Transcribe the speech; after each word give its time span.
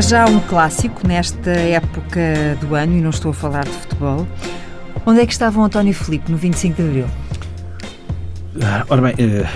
É 0.00 0.02
já 0.02 0.24
um 0.24 0.40
clássico 0.40 1.06
nesta 1.06 1.50
época 1.50 2.56
do 2.58 2.74
ano, 2.74 2.96
e 2.96 3.02
não 3.02 3.10
estou 3.10 3.32
a 3.32 3.34
falar 3.34 3.66
de 3.66 3.70
futebol. 3.70 4.26
Onde 5.04 5.20
é 5.20 5.26
que 5.26 5.32
estava 5.32 5.60
o 5.60 5.62
António 5.62 5.92
Filipe 5.92 6.32
no 6.32 6.38
25 6.38 6.74
de 6.74 6.88
Abril? 6.88 7.06
Ah, 8.62 8.86
ora 8.88 9.02
bem, 9.02 9.14
eh, 9.18 9.46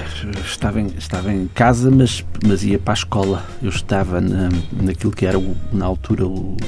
estava 0.44 0.82
em, 0.82 0.88
estava 0.98 1.32
em 1.32 1.48
casa, 1.54 1.90
mas, 1.90 2.22
mas 2.46 2.62
ia 2.62 2.78
para 2.78 2.92
a 2.92 2.94
escola. 2.94 3.42
Eu 3.62 3.70
estava 3.70 4.20
na, 4.20 4.50
naquilo 4.82 5.12
que 5.12 5.24
era, 5.24 5.38
o, 5.38 5.56
na 5.72 5.86
altura, 5.86 6.26
o, 6.26 6.58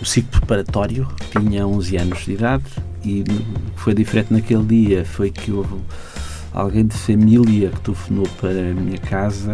o 0.00 0.04
ciclo 0.04 0.30
preparatório. 0.30 1.08
Tinha 1.32 1.66
11 1.66 1.96
anos 1.96 2.24
de 2.24 2.34
idade 2.34 2.62
e 3.04 3.22
o 3.22 3.24
que 3.24 3.80
foi 3.80 3.94
diferente 3.94 4.32
naquele 4.32 4.62
dia 4.66 5.04
foi 5.04 5.32
que 5.32 5.50
houve 5.50 5.80
alguém 6.52 6.86
de 6.86 6.96
família 6.96 7.70
que 7.70 7.80
telefonou 7.80 8.28
para 8.40 8.50
a 8.50 8.72
minha 8.72 8.98
casa 8.98 9.50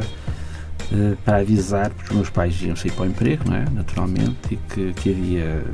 uh, 0.93 1.17
para 1.25 1.39
avisar, 1.39 1.91
porque 1.91 2.11
os 2.11 2.17
meus 2.17 2.30
pais 2.30 2.61
iam 2.62 2.77
sair 2.77 2.93
para 2.93 3.05
o 3.05 3.07
emprego, 3.07 3.45
não 3.49 3.57
é? 3.57 3.65
naturalmente, 3.71 4.37
e 4.51 4.57
que, 4.57 4.93
que 4.95 5.11
havia. 5.11 5.65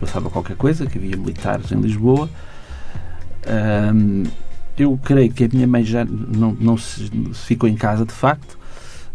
passava 0.00 0.30
qualquer 0.30 0.56
coisa, 0.56 0.86
que 0.86 0.98
havia 0.98 1.16
militares 1.16 1.70
em 1.72 1.80
Lisboa. 1.80 2.28
Um, 3.94 4.24
eu 4.76 4.98
creio 5.02 5.32
que 5.32 5.44
a 5.44 5.48
minha 5.52 5.66
mãe 5.66 5.84
já 5.84 6.04
não, 6.04 6.56
não 6.58 6.76
se, 6.76 7.10
ficou 7.34 7.68
em 7.68 7.76
casa 7.76 8.06
de 8.06 8.12
facto, 8.12 8.58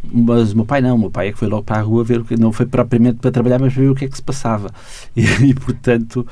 mas 0.03 0.53
o 0.53 0.55
meu 0.55 0.65
pai 0.65 0.81
não, 0.81 0.95
o 0.95 0.99
meu 0.99 1.11
pai 1.11 1.29
é 1.29 1.31
que 1.31 1.39
foi 1.39 1.47
logo 1.47 1.63
para 1.63 1.77
a 1.77 1.81
rua 1.81 2.03
ver 2.03 2.21
o 2.21 2.25
que 2.25 2.37
não 2.37 2.51
foi 2.51 2.65
propriamente 2.65 3.17
para 3.19 3.31
trabalhar, 3.31 3.59
mas 3.59 3.73
para 3.73 3.81
ver 3.83 3.89
o 3.89 3.95
que 3.95 4.05
é 4.05 4.07
que 4.07 4.15
se 4.15 4.23
passava. 4.23 4.71
E, 5.15 5.23
e 5.23 5.53
portanto, 5.53 6.25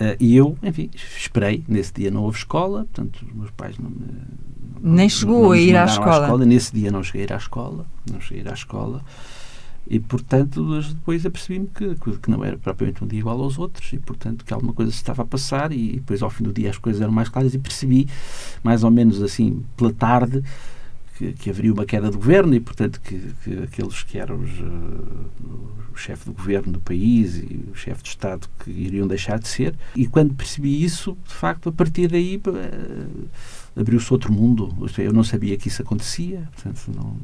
Uh, 0.00 0.16
eu, 0.18 0.56
enfim, 0.62 0.88
esperei. 0.94 1.62
Nesse 1.68 1.92
dia 1.92 2.10
não 2.10 2.22
houve 2.22 2.38
escola, 2.38 2.86
portanto, 2.90 3.22
os 3.22 3.34
meus 3.34 3.50
pais 3.50 3.76
não 3.78 3.90
me. 3.90 4.06
Nem 4.82 5.08
chegou 5.08 5.52
a 5.52 5.58
ir 5.58 5.76
à 5.76 5.84
escola. 5.84 6.20
à 6.20 6.22
escola. 6.22 6.46
Nesse 6.46 6.74
dia 6.74 6.90
não 6.90 7.02
cheguei 7.02 7.22
a 7.22 7.24
ir 7.24 7.32
à 7.32 7.36
escola. 7.36 7.86
Não 8.10 8.20
cheguei 8.20 8.42
a 8.42 8.46
ir 8.46 8.50
à 8.50 8.54
escola. 8.54 9.04
E, 9.88 9.98
portanto, 9.98 10.80
depois 10.80 11.26
apercebi-me 11.26 11.66
que, 11.66 11.96
que 11.96 12.30
não 12.30 12.44
era 12.44 12.56
propriamente 12.56 13.02
um 13.02 13.06
dia 13.06 13.18
igual 13.18 13.40
aos 13.40 13.58
outros 13.58 13.92
e, 13.92 13.98
portanto, 13.98 14.44
que 14.44 14.54
alguma 14.54 14.72
coisa 14.72 14.90
se 14.92 14.98
estava 14.98 15.22
a 15.22 15.26
passar. 15.26 15.72
E 15.72 15.94
depois, 15.96 16.22
ao 16.22 16.30
fim 16.30 16.44
do 16.44 16.52
dia, 16.52 16.70
as 16.70 16.78
coisas 16.78 17.02
eram 17.02 17.12
mais 17.12 17.28
claras 17.28 17.54
e 17.54 17.58
percebi, 17.58 18.08
mais 18.62 18.84
ou 18.84 18.90
menos 18.90 19.20
assim, 19.20 19.64
pela 19.76 19.92
tarde, 19.92 20.44
que, 21.20 21.32
que 21.34 21.50
haveria 21.50 21.70
uma 21.70 21.84
queda 21.84 22.10
do 22.10 22.16
governo 22.16 22.54
e, 22.54 22.60
portanto, 22.60 22.98
que, 23.02 23.20
que 23.44 23.62
aqueles 23.62 24.02
que 24.02 24.18
eram 24.18 24.36
os, 24.40 24.50
uh, 24.58 25.92
o 25.92 25.96
chefe 25.96 26.24
do 26.24 26.32
governo 26.32 26.72
do 26.72 26.80
país 26.80 27.36
e 27.36 27.60
o 27.70 27.74
chefe 27.74 28.02
de 28.02 28.08
Estado 28.08 28.48
que 28.64 28.70
iriam 28.70 29.06
deixar 29.06 29.38
de 29.38 29.46
ser. 29.46 29.74
E 29.94 30.06
quando 30.06 30.32
percebi 30.32 30.82
isso, 30.82 31.14
de 31.28 31.34
facto, 31.34 31.68
a 31.68 31.72
partir 31.72 32.08
daí 32.08 32.40
uh, 32.46 33.28
abriu-se 33.78 34.10
outro 34.10 34.32
mundo. 34.32 34.74
Eu 34.96 35.12
não 35.12 35.22
sabia 35.22 35.58
que 35.58 35.68
isso 35.68 35.82
acontecia. 35.82 36.48
Portanto, 36.54 36.90
não, 36.96 37.14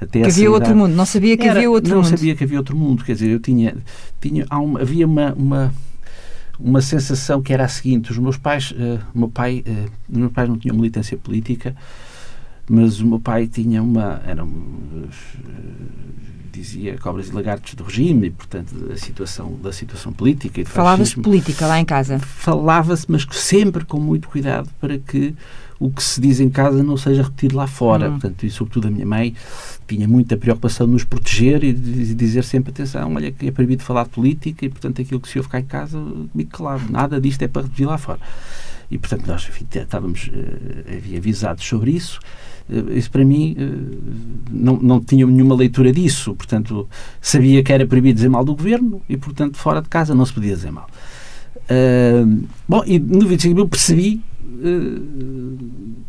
até 0.00 0.20
que 0.20 0.26
havia 0.26 0.44
idade, 0.44 0.48
outro 0.48 0.76
mundo. 0.76 0.94
Não 0.94 1.06
sabia 1.06 1.36
que 1.36 1.42
era, 1.42 1.58
havia 1.58 1.70
outro 1.70 1.90
não 1.90 1.96
mundo. 1.96 2.10
Não 2.10 2.16
sabia 2.16 2.36
que 2.36 2.44
havia 2.44 2.58
outro 2.58 2.76
mundo. 2.76 3.04
Quer 3.04 3.14
dizer, 3.14 3.28
eu 3.28 3.40
tinha, 3.40 3.76
tinha 4.20 4.46
uma, 4.52 4.80
havia 4.80 5.04
uma, 5.04 5.32
uma 5.32 5.74
uma 6.60 6.80
sensação 6.80 7.42
que 7.42 7.52
era 7.52 7.64
a 7.64 7.68
seguinte: 7.68 8.12
os 8.12 8.18
meus 8.18 8.36
pais, 8.36 8.70
uh, 8.70 9.00
meu 9.12 9.28
pai, 9.28 9.64
uh, 9.66 9.90
os 10.08 10.16
meus 10.16 10.32
pais 10.32 10.48
não 10.48 10.56
tinham 10.56 10.76
militância 10.76 11.16
política, 11.16 11.74
mas 12.68 13.00
o 13.00 13.06
meu 13.06 13.20
pai 13.20 13.46
tinha 13.46 13.82
uma. 13.82 14.22
Era 14.26 14.44
um, 14.44 15.08
dizia 16.52 16.96
cobras 16.98 17.28
e 17.28 17.32
lagartos 17.32 17.74
do 17.74 17.82
regime 17.82 18.26
e, 18.26 18.30
portanto, 18.30 18.74
da 18.74 18.96
situação, 18.96 19.58
da 19.62 19.72
situação 19.72 20.12
política 20.12 20.60
e 20.60 20.64
Falava-se 20.64 21.18
política 21.18 21.66
lá 21.66 21.80
em 21.80 21.84
casa? 21.84 22.18
Falava-se, 22.18 23.06
mas 23.08 23.26
sempre 23.32 23.84
com 23.84 23.98
muito 23.98 24.28
cuidado 24.28 24.68
para 24.80 24.98
que 24.98 25.34
o 25.80 25.90
que 25.90 26.02
se 26.02 26.20
diz 26.20 26.38
em 26.38 26.48
casa 26.48 26.82
não 26.82 26.96
seja 26.96 27.24
repetido 27.24 27.56
lá 27.56 27.66
fora. 27.66 28.08
Hum. 28.08 28.12
Portanto, 28.12 28.46
e 28.46 28.50
sobretudo 28.50 28.86
a 28.86 28.90
minha 28.90 29.06
mãe 29.06 29.34
tinha 29.88 30.06
muita 30.06 30.36
preocupação 30.36 30.86
de 30.86 30.92
nos 30.92 31.04
proteger 31.04 31.64
e 31.64 31.72
de 31.72 32.14
dizer 32.14 32.44
sempre, 32.44 32.70
atenção, 32.70 33.14
olha 33.14 33.32
que 33.32 33.48
é 33.48 33.50
proibido 33.50 33.82
falar 33.82 34.04
de 34.04 34.10
política 34.10 34.64
e, 34.64 34.68
portanto, 34.68 35.02
aquilo 35.02 35.20
que 35.20 35.28
se 35.28 35.38
ouve 35.38 35.48
cá 35.48 35.58
em 35.58 35.64
casa, 35.64 35.98
me 36.32 36.44
claro, 36.44 36.82
nada 36.88 37.20
disto 37.20 37.42
é 37.42 37.48
para 37.48 37.62
repetir 37.62 37.86
lá 37.86 37.98
fora. 37.98 38.20
E, 38.90 38.98
portanto, 38.98 39.26
nós 39.26 39.42
enfim, 39.48 39.66
estávamos 39.74 40.28
uh, 40.28 41.16
avisados 41.16 41.64
sobre 41.64 41.92
isso. 41.92 42.20
Uh, 42.72 42.96
isso, 42.96 43.10
para 43.10 43.24
mim, 43.24 43.56
uh, 43.58 43.98
não, 44.50 44.76
não 44.76 45.00
tinha 45.00 45.26
nenhuma 45.26 45.54
leitura 45.54 45.92
disso. 45.92 46.34
Portanto, 46.34 46.88
sabia 47.20 47.62
que 47.62 47.72
era 47.72 47.86
proibido 47.86 48.16
dizer 48.16 48.28
mal 48.28 48.44
do 48.44 48.54
governo 48.54 49.02
e, 49.08 49.16
portanto, 49.16 49.56
fora 49.56 49.82
de 49.82 49.88
casa 49.88 50.14
não 50.14 50.24
se 50.24 50.32
podia 50.32 50.54
dizer 50.54 50.70
mal. 50.70 50.88
bom, 52.68 52.82
e 52.86 52.98
no 52.98 53.26
25 53.26 53.62
de 53.62 53.68
percebi 53.68 54.22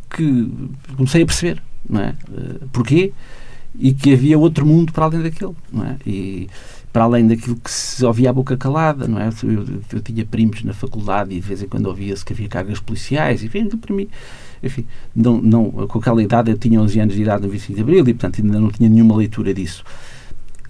que 0.09 0.51
comecei 0.95 1.23
a 1.23 1.25
perceber, 1.25 1.61
não 1.89 2.01
é? 2.01 2.15
porquê? 2.71 3.11
E 3.77 3.93
que 3.93 4.13
havia 4.13 4.37
outro 4.37 4.65
mundo 4.65 4.93
para 4.93 5.05
além 5.05 5.23
daquele, 5.23 5.55
não 5.71 5.83
é? 5.83 5.97
E, 6.05 6.47
para 6.93 7.05
além 7.05 7.27
daquilo 7.27 7.55
que 7.55 7.71
se 7.71 8.05
ouvia 8.05 8.29
a 8.29 8.33
boca 8.33 8.55
calada, 8.55 9.07
não 9.07 9.19
é? 9.19 9.29
Eu, 9.41 9.65
eu 9.91 10.01
tinha 10.01 10.23
primos 10.23 10.63
na 10.63 10.73
faculdade 10.73 11.31
e 11.33 11.41
de 11.41 11.47
vez 11.47 11.63
em 11.63 11.67
quando 11.67 11.87
ouvia-se 11.87 12.23
que 12.23 12.31
havia 12.31 12.47
cargas 12.47 12.79
policiais, 12.79 13.41
e 13.41 13.47
enfim, 13.47 13.67
para 13.67 13.95
mim, 13.95 14.07
enfim, 14.63 14.85
não, 15.15 15.41
não, 15.41 15.71
com 15.71 15.99
aquela 15.99 16.23
idade, 16.23 16.49
eu 16.51 16.57
tinha 16.57 16.81
11 16.81 16.99
anos 16.99 17.15
de 17.15 17.21
idade 17.21 17.43
no 17.43 17.49
25 17.49 17.75
de 17.75 17.81
Abril 17.81 17.99
e, 17.99 18.13
portanto, 18.13 18.41
ainda 18.41 18.59
não 18.59 18.69
tinha 18.69 18.89
nenhuma 18.89 19.15
leitura 19.15 19.53
disso. 19.53 19.83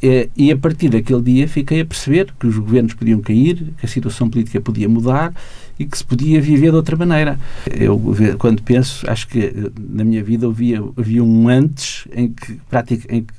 E, 0.02 0.30
e 0.36 0.52
a 0.52 0.58
partir 0.58 0.90
daquele 0.90 1.22
dia 1.22 1.48
fiquei 1.48 1.80
a 1.80 1.86
perceber 1.86 2.34
que 2.38 2.46
os 2.46 2.58
governos 2.58 2.94
podiam 2.94 3.22
cair, 3.22 3.74
que 3.78 3.86
a 3.86 3.88
situação 3.88 4.30
política 4.30 4.60
podia 4.60 4.90
mudar 4.90 5.34
e 5.80 5.86
que 5.86 5.98
se 5.98 6.04
podia 6.04 6.42
viver 6.42 6.72
de 6.72 6.76
outra 6.76 6.98
maneira. 6.98 7.40
Eu, 7.72 8.02
quando 8.38 8.62
penso, 8.62 9.10
acho 9.10 9.28
que 9.28 9.40
eh, 9.40 9.72
na 9.80 10.04
minha 10.04 10.22
vida 10.22 10.46
havia, 10.46 10.84
havia 10.98 11.24
um 11.24 11.48
antes 11.48 12.06
em 12.14 12.30
que, 12.30 12.60
prática, 12.70 13.16
em 13.16 13.24
que 13.24 13.34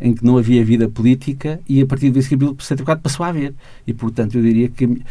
em 0.00 0.14
que 0.14 0.24
não 0.24 0.38
havia 0.38 0.64
vida 0.64 0.88
política 0.88 1.60
e 1.68 1.80
a 1.82 1.86
partir 1.86 2.10
desse 2.10 2.30
capítulo 2.30 2.56
74 2.58 3.02
passou 3.02 3.26
a 3.26 3.30
haver. 3.30 3.54
E, 3.86 3.92
portanto, 3.92 4.36
eu 4.36 4.42
diria 4.42 4.68
que, 4.68 5.02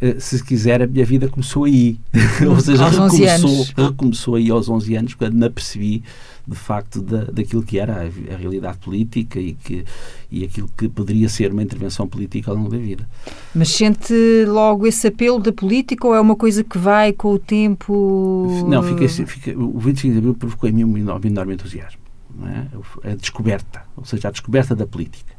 eh, 0.00 0.16
se 0.18 0.42
quiser, 0.42 0.80
a 0.82 0.86
minha 0.86 1.04
vida 1.04 1.28
começou 1.28 1.64
aí. 1.64 1.98
Ou 2.48 2.58
seja, 2.58 2.88
recomeçou, 2.88 3.66
recomeçou 3.76 4.34
aí 4.36 4.50
aos 4.50 4.68
11 4.68 4.94
anos, 4.96 5.14
quando 5.14 5.34
me 5.34 5.44
apercebi, 5.44 6.02
de 6.48 6.56
facto, 6.56 7.02
da, 7.02 7.24
daquilo 7.24 7.62
que 7.62 7.78
era 7.78 7.96
a, 7.96 8.34
a, 8.34 8.36
realidade 8.38 8.78
política 8.78 9.38
e, 9.38 9.52
que, 9.52 9.84
e 10.30 10.42
aquilo 10.42 10.70
que 10.74 10.88
poderia 10.88 11.28
ser 11.28 11.52
uma 11.52 11.62
intervenção 11.62 12.08
política 12.08 12.50
ao 12.50 12.56
longo 12.56 12.70
da 12.70 12.78
vida. 12.78 13.06
Mas 13.54 13.68
sente 13.68 14.14
logo 14.46 14.86
esse 14.86 15.06
apelo 15.06 15.38
da 15.38 15.52
política 15.52 16.06
ou 16.06 16.14
é 16.14 16.20
uma 16.20 16.34
coisa 16.34 16.64
que 16.64 16.78
vai 16.78 17.12
com 17.12 17.34
o 17.34 17.38
tempo? 17.38 18.64
Não, 18.66 18.82
fica, 18.82 19.06
fica, 19.26 19.58
o 19.58 19.78
25 19.78 20.12
de 20.12 20.18
Abril 20.18 20.34
provocou 20.34 20.66
em 20.66 20.72
mim 20.72 20.84
um 20.84 20.96
enorme, 20.96 21.28
um 21.28 21.30
enorme 21.30 21.54
entusiasmo 21.54 21.99
é? 22.48 23.10
a 23.10 23.14
descoberta, 23.14 23.82
ou 23.96 24.04
seja, 24.04 24.28
a 24.28 24.30
descoberta 24.30 24.74
da 24.74 24.86
política. 24.86 25.34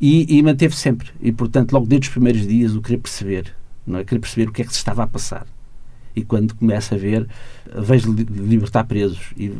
E, 0.00 0.38
e 0.38 0.42
manteve 0.42 0.74
sempre. 0.74 1.10
E, 1.20 1.30
portanto, 1.30 1.72
logo 1.72 1.86
desde 1.86 2.08
os 2.08 2.12
primeiros 2.12 2.46
dias, 2.46 2.74
o 2.74 2.82
querer 2.82 2.98
perceber, 2.98 3.54
não 3.86 4.00
é? 4.00 4.04
Querer 4.04 4.20
perceber 4.20 4.48
o 4.48 4.52
que 4.52 4.62
é 4.62 4.64
que 4.64 4.72
se 4.72 4.78
estava 4.78 5.04
a 5.04 5.06
passar. 5.06 5.46
E 6.14 6.22
quando 6.22 6.54
começa 6.54 6.94
a 6.94 6.98
ver, 6.98 7.26
vejo 7.74 8.12
libertar 8.12 8.84
presos, 8.84 9.32
e 9.36 9.50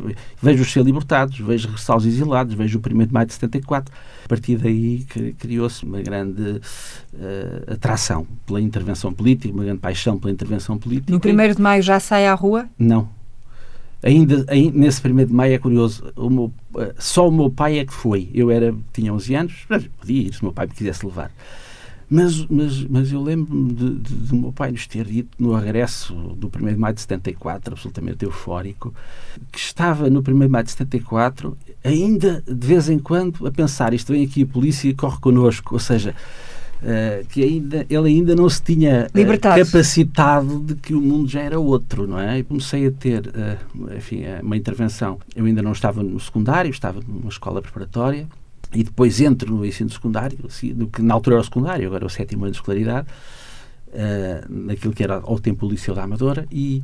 vejo-os 0.41 0.71
ser 0.71 0.83
libertados, 0.83 1.39
vejo 1.39 1.67
regressar 1.67 1.97
exilados, 1.97 2.53
vejo 2.53 2.77
o 2.77 2.81
1 2.81 3.05
de 3.07 3.13
maio 3.13 3.25
de 3.25 3.33
74. 3.33 3.93
A 4.25 4.27
partir 4.27 4.57
daí 4.57 5.03
criou-se 5.39 5.83
uma 5.83 6.01
grande 6.01 6.41
uh, 6.41 7.73
atração 7.73 8.27
pela 8.45 8.61
intervenção 8.61 9.11
política, 9.11 9.53
uma 9.53 9.63
grande 9.63 9.79
paixão 9.79 10.19
pela 10.19 10.31
intervenção 10.31 10.77
política. 10.77 11.11
No 11.11 11.17
1 11.17 11.55
de 11.55 11.61
maio 11.61 11.81
já 11.81 11.99
sai 11.99 12.27
à 12.27 12.33
rua? 12.35 12.67
Não, 12.77 13.09
Ainda, 14.03 14.45
nesse 14.73 15.01
primeiro 15.01 15.29
de 15.29 15.35
maio 15.35 15.53
é 15.53 15.57
curioso, 15.57 16.11
o 16.17 16.29
meu, 16.29 16.53
eh, 16.77 16.93
só 16.99 17.27
o 17.27 17.31
meu 17.31 17.49
pai 17.49 17.79
é 17.79 17.85
que 17.85 17.93
foi. 17.93 18.29
Eu 18.33 18.51
era, 18.51 18.75
tinha 18.91 19.13
11 19.13 19.35
anos, 19.35 19.67
podia 19.97 20.27
ir 20.27 20.33
se 20.33 20.41
o 20.41 20.45
meu 20.45 20.53
pai 20.53 20.67
me 20.67 20.73
quisesse 20.73 21.05
levar. 21.05 21.31
Mas, 22.09 22.45
mas, 22.47 22.83
mas 22.83 23.11
eu 23.11 23.23
lembro-me 23.23 23.73
de, 23.73 23.89
de, 23.95 24.13
de, 24.13 24.35
meu 24.35 24.51
pai 24.51 24.71
nos 24.71 24.85
ter 24.85 25.05
dito 25.05 25.29
no 25.39 25.55
regresso 25.55 26.13
do 26.13 26.47
1 26.47 26.73
de 26.73 26.75
maio 26.75 26.93
de 26.93 27.01
74, 27.01 27.73
absolutamente 27.73 28.25
eufórico, 28.25 28.93
que 29.51 29.57
estava 29.57 30.09
no 30.09 30.19
1 30.19 30.23
de 30.23 30.47
maio 30.47 30.63
de 30.63 30.71
74, 30.71 31.57
ainda 31.83 32.43
de 32.45 32.67
vez 32.67 32.89
em 32.89 32.99
quando 32.99 33.47
a 33.47 33.51
pensar: 33.51 33.93
isto 33.93 34.11
vem 34.11 34.25
aqui 34.25 34.43
a 34.43 34.45
polícia 34.45 34.89
e 34.89 34.93
corre 34.93 35.17
connosco. 35.19 35.73
Ou 35.73 35.79
seja, 35.79 36.13
Uh, 36.83 37.25
que 37.29 37.41
ainda, 37.41 37.85
ele 37.89 38.09
ainda 38.09 38.35
não 38.35 38.49
se 38.49 38.61
tinha 38.61 39.07
uh, 39.07 39.39
capacitado 39.39 40.59
de 40.59 40.75
que 40.75 40.93
o 40.93 40.99
mundo 40.99 41.29
já 41.29 41.39
era 41.39 41.57
outro, 41.57 42.05
não 42.05 42.19
é? 42.19 42.39
E 42.39 42.43
comecei 42.43 42.85
a 42.85 42.91
ter, 42.91 43.25
uh, 43.27 43.95
enfim, 43.95 44.23
uma 44.41 44.57
intervenção. 44.57 45.17
Eu 45.33 45.45
ainda 45.45 45.61
não 45.61 45.71
estava 45.71 46.03
no 46.03 46.19
secundário, 46.19 46.69
estava 46.69 46.99
numa 47.07 47.29
escola 47.29 47.61
preparatória, 47.61 48.27
e 48.73 48.83
depois 48.83 49.21
entro 49.21 49.55
no 49.55 49.65
ensino 49.65 49.89
secundário, 49.89 50.37
assim, 50.45 50.73
do 50.73 50.87
que 50.87 51.01
na 51.01 51.13
altura 51.13 51.37
era 51.37 51.41
o 51.41 51.45
secundário, 51.45 51.87
agora 51.87 52.03
é 52.03 52.07
o 52.07 52.09
sétimo 52.09 52.43
ano 52.43 52.51
de 52.51 52.57
escolaridade, 52.57 53.07
naquilo 54.49 54.93
que 54.93 55.03
era 55.03 55.21
ao 55.23 55.39
tempo 55.39 55.65
o 55.65 55.69
Liceu 55.69 55.95
da 55.95 56.03
Amadora, 56.03 56.45
e 56.51 56.83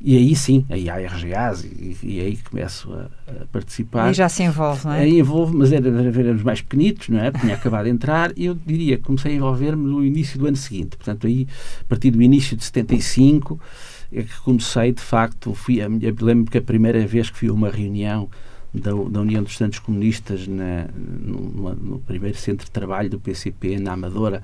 e 0.00 0.16
aí 0.16 0.36
sim, 0.36 0.64
aí 0.68 0.88
há 0.90 0.96
RGAs 0.96 1.64
e, 1.64 1.96
e 2.02 2.20
aí 2.20 2.36
começo 2.36 2.92
a, 2.92 3.08
a, 3.30 3.46
participar. 3.46 4.10
E 4.10 4.14
já 4.14 4.28
se 4.28 4.42
envolve, 4.42 4.84
não 4.84 4.92
é? 4.92 5.00
Aí 5.00 5.18
envolve, 5.18 5.56
mas 5.56 5.72
era, 5.72 5.88
éramos 5.88 6.42
mais 6.42 6.60
pequenitos, 6.60 7.08
não 7.08 7.18
é? 7.18 7.30
Tinha 7.30 7.54
acabado 7.54 7.84
de 7.84 7.90
entrar 7.90 8.32
e 8.36 8.46
eu 8.46 8.54
diria 8.54 8.96
que 8.96 9.04
comecei 9.04 9.32
a 9.32 9.34
envolver-me 9.36 9.86
no 9.86 10.04
início 10.04 10.38
do 10.38 10.46
ano 10.46 10.56
seguinte. 10.56 10.96
Portanto, 10.96 11.26
aí, 11.26 11.46
a 11.80 11.84
partir 11.84 12.10
do 12.10 12.22
início 12.22 12.56
de 12.56 12.64
75, 12.64 13.58
é 14.12 14.22
que 14.22 14.40
comecei, 14.40 14.92
de 14.92 15.02
facto, 15.02 15.54
fui 15.54 15.80
a, 15.80 15.88
lembro 15.88 16.50
que 16.50 16.58
a 16.58 16.62
primeira 16.62 17.04
vez 17.06 17.30
que 17.30 17.38
fui 17.38 17.48
a 17.48 17.52
uma 17.52 17.70
reunião 17.70 18.28
da, 18.72 18.90
da 18.90 19.20
União 19.20 19.42
dos 19.42 19.52
Estudantes 19.52 19.78
Comunistas 19.78 20.46
na, 20.46 20.86
no, 20.94 21.74
no, 21.74 21.98
primeiro 22.00 22.36
centro 22.36 22.66
de 22.66 22.70
trabalho 22.70 23.08
do 23.08 23.18
PCP, 23.18 23.78
na 23.78 23.92
Amadora, 23.92 24.42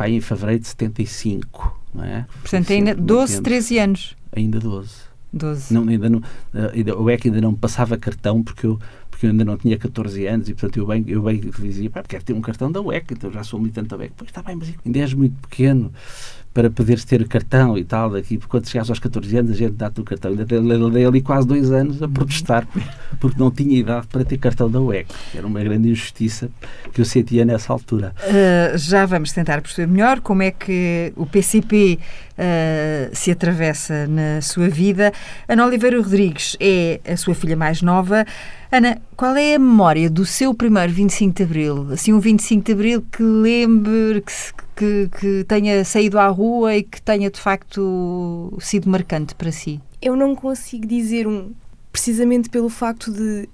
vai 0.00 0.14
em 0.14 0.20
fevereiro 0.22 0.62
de 0.62 0.68
75, 0.68 1.78
não 1.94 2.04
é? 2.04 2.26
Portanto, 2.40 2.72
ainda 2.72 2.94
12, 2.94 3.42
13 3.42 3.78
anos. 3.78 4.16
Ainda 4.34 4.58
12. 4.58 4.94
12. 5.30 5.74
Não, 5.74 5.86
ainda 5.86 6.08
não, 6.08 6.22
ainda, 6.72 6.98
o 6.98 7.10
EC 7.10 7.26
ainda 7.26 7.42
não 7.42 7.54
passava 7.54 7.98
cartão 7.98 8.42
porque 8.42 8.64
eu, 8.64 8.80
porque 9.10 9.26
eu 9.26 9.30
ainda 9.30 9.44
não 9.44 9.58
tinha 9.58 9.76
14 9.76 10.26
anos 10.26 10.48
e, 10.48 10.54
portanto, 10.54 10.78
eu 10.78 10.86
bem, 10.86 11.04
eu 11.06 11.20
bem 11.20 11.38
dizia, 11.38 11.90
pá, 11.90 12.02
quero 12.02 12.24
ter 12.24 12.32
um 12.32 12.40
cartão 12.40 12.72
da 12.72 12.80
UEC, 12.80 13.12
então 13.12 13.30
já 13.30 13.44
sou 13.44 13.60
militante 13.60 13.90
da 13.90 13.98
UEC. 13.98 14.14
Pois 14.16 14.30
está 14.30 14.42
bem, 14.42 14.56
mas 14.56 14.72
ainda 14.86 14.98
és 14.98 15.12
muito 15.12 15.36
pequeno 15.42 15.92
para 16.52 16.68
poderes 16.68 17.04
ter 17.04 17.26
cartão 17.28 17.78
e 17.78 17.84
tal, 17.84 18.10
daqui, 18.10 18.36
quando 18.48 18.68
chegares 18.68 18.90
aos 18.90 18.98
14 18.98 19.36
anos 19.36 19.50
a 19.52 19.54
gente 19.54 19.72
dá-te 19.72 20.00
o 20.00 20.04
cartão. 20.04 20.32
Ainda 20.32 20.44
dei 20.44 21.06
ali 21.06 21.20
quase 21.20 21.46
dois 21.46 21.70
anos 21.70 22.02
a 22.02 22.08
protestar 22.08 22.66
porque 23.20 23.38
não 23.38 23.50
tinha 23.50 23.78
idade 23.78 24.06
para 24.08 24.24
ter 24.24 24.38
cartão 24.38 24.70
da 24.70 24.80
UEC. 24.80 25.06
Era 25.34 25.46
uma 25.46 25.62
grande 25.62 25.90
injustiça 25.90 26.50
que 26.92 27.00
eu 27.00 27.04
sentia 27.04 27.44
nessa 27.44 27.72
altura. 27.72 28.12
Uh, 28.24 28.76
já 28.78 29.06
vamos 29.06 29.32
tentar 29.32 29.60
perceber 29.60 29.90
melhor 29.90 30.20
como 30.20 30.42
é 30.42 30.50
que 30.50 31.12
o 31.16 31.24
PCP 31.26 31.98
uh, 32.40 33.14
se 33.14 33.30
atravessa 33.30 34.06
na 34.06 34.40
sua 34.40 34.68
vida. 34.68 35.12
Ana 35.46 35.66
Oliveira 35.66 36.00
Rodrigues 36.00 36.56
é 36.58 37.00
a 37.06 37.16
sua 37.16 37.34
filha 37.34 37.56
mais 37.56 37.82
nova. 37.82 38.24
Ana, 38.72 39.00
qual 39.16 39.36
é 39.36 39.54
a 39.54 39.58
memória 39.58 40.08
do 40.08 40.24
seu 40.24 40.54
primeiro 40.54 40.92
25 40.92 41.36
de 41.36 41.42
Abril? 41.42 41.88
Assim, 41.92 42.12
um 42.12 42.20
25 42.20 42.64
de 42.64 42.72
Abril 42.72 43.04
que 43.12 43.22
lembre, 43.22 44.22
que, 44.22 44.54
que, 44.76 45.18
que 45.18 45.44
tenha 45.44 45.84
saído 45.84 46.18
à 46.18 46.28
rua 46.28 46.76
e 46.76 46.82
que 46.82 47.02
tenha 47.02 47.30
de 47.30 47.40
facto 47.40 48.56
sido 48.60 48.88
marcante 48.88 49.34
para 49.34 49.52
si? 49.52 49.80
Eu 50.00 50.16
não 50.16 50.34
consigo 50.34 50.86
dizer 50.86 51.26
um, 51.26 51.52
precisamente 51.92 52.48
pelo 52.48 52.68
facto 52.68 53.12
de 53.12 53.48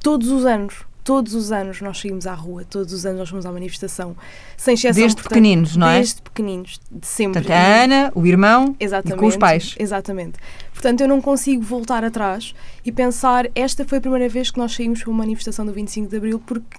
todos 0.00 0.28
os 0.28 0.46
anos 0.46 0.84
todos 1.04 1.34
os 1.34 1.52
anos 1.52 1.82
nós 1.82 2.00
saímos 2.00 2.26
à 2.26 2.32
rua, 2.32 2.64
todos 2.64 2.92
os 2.94 3.04
anos 3.04 3.18
nós 3.20 3.28
fomos 3.28 3.44
à 3.44 3.52
manifestação, 3.52 4.16
sem 4.56 4.72
exceção. 4.72 4.94
Desde 4.94 5.16
portanto, 5.16 5.28
pequeninos, 5.28 5.76
não 5.76 5.86
é? 5.86 5.98
Desde 5.98 6.22
pequeninos, 6.22 6.80
de 6.90 7.06
sempre. 7.06 7.42
Portanto, 7.42 7.52
a 7.52 7.84
Ana, 7.84 8.12
o 8.14 8.26
irmão 8.26 8.74
Exatamente, 8.80 9.18
e 9.18 9.20
com 9.20 9.26
os 9.26 9.36
pais. 9.36 9.74
Exatamente. 9.78 10.38
Portanto, 10.72 11.02
eu 11.02 11.08
não 11.08 11.20
consigo 11.20 11.62
voltar 11.62 12.02
atrás 12.02 12.54
e 12.84 12.90
pensar, 12.90 13.48
esta 13.54 13.84
foi 13.84 13.98
a 13.98 14.00
primeira 14.00 14.28
vez 14.28 14.50
que 14.50 14.58
nós 14.58 14.74
saímos 14.74 15.02
para 15.02 15.10
uma 15.10 15.18
manifestação 15.18 15.66
do 15.66 15.72
25 15.72 16.08
de 16.08 16.16
Abril, 16.16 16.42
porque 16.44 16.78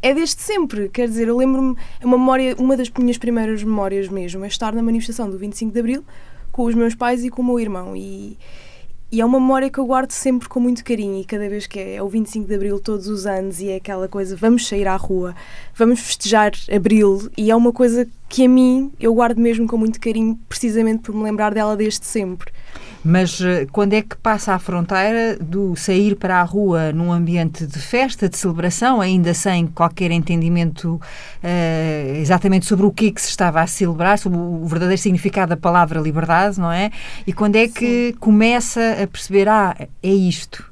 é 0.00 0.14
desde 0.14 0.40
sempre. 0.40 0.88
Quer 0.88 1.06
dizer, 1.06 1.28
eu 1.28 1.36
lembro-me, 1.36 1.76
é 2.00 2.06
uma, 2.06 2.16
memória, 2.16 2.56
uma 2.58 2.76
das 2.76 2.90
minhas 2.90 3.18
primeiras 3.18 3.62
memórias 3.62 4.08
mesmo, 4.08 4.44
é 4.44 4.48
estar 4.48 4.72
na 4.74 4.82
manifestação 4.82 5.30
do 5.30 5.36
25 5.38 5.72
de 5.72 5.78
Abril 5.78 6.04
com 6.50 6.64
os 6.64 6.74
meus 6.74 6.94
pais 6.94 7.22
e 7.24 7.30
com 7.30 7.42
o 7.42 7.44
meu 7.44 7.60
irmão. 7.60 7.94
E 7.94 8.36
e 9.12 9.20
é 9.20 9.24
uma 9.24 9.38
memória 9.38 9.68
que 9.68 9.78
eu 9.78 9.84
guardo 9.84 10.10
sempre 10.10 10.48
com 10.48 10.58
muito 10.58 10.82
carinho 10.82 11.20
e 11.20 11.24
cada 11.24 11.46
vez 11.46 11.66
que 11.66 11.78
é, 11.78 11.96
é 11.96 12.02
o 12.02 12.08
25 12.08 12.48
de 12.48 12.54
Abril 12.54 12.80
todos 12.80 13.08
os 13.08 13.26
anos 13.26 13.60
e 13.60 13.68
é 13.68 13.76
aquela 13.76 14.08
coisa, 14.08 14.34
vamos 14.34 14.66
sair 14.66 14.88
à 14.88 14.96
rua, 14.96 15.36
vamos 15.74 16.00
festejar 16.00 16.52
Abril 16.74 17.30
e 17.36 17.50
é 17.50 17.54
uma 17.54 17.72
coisa 17.74 18.08
que 18.26 18.46
a 18.46 18.48
mim 18.48 18.90
eu 18.98 19.12
guardo 19.12 19.38
mesmo 19.38 19.68
com 19.68 19.76
muito 19.76 20.00
carinho 20.00 20.40
precisamente 20.48 21.02
por 21.02 21.14
me 21.14 21.22
lembrar 21.22 21.52
dela 21.52 21.76
desde 21.76 22.06
sempre. 22.06 22.50
Mas 23.04 23.40
eh, 23.40 23.66
quando 23.72 23.94
é 23.94 24.02
que 24.02 24.16
passa 24.16 24.54
a 24.54 24.58
fronteira 24.58 25.36
do 25.36 25.74
sair 25.74 26.14
para 26.14 26.40
a 26.40 26.42
rua 26.42 26.92
num 26.92 27.12
ambiente 27.12 27.66
de 27.66 27.78
festa, 27.78 28.28
de 28.28 28.36
celebração, 28.36 29.00
ainda 29.00 29.34
sem 29.34 29.66
qualquer 29.66 30.12
entendimento 30.12 30.94
uh, 30.94 32.16
exatamente 32.16 32.66
sobre 32.66 32.86
o 32.86 32.92
que, 32.92 33.08
é 33.08 33.10
que 33.10 33.20
se 33.20 33.28
estava 33.28 33.60
a 33.60 33.66
celebrar, 33.66 34.18
sobre 34.18 34.38
o 34.38 34.64
verdadeiro 34.66 35.00
significado 35.00 35.50
da 35.50 35.56
palavra 35.56 36.00
liberdade, 36.00 36.60
não 36.60 36.70
é? 36.70 36.90
E 37.26 37.32
quando 37.32 37.56
é 37.56 37.66
que 37.66 38.12
Sim. 38.12 38.16
começa 38.20 39.02
a 39.02 39.06
perceber, 39.06 39.48
ah, 39.48 39.74
é 40.02 40.08
isto? 40.08 40.64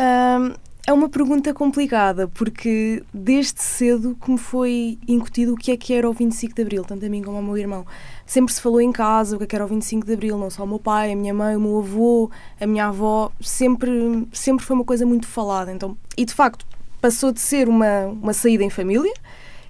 Um, 0.00 0.54
é 0.84 0.92
uma 0.92 1.08
pergunta 1.08 1.54
complicada, 1.54 2.26
porque 2.26 3.04
desde 3.14 3.62
cedo 3.62 4.16
que 4.20 4.30
me 4.30 4.38
foi 4.38 4.98
incutido 5.06 5.54
o 5.54 5.56
que 5.56 5.70
é 5.70 5.76
que 5.76 5.92
era 5.94 6.10
o 6.10 6.12
25 6.12 6.54
de 6.54 6.62
Abril, 6.62 6.84
tanto 6.84 7.06
a 7.06 7.08
mim 7.08 7.22
como 7.22 7.36
ao 7.36 7.42
meu 7.42 7.56
irmão. 7.56 7.86
Sempre 8.26 8.52
se 8.52 8.60
falou 8.60 8.80
em 8.80 8.90
casa 8.90 9.36
o 9.36 9.38
que 9.38 9.44
é 9.44 9.46
que 9.46 9.54
era 9.54 9.64
o 9.64 9.68
25 9.68 10.04
de 10.04 10.12
Abril, 10.12 10.36
não 10.36 10.50
só 10.50 10.64
o 10.64 10.66
meu 10.66 10.80
pai, 10.80 11.12
a 11.12 11.16
minha 11.16 11.32
mãe, 11.32 11.54
o 11.54 11.60
meu 11.60 11.78
avô, 11.78 12.30
a 12.60 12.66
minha 12.66 12.86
avó, 12.86 13.30
sempre, 13.40 14.26
sempre 14.32 14.64
foi 14.64 14.74
uma 14.74 14.84
coisa 14.84 15.06
muito 15.06 15.28
falada. 15.28 15.70
Então, 15.70 15.96
e 16.16 16.24
de 16.24 16.34
facto, 16.34 16.66
passou 17.00 17.30
de 17.30 17.40
ser 17.40 17.68
uma, 17.68 18.06
uma 18.06 18.32
saída 18.32 18.64
em 18.64 18.70
família, 18.70 19.12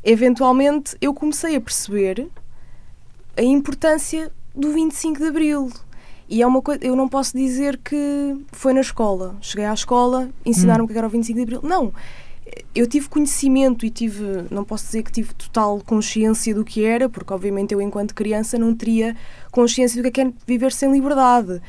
eventualmente 0.02 0.96
eu 1.00 1.12
comecei 1.12 1.56
a 1.56 1.60
perceber 1.60 2.26
a 3.36 3.42
importância 3.42 4.32
do 4.54 4.72
25 4.72 5.18
de 5.18 5.26
Abril 5.26 5.70
e 6.32 6.40
é 6.40 6.46
uma 6.46 6.62
coisa, 6.62 6.82
eu 6.82 6.96
não 6.96 7.10
posso 7.10 7.36
dizer 7.36 7.76
que 7.76 8.34
foi 8.52 8.72
na 8.72 8.80
escola. 8.80 9.36
Cheguei 9.42 9.66
à 9.66 9.74
escola, 9.74 10.30
ensinaram 10.46 10.86
hum. 10.86 10.88
que 10.88 10.96
era 10.96 11.06
o 11.06 11.10
25 11.10 11.36
de 11.36 11.42
Abril. 11.42 11.60
Não. 11.62 11.92
Eu 12.74 12.86
tive 12.86 13.06
conhecimento 13.06 13.84
e 13.84 13.90
tive, 13.90 14.46
não 14.50 14.64
posso 14.64 14.86
dizer 14.86 15.02
que 15.02 15.12
tive 15.12 15.34
total 15.34 15.82
consciência 15.84 16.54
do 16.54 16.64
que 16.64 16.86
era, 16.86 17.06
porque 17.06 17.34
obviamente 17.34 17.74
eu, 17.74 17.82
enquanto 17.82 18.14
criança, 18.14 18.56
não 18.56 18.74
teria 18.74 19.14
consciência 19.50 20.02
do 20.02 20.10
que 20.10 20.22
é, 20.22 20.24
é 20.24 20.32
viver 20.46 20.72
sem 20.72 20.90
liberdade. 20.90 21.60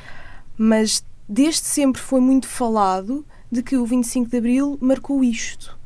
Mas 0.58 1.04
desde 1.28 1.66
sempre 1.66 2.02
foi 2.02 2.22
muito 2.22 2.48
falado 2.48 3.26
de 3.52 3.62
que 3.62 3.76
o 3.76 3.86
25 3.86 4.30
de 4.30 4.38
Abril 4.38 4.78
marcou 4.80 5.22
isto. 5.26 5.78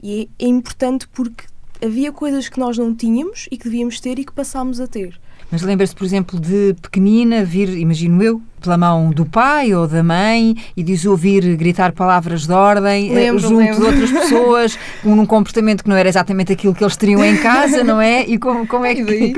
E 0.00 0.30
é, 0.38 0.44
é 0.44 0.46
importante 0.46 1.08
porque 1.08 1.46
havia 1.84 2.12
coisas 2.12 2.48
que 2.48 2.60
nós 2.60 2.78
não 2.78 2.94
tínhamos 2.94 3.48
e 3.50 3.58
que 3.58 3.64
devíamos 3.64 3.98
ter 3.98 4.20
e 4.20 4.24
que 4.24 4.32
passámos 4.32 4.80
a 4.80 4.86
ter. 4.86 5.20
Mas 5.54 5.62
lembra-se, 5.62 5.94
por 5.94 6.04
exemplo, 6.04 6.40
de 6.40 6.74
pequenina 6.82 7.44
vir, 7.44 7.68
imagino 7.78 8.20
eu, 8.20 8.42
pela 8.64 8.78
mão 8.78 9.10
do 9.10 9.26
pai 9.26 9.74
ou 9.74 9.86
da 9.86 10.02
mãe 10.02 10.56
e 10.74 10.82
de 10.82 11.08
ouvir 11.08 11.56
gritar 11.56 11.92
palavras 11.92 12.46
de 12.46 12.52
ordem 12.52 13.10
eh, 13.10 13.14
lembro, 13.14 13.40
junto 13.40 13.56
lembro. 13.56 13.80
de 13.80 13.84
outras 13.84 14.10
pessoas, 14.10 14.78
num 15.04 15.26
comportamento 15.26 15.84
que 15.84 15.88
não 15.88 15.96
era 15.96 16.08
exatamente 16.08 16.52
aquilo 16.52 16.74
que 16.74 16.82
eles 16.82 16.96
teriam 16.96 17.22
em 17.22 17.36
casa, 17.36 17.84
não 17.84 18.00
é? 18.00 18.24
E 18.26 18.38
como, 18.38 18.66
como 18.66 18.86
é 18.86 18.94
que. 18.94 19.02
uh, 19.02 19.36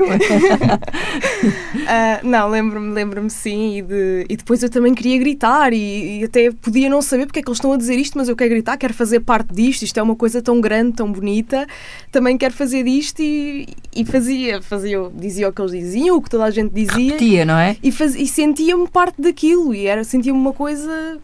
não, 2.23 2.49
lembro-me, 2.49 2.93
lembro-me 2.93 3.29
sim, 3.29 3.77
e, 3.77 3.81
de, 3.81 4.25
e 4.29 4.37
depois 4.37 4.63
eu 4.63 4.69
também 4.69 4.93
queria 4.93 5.17
gritar 5.17 5.73
e, 5.73 6.21
e, 6.21 6.23
até 6.23 6.49
podia 6.51 6.89
não 6.89 7.01
saber 7.01 7.25
porque 7.25 7.39
é 7.39 7.41
que 7.41 7.49
eles 7.49 7.57
estão 7.57 7.73
a 7.73 7.77
dizer 7.77 7.95
isto, 7.95 8.17
mas 8.17 8.29
eu 8.29 8.35
quero 8.35 8.51
gritar, 8.51 8.77
quero 8.77 8.93
fazer 8.93 9.19
parte 9.19 9.53
disto, 9.53 9.81
isto 9.83 9.99
é 9.99 10.03
uma 10.03 10.15
coisa 10.15 10.41
tão 10.41 10.61
grande, 10.61 10.93
tão 10.93 11.11
bonita, 11.11 11.67
também 12.11 12.37
quero 12.37 12.53
fazer 12.53 12.83
disto 12.83 13.21
e, 13.21 13.67
e 13.93 14.05
fazia, 14.05 14.61
fazia, 14.61 14.99
dizia 15.13 15.49
o 15.49 15.51
que 15.51 15.61
eles 15.61 15.71
diziam, 15.71 16.17
o 16.17 16.21
que 16.21 16.29
toda 16.29 16.45
a 16.45 16.51
gente 16.51 16.73
dizia. 16.73 17.11
Repetia, 17.11 17.45
não 17.45 17.57
é? 17.57 17.75
E, 17.83 17.91
faz, 17.91 18.15
e 18.15 18.25
sentia-me 18.27 18.87
parte 18.87 19.16
parte 19.17 19.21
daquilo 19.21 19.73
e 19.73 19.87
era 19.87 20.03
sentia-me 20.03 20.37
uma 20.37 20.53
coisa 20.53 21.19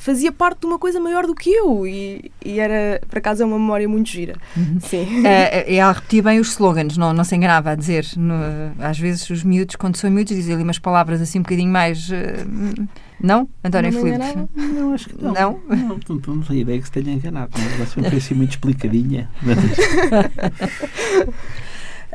fazia 0.00 0.32
parte 0.32 0.60
de 0.60 0.66
uma 0.66 0.78
coisa 0.78 0.98
maior 0.98 1.26
do 1.26 1.34
que 1.34 1.50
eu 1.50 1.86
e, 1.86 2.32
e 2.42 2.58
era, 2.58 3.00
por 3.06 3.18
acaso, 3.18 3.42
é 3.42 3.46
uma 3.46 3.58
memória 3.58 3.86
muito 3.86 4.08
gira. 4.08 4.34
Uhum. 4.56 4.78
Sim. 4.80 5.20
É, 5.30 5.76
é, 5.76 5.80
a 5.80 5.92
repetir 5.92 6.24
bem 6.24 6.40
os 6.40 6.48
slogans, 6.48 6.96
não, 6.96 7.12
não 7.12 7.22
se 7.22 7.36
enganava 7.36 7.70
a 7.70 7.74
dizer. 7.74 8.06
No, 8.16 8.34
às 8.78 8.98
vezes 8.98 9.28
os 9.28 9.44
miúdos, 9.44 9.76
quando 9.76 9.96
são 9.96 10.10
miúdos, 10.10 10.34
dizem 10.34 10.54
ali 10.54 10.62
umas 10.62 10.78
palavras 10.78 11.20
assim 11.20 11.38
um 11.38 11.42
bocadinho 11.42 11.70
mais... 11.70 12.08
Uh, 12.08 12.88
não, 13.22 13.46
António 13.62 13.92
não 13.92 14.00
Filipe? 14.00 14.48
Não, 14.56 14.94
acho 14.94 15.10
que 15.10 15.22
não. 15.22 15.34
Não? 15.34 15.60
Não, 15.68 15.76
não, 15.76 16.00
não, 16.08 16.34
não 16.34 16.42
tenho 16.42 16.60
ideia 16.60 16.78
que 16.78 16.86
se 16.86 16.92
tenha 16.92 17.12
enganado. 17.12 17.50
Mas 17.78 17.92
foi 17.92 18.06
assim 18.06 18.32
muito 18.32 18.52
explicadinha. 18.52 19.28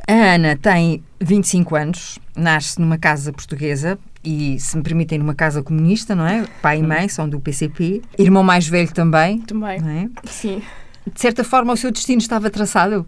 a 0.08 0.12
Ana 0.34 0.58
tem 0.60 1.04
25 1.22 1.76
anos, 1.76 2.18
nasce 2.36 2.82
numa 2.82 2.98
casa 2.98 3.32
portuguesa, 3.32 4.00
e, 4.26 4.60
se 4.60 4.76
me 4.76 4.84
permitem, 4.84 5.20
numa 5.20 5.36
casa 5.36 5.62
comunista, 5.62 6.16
não 6.16 6.26
é? 6.26 6.46
Pai 6.62 6.80
e 6.80 6.84
mãe 6.84 7.08
são 7.08 7.30
do 7.30 7.40
PCP. 7.40 8.02
Irmão 8.18 8.44
mais 8.44 8.68
velho 8.68 8.92
também. 8.92 9.40
Também. 9.42 9.80
Não 9.80 9.90
é? 9.90 10.10
Sim. 10.26 10.62
De 11.14 11.22
certa 11.22 11.44
forma, 11.44 11.72
o 11.72 11.78
seu 11.78 11.92
destino 11.92 12.20
estava 12.20 12.50
traçado? 12.50 13.06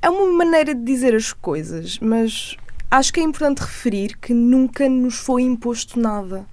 É 0.00 0.08
uma 0.08 0.30
maneira 0.32 0.74
de 0.74 0.82
dizer 0.82 1.14
as 1.14 1.32
coisas, 1.32 1.98
mas 2.00 2.56
acho 2.90 3.12
que 3.12 3.18
é 3.18 3.22
importante 3.22 3.60
referir 3.60 4.16
que 4.18 4.32
nunca 4.32 4.88
nos 4.88 5.16
foi 5.16 5.42
imposto 5.42 5.98
nada. 5.98 6.46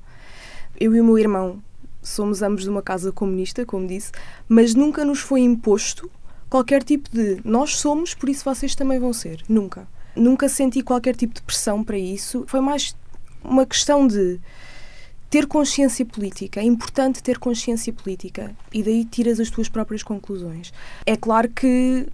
Eu 0.80 0.96
e 0.96 1.02
o 1.02 1.06
meu 1.06 1.20
irmão 1.20 1.62
somos 2.02 2.42
ambos 2.42 2.64
de 2.64 2.70
uma 2.70 2.82
casa 2.82 3.12
comunista, 3.12 3.66
como 3.66 3.88
disse, 3.88 4.12
mas 4.50 4.74
nunca 4.74 5.06
nos 5.06 5.20
foi 5.20 5.42
imposto 5.42 6.10
qualquer 6.50 6.84
tipo 6.84 7.10
de 7.10 7.42
nós 7.44 7.78
somos, 7.78 8.14
por 8.14 8.30
isso 8.30 8.46
vocês 8.46 8.76
também 8.76 9.00
vão 9.00 9.12
ser. 9.12 9.42
Nunca. 9.50 9.88
Nunca 10.16 10.48
senti 10.48 10.84
qualquer 10.84 11.16
tipo 11.16 11.34
de 11.34 11.42
pressão 11.42 11.84
para 11.84 11.98
isso. 11.98 12.44
Foi 12.48 12.62
mais 12.62 12.96
uma 13.44 13.66
questão 13.66 14.08
de 14.08 14.40
ter 15.30 15.48
consciência 15.48 16.06
política. 16.06 16.60
É 16.60 16.64
importante 16.64 17.24
ter 17.24 17.40
consciência 17.40 17.92
política 17.92 18.56
e 18.72 18.84
daí 18.84 19.04
tiras 19.04 19.40
as 19.40 19.50
tuas 19.50 19.68
próprias 19.68 20.04
conclusões. 20.04 20.72
É 21.06 21.18
claro 21.18 21.50
que 21.50 22.08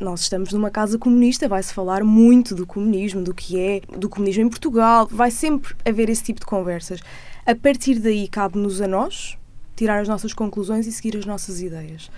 nós 0.00 0.22
estamos 0.22 0.52
numa 0.52 0.70
casa 0.70 0.98
comunista, 0.98 1.48
vai-se 1.48 1.72
falar 1.72 2.04
muito 2.04 2.54
do 2.54 2.66
comunismo, 2.66 3.22
do 3.22 3.34
que 3.34 3.58
é, 3.58 3.80
do 3.96 4.08
comunismo 4.08 4.44
em 4.44 4.48
Portugal, 4.48 5.08
vai 5.10 5.30
sempre 5.30 5.74
haver 5.84 6.08
esse 6.08 6.22
tipo 6.22 6.40
de 6.40 6.46
conversas. 6.46 7.00
A 7.44 7.54
partir 7.54 7.98
daí, 7.98 8.28
cabe-nos 8.28 8.80
a 8.80 8.86
nós 8.86 9.36
tirar 9.76 10.00
as 10.00 10.08
nossas 10.08 10.32
conclusões 10.32 10.86
e 10.86 10.92
seguir 10.92 11.16
as 11.16 11.24
nossas 11.24 11.60
ideias. 11.60 12.10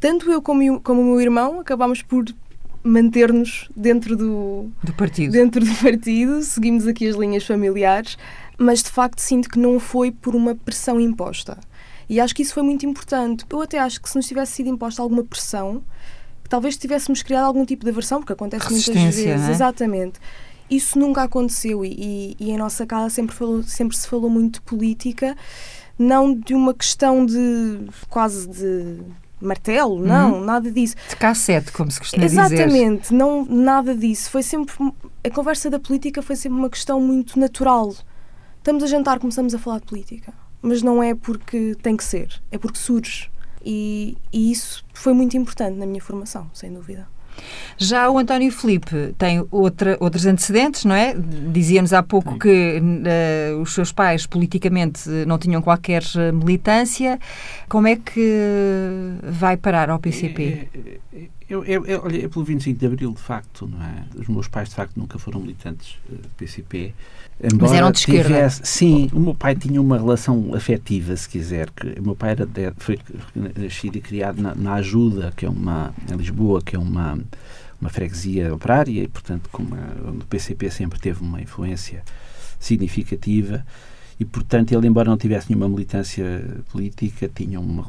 Tanto 0.00 0.30
eu 0.30 0.42
como, 0.42 0.62
eu, 0.62 0.80
como 0.80 1.00
o 1.00 1.04
meu 1.04 1.20
irmão 1.20 1.60
acabamos 1.60 2.02
por 2.02 2.24
manter-nos 2.86 3.68
dentro 3.74 4.16
do, 4.16 4.70
do 4.82 4.92
partido. 4.92 5.32
Dentro 5.32 5.64
do 5.64 5.74
partido, 5.74 6.42
seguimos 6.42 6.86
aqui 6.86 7.08
as 7.08 7.16
linhas 7.16 7.44
familiares, 7.44 8.16
mas 8.56 8.82
de 8.82 8.90
facto 8.90 9.18
sinto 9.18 9.48
que 9.48 9.58
não 9.58 9.80
foi 9.80 10.12
por 10.12 10.34
uma 10.34 10.54
pressão 10.54 11.00
imposta. 11.00 11.58
E 12.08 12.20
acho 12.20 12.34
que 12.34 12.42
isso 12.42 12.54
foi 12.54 12.62
muito 12.62 12.86
importante. 12.86 13.44
Eu 13.50 13.60
até 13.60 13.78
acho 13.80 14.00
que 14.00 14.08
se 14.08 14.16
nos 14.16 14.26
tivesse 14.26 14.52
sido 14.52 14.68
imposta 14.68 15.02
alguma 15.02 15.24
pressão, 15.24 15.82
talvez 16.48 16.76
tivéssemos 16.76 17.22
criado 17.22 17.44
algum 17.44 17.64
tipo 17.64 17.84
de 17.84 17.90
aversão, 17.90 18.20
porque 18.20 18.32
acontece 18.32 18.70
muitas 18.70 18.94
vezes. 18.94 19.26
É? 19.26 19.50
Exatamente. 19.50 20.20
Isso 20.70 20.98
nunca 20.98 21.24
aconteceu 21.24 21.84
e, 21.84 21.88
e, 21.88 22.36
e, 22.38 22.50
em 22.50 22.56
nossa 22.56 22.86
casa 22.86 23.10
sempre, 23.10 23.34
falou, 23.34 23.62
sempre 23.64 23.96
se 23.96 24.06
falou 24.06 24.30
muito 24.30 24.54
de 24.54 24.60
política, 24.62 25.36
não 25.98 26.34
de 26.34 26.54
uma 26.54 26.74
questão 26.74 27.24
de 27.26 27.86
quase 28.08 28.48
de 28.48 29.00
martelo, 29.40 29.98
não, 29.98 30.34
uhum. 30.34 30.44
nada 30.44 30.70
disso. 30.70 30.96
De 31.08 31.16
cassete, 31.16 31.72
como 31.72 31.90
se 31.90 31.98
costuma 31.98 32.24
Exatamente, 32.24 32.54
dizer. 32.54 32.76
Exatamente, 32.76 33.14
não, 33.14 33.44
nada 33.44 33.94
disso. 33.94 34.30
Foi 34.30 34.42
sempre, 34.42 34.74
a 35.24 35.30
conversa 35.30 35.68
da 35.70 35.78
política 35.78 36.22
foi 36.22 36.36
sempre 36.36 36.58
uma 36.58 36.70
questão 36.70 37.00
muito 37.00 37.38
natural. 37.38 37.94
Estamos 38.58 38.82
a 38.82 38.86
jantar, 38.86 39.18
começamos 39.18 39.54
a 39.54 39.58
falar 39.58 39.80
de 39.80 39.86
política, 39.86 40.32
mas 40.62 40.82
não 40.82 41.02
é 41.02 41.14
porque 41.14 41.76
tem 41.82 41.96
que 41.96 42.04
ser, 42.04 42.40
é 42.50 42.58
porque 42.58 42.78
surge. 42.78 43.30
E, 43.64 44.16
e 44.32 44.50
isso 44.52 44.84
foi 44.94 45.12
muito 45.12 45.36
importante 45.36 45.76
na 45.76 45.86
minha 45.86 46.00
formação, 46.00 46.50
sem 46.54 46.72
dúvida. 46.72 47.08
Já 47.78 48.08
o 48.10 48.18
António 48.18 48.50
Felipe 48.50 49.14
tem 49.18 49.46
outra, 49.50 49.96
outros 50.00 50.26
antecedentes, 50.26 50.84
não 50.84 50.94
é? 50.94 51.14
Dizia-nos 51.14 51.92
há 51.92 52.02
pouco 52.02 52.32
Sim. 52.32 52.38
que 52.38 52.80
uh, 52.80 53.60
os 53.60 53.74
seus 53.74 53.92
pais 53.92 54.26
politicamente 54.26 55.08
não 55.26 55.38
tinham 55.38 55.60
qualquer 55.60 56.02
militância. 56.32 57.18
Como 57.68 57.86
é 57.86 57.96
que 57.96 59.18
vai 59.22 59.56
parar 59.56 59.90
ao 59.90 59.98
PCP? 59.98 60.42
É, 60.42 60.78
é, 60.78 61.22
é, 61.22 61.28
eu, 61.48 61.64
eu, 61.64 61.86
eu, 61.86 62.02
olha, 62.04 62.24
é 62.24 62.28
pelo 62.28 62.44
25 62.44 62.78
de 62.78 62.86
Abril, 62.86 63.12
de 63.12 63.20
facto, 63.20 63.68
não 63.68 63.80
é? 63.82 64.04
Os 64.18 64.26
meus 64.26 64.48
pais, 64.48 64.68
de 64.68 64.74
facto, 64.74 64.96
nunca 64.96 65.18
foram 65.18 65.40
militantes 65.40 65.96
uh, 66.10 66.18
PCP. 66.36 66.92
Embora 67.42 67.70
Mas 67.70 67.72
eram 67.72 67.90
de 67.90 67.98
esquerda? 67.98 68.28
Tivesse, 68.28 68.60
sim, 68.64 69.10
o 69.12 69.20
meu 69.20 69.34
pai 69.34 69.54
tinha 69.54 69.80
uma 69.80 69.98
relação 69.98 70.54
afetiva, 70.54 71.14
se 71.16 71.28
quiser. 71.28 71.68
Que, 71.70 72.00
o 72.00 72.02
meu 72.02 72.16
pai 72.16 72.30
era 72.30 72.46
de, 72.46 72.72
foi 72.78 72.98
nascido 73.34 73.96
e 73.96 74.00
criado 74.00 74.40
na, 74.40 74.54
na, 74.54 74.74
Ajuda, 74.74 75.32
que 75.36 75.44
é 75.44 75.48
uma, 75.48 75.92
em 76.10 76.16
Lisboa, 76.16 76.62
que 76.62 76.74
é 76.74 76.78
uma, 76.78 77.18
uma 77.78 77.90
freguesia 77.90 78.54
operária, 78.54 79.02
e, 79.02 79.08
portanto, 79.08 79.50
como 79.52 79.76
onde 80.06 80.18
o 80.18 80.26
PCP 80.26 80.70
sempre 80.70 80.98
teve 80.98 81.20
uma 81.20 81.40
influência 81.40 82.02
significativa 82.58 83.64
e, 84.18 84.24
portanto, 84.24 84.72
ele, 84.72 84.86
embora 84.86 85.10
não 85.10 85.18
tivesse 85.18 85.50
nenhuma 85.50 85.68
militância 85.68 86.62
política, 86.72 87.28
tinha 87.28 87.60
uma, 87.60 87.86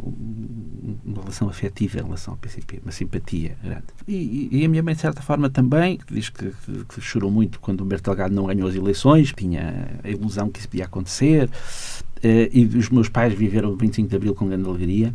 uma 1.05 1.21
relação 1.21 1.47
afetiva 1.47 1.99
em 1.99 2.03
relação 2.03 2.33
ao 2.33 2.37
PCP, 2.37 2.81
uma 2.83 2.91
simpatia 2.91 3.55
grande. 3.63 3.85
E, 4.07 4.49
e, 4.51 4.65
a 4.65 4.69
minha 4.69 4.83
mãe, 4.83 4.93
de 4.93 5.01
certa 5.01 5.21
forma, 5.21 5.49
também, 5.49 5.99
diz 6.11 6.29
que, 6.29 6.51
que, 6.65 6.85
que 6.85 7.01
chorou 7.01 7.31
muito 7.31 7.61
quando 7.61 7.81
Humberto 7.81 8.09
Delgado 8.09 8.35
não 8.35 8.47
ganhou 8.47 8.67
as 8.67 8.75
eleições, 8.75 9.31
tinha 9.31 9.87
a 10.03 10.09
ilusão 10.09 10.49
que 10.49 10.59
isso 10.59 10.67
podia 10.67 10.85
acontecer, 10.85 11.49
eh, 12.21 12.49
e 12.51 12.65
os 12.65 12.89
meus 12.89 13.07
pais 13.07 13.33
viveram 13.33 13.69
o 13.71 13.77
25 13.77 14.09
de 14.09 14.15
Abril 14.15 14.35
com 14.35 14.47
grande 14.47 14.67
alegria. 14.67 15.13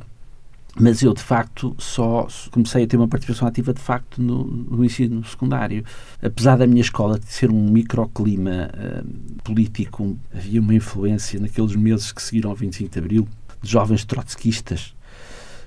Mas 0.79 1.03
eu, 1.03 1.13
de 1.13 1.23
facto, 1.23 1.75
só 1.79 2.27
comecei 2.51 2.85
a 2.85 2.87
ter 2.87 2.97
uma 2.97 3.09
participação 3.09 3.47
ativa, 3.47 3.75
de 3.75 3.81
facto, 3.81 4.23
no, 4.23 4.45
no 4.45 4.85
ensino 4.85 5.23
secundário. 5.25 5.85
Apesar 6.23 6.57
da 6.57 6.67
minha 6.67 6.81
escola 6.81 7.21
ser 7.27 7.51
um 7.51 7.71
microclima 7.71 8.71
uh, 8.73 9.43
político, 9.43 10.19
havia 10.35 10.61
uma 10.61 10.75
influência 10.75 11.39
naqueles 11.39 11.77
meses 11.77 12.11
que 12.11 12.23
seguiram 12.23 12.51
ao 12.51 12.57
25 12.57 12.91
de 12.91 12.99
Abril, 12.99 13.29
de 13.61 13.71
jovens 13.71 14.05
trotskistas, 14.05 14.95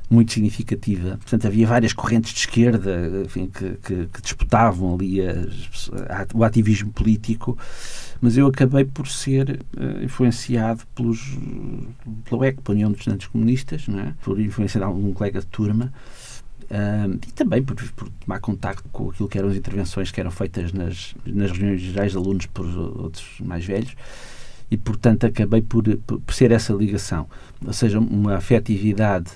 muito 0.09 0.33
significativa. 0.33 1.17
Portanto, 1.17 1.47
havia 1.47 1.67
várias 1.67 1.93
correntes 1.93 2.33
de 2.33 2.39
esquerda 2.39 3.23
enfim, 3.25 3.47
que, 3.47 3.71
que, 3.83 4.07
que 4.07 4.21
disputavam 4.21 4.95
ali 4.95 5.21
as, 5.21 5.89
o 6.33 6.43
ativismo 6.43 6.91
político 6.91 7.57
mas 8.21 8.37
eu 8.37 8.47
acabei 8.47 8.85
por 8.85 9.07
ser 9.07 9.59
uh, 9.77 10.03
influenciado 10.03 10.83
pelos, 10.95 11.37
pela 12.23 12.41
UEC, 12.41 12.61
pela 12.61 12.75
União 12.75 12.91
dos 12.91 13.01
Estudantes 13.01 13.27
Comunistas, 13.27 13.87
não 13.87 13.99
é? 13.99 14.13
por 14.23 14.39
influência 14.39 14.79
de 14.79 14.83
algum 14.83 15.13
colega 15.13 15.39
de 15.41 15.47
turma, 15.47 15.93
e 17.27 17.31
também 17.33 17.61
por, 17.61 17.75
por, 17.91 18.09
tomar 18.09 18.39
contacto 18.39 18.89
com 18.91 19.11
aquilo 19.11 19.29
que 19.29 19.37
eram 19.37 19.49
as 19.49 19.55
intervenções 19.55 20.09
que 20.09 20.19
eram 20.19 20.31
feitas 20.31 20.73
nas, 20.73 21.13
nas 21.23 21.51
reuniões 21.51 21.79
gerais 21.79 22.13
de 22.13 22.17
alunos 22.17 22.47
por 22.47 22.65
outros 22.65 23.39
mais 23.39 23.63
velhos, 23.63 23.95
e 24.71 24.77
portanto 24.77 25.27
acabei 25.27 25.61
por, 25.61 25.83
por 25.97 26.33
ser 26.33 26.51
essa 26.51 26.73
ligação, 26.73 27.27
ou 27.63 27.73
seja, 27.73 27.99
uma 27.99 28.37
afetividade 28.37 29.33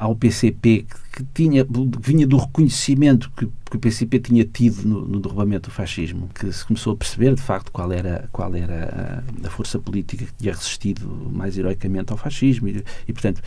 ao 0.00 0.16
PCP 0.16 0.86
que, 1.12 1.24
tinha, 1.34 1.66
vinha 2.00 2.26
do 2.26 2.38
reconhecimento 2.38 3.30
que, 3.36 3.46
que 3.46 3.76
o 3.76 3.78
PCP 3.78 4.18
tinha 4.18 4.44
tido 4.46 4.82
no, 4.88 5.06
no, 5.06 5.20
derrubamento 5.20 5.68
do 5.68 5.74
fascismo, 5.74 6.30
que 6.34 6.50
se 6.50 6.64
começou 6.64 6.94
a 6.94 6.96
perceber 6.96 7.34
de 7.34 7.42
facto 7.42 7.70
qual 7.70 7.92
era, 7.92 8.26
qual 8.32 8.54
era 8.56 9.22
a, 9.44 9.46
a 9.46 9.50
força 9.50 9.78
política 9.78 10.24
que 10.24 10.32
tinha 10.38 10.54
resistido 10.54 11.06
mais 11.30 11.58
heroicamente 11.58 12.10
ao 12.12 12.16
fascismo 12.16 12.68
e, 12.68 12.82
e 13.06 13.12
portanto 13.12 13.42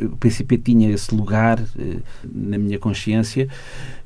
o 0.00 0.16
PCP 0.16 0.58
tinha 0.58 0.90
esse 0.90 1.14
lugar 1.14 1.60
eh, 1.78 1.98
na 2.24 2.58
minha 2.58 2.78
consciência 2.78 3.48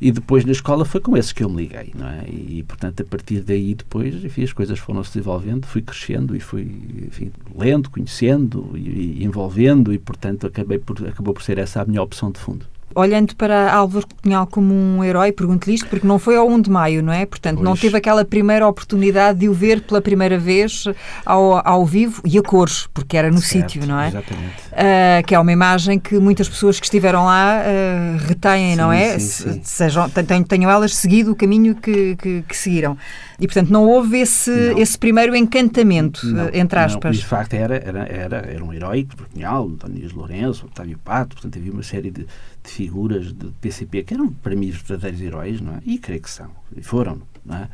e 0.01 0.11
depois 0.11 0.45
na 0.45 0.53
escola 0.53 0.85
foi 0.85 1.01
com 1.01 1.17
esses 1.17 1.33
que 1.33 1.43
eu 1.43 1.49
me 1.49 1.63
liguei, 1.63 1.93
não 1.97 2.07
é? 2.09 2.25
E, 2.29 2.63
portanto, 2.67 3.03
a 3.03 3.05
partir 3.05 3.41
daí 3.41 3.75
depois, 3.75 4.25
enfim, 4.25 4.43
as 4.43 4.53
coisas 4.53 4.79
foram 4.79 5.03
se 5.05 5.13
desenvolvendo, 5.15 5.67
fui 5.67 5.83
crescendo 5.83 6.37
e 6.37 6.41
fui, 6.41 6.63
enfim, 7.07 7.31
lendo, 7.57 7.91
conhecendo 7.91 8.71
e, 8.75 9.21
e 9.21 9.25
envolvendo 9.25 9.93
e, 9.93 9.99
portanto, 9.99 10.47
acabei 10.47 10.79
por, 10.79 11.07
acabou 11.07 11.35
por 11.35 11.43
ser 11.43 11.59
essa 11.59 11.83
a 11.83 11.85
minha 11.85 12.03
opção 12.03 12.31
de 12.31 12.39
fundo. 12.39 12.67
Olhando 12.95 13.37
para 13.37 13.73
Álvaro 13.73 14.07
Cunhal 14.23 14.47
como 14.47 14.75
um 14.75 15.05
herói, 15.05 15.33
pergunto-lhe 15.33 15.75
isto 15.75 15.89
porque 15.89 16.07
não 16.07 16.19
foi 16.19 16.37
ao 16.37 16.49
1 16.49 16.61
de 16.63 16.71
maio, 16.71 17.03
não 17.03 17.13
é? 17.13 17.25
Portanto, 17.25 17.57
pois. 17.57 17.65
não 17.65 17.77
teve 17.77 17.97
aquela 17.97 18.25
primeira 18.25 18.67
oportunidade 18.67 19.39
de 19.39 19.49
o 19.49 19.55
ver 19.55 19.83
pela 19.83 20.01
primeira 20.01 20.39
vez 20.39 20.85
ao, 21.25 21.67
ao 21.67 21.87
vivo 21.87 22.21
e 22.25 22.39
a 22.39 22.43
cores, 22.43 22.89
porque 22.93 23.17
era 23.17 23.31
no 23.31 23.41
sítio, 23.41 23.87
não 23.87 23.99
é? 24.01 24.09
Exatamente. 24.09 24.55
Uh, 24.73 25.27
que 25.27 25.35
é 25.35 25.39
uma 25.39 25.53
imagem 25.53 25.99
que 25.99 26.19
muitas 26.19 26.49
pessoas 26.49 26.81
que 26.81 26.87
estiveram 26.87 27.25
lá 27.27 27.63
uh, 27.63 28.27
retêm, 28.27 28.71
sim, 28.73 28.77
não 28.77 28.93
é? 28.93 29.19
Sim, 29.19 29.53
sim. 29.53 29.61
Sejam, 29.63 30.09
tenham, 30.11 30.43
tenham 30.43 30.71
elas 30.71 30.95
seguido 30.95 31.33
o 31.33 31.37
caminho 31.37 31.75
que, 31.75 32.17
que, 32.17 32.43
que 32.43 32.57
seguiram. 32.57 32.97
E, 33.39 33.47
portanto, 33.47 33.71
não 33.71 33.87
houve 33.87 34.19
esse, 34.19 34.51
não. 34.51 34.79
esse 34.79 34.99
primeiro 34.99 35.35
encantamento, 35.35 36.27
não, 36.27 36.51
entre 36.53 36.79
aspas. 36.79 37.11
Não. 37.11 37.13
E, 37.13 37.19
de 37.19 37.27
facto, 37.27 37.55
era, 37.55 37.77
era, 37.77 38.07
era, 38.07 38.37
era 38.37 38.65
um 38.65 38.73
herói, 38.73 39.07
Cunhal, 39.33 39.67
António 39.67 40.11
Lourenço, 40.15 40.67
Otávio 40.67 40.99
Pato, 40.99 41.37
portanto, 41.37 41.59
havia 41.59 41.73
uma 41.73 41.83
série 41.83 42.11
de, 42.11 42.27
de 42.63 42.71
figuras 42.71 43.33
de 43.33 43.47
PCP 43.61 44.03
que 44.05 44.15
eram, 44.15 44.33
para 44.33 44.55
mim, 44.55 44.71
verdadeiros 44.71 45.21
heróis, 45.21 45.61
não 45.61 45.75
é? 45.75 45.81
E 45.85 45.99
creio 45.99 46.21
que 46.21 46.31
são, 46.31 46.51
e 46.77 46.83
foram, 46.83 47.23
não 47.45 47.57
é? 47.57 47.69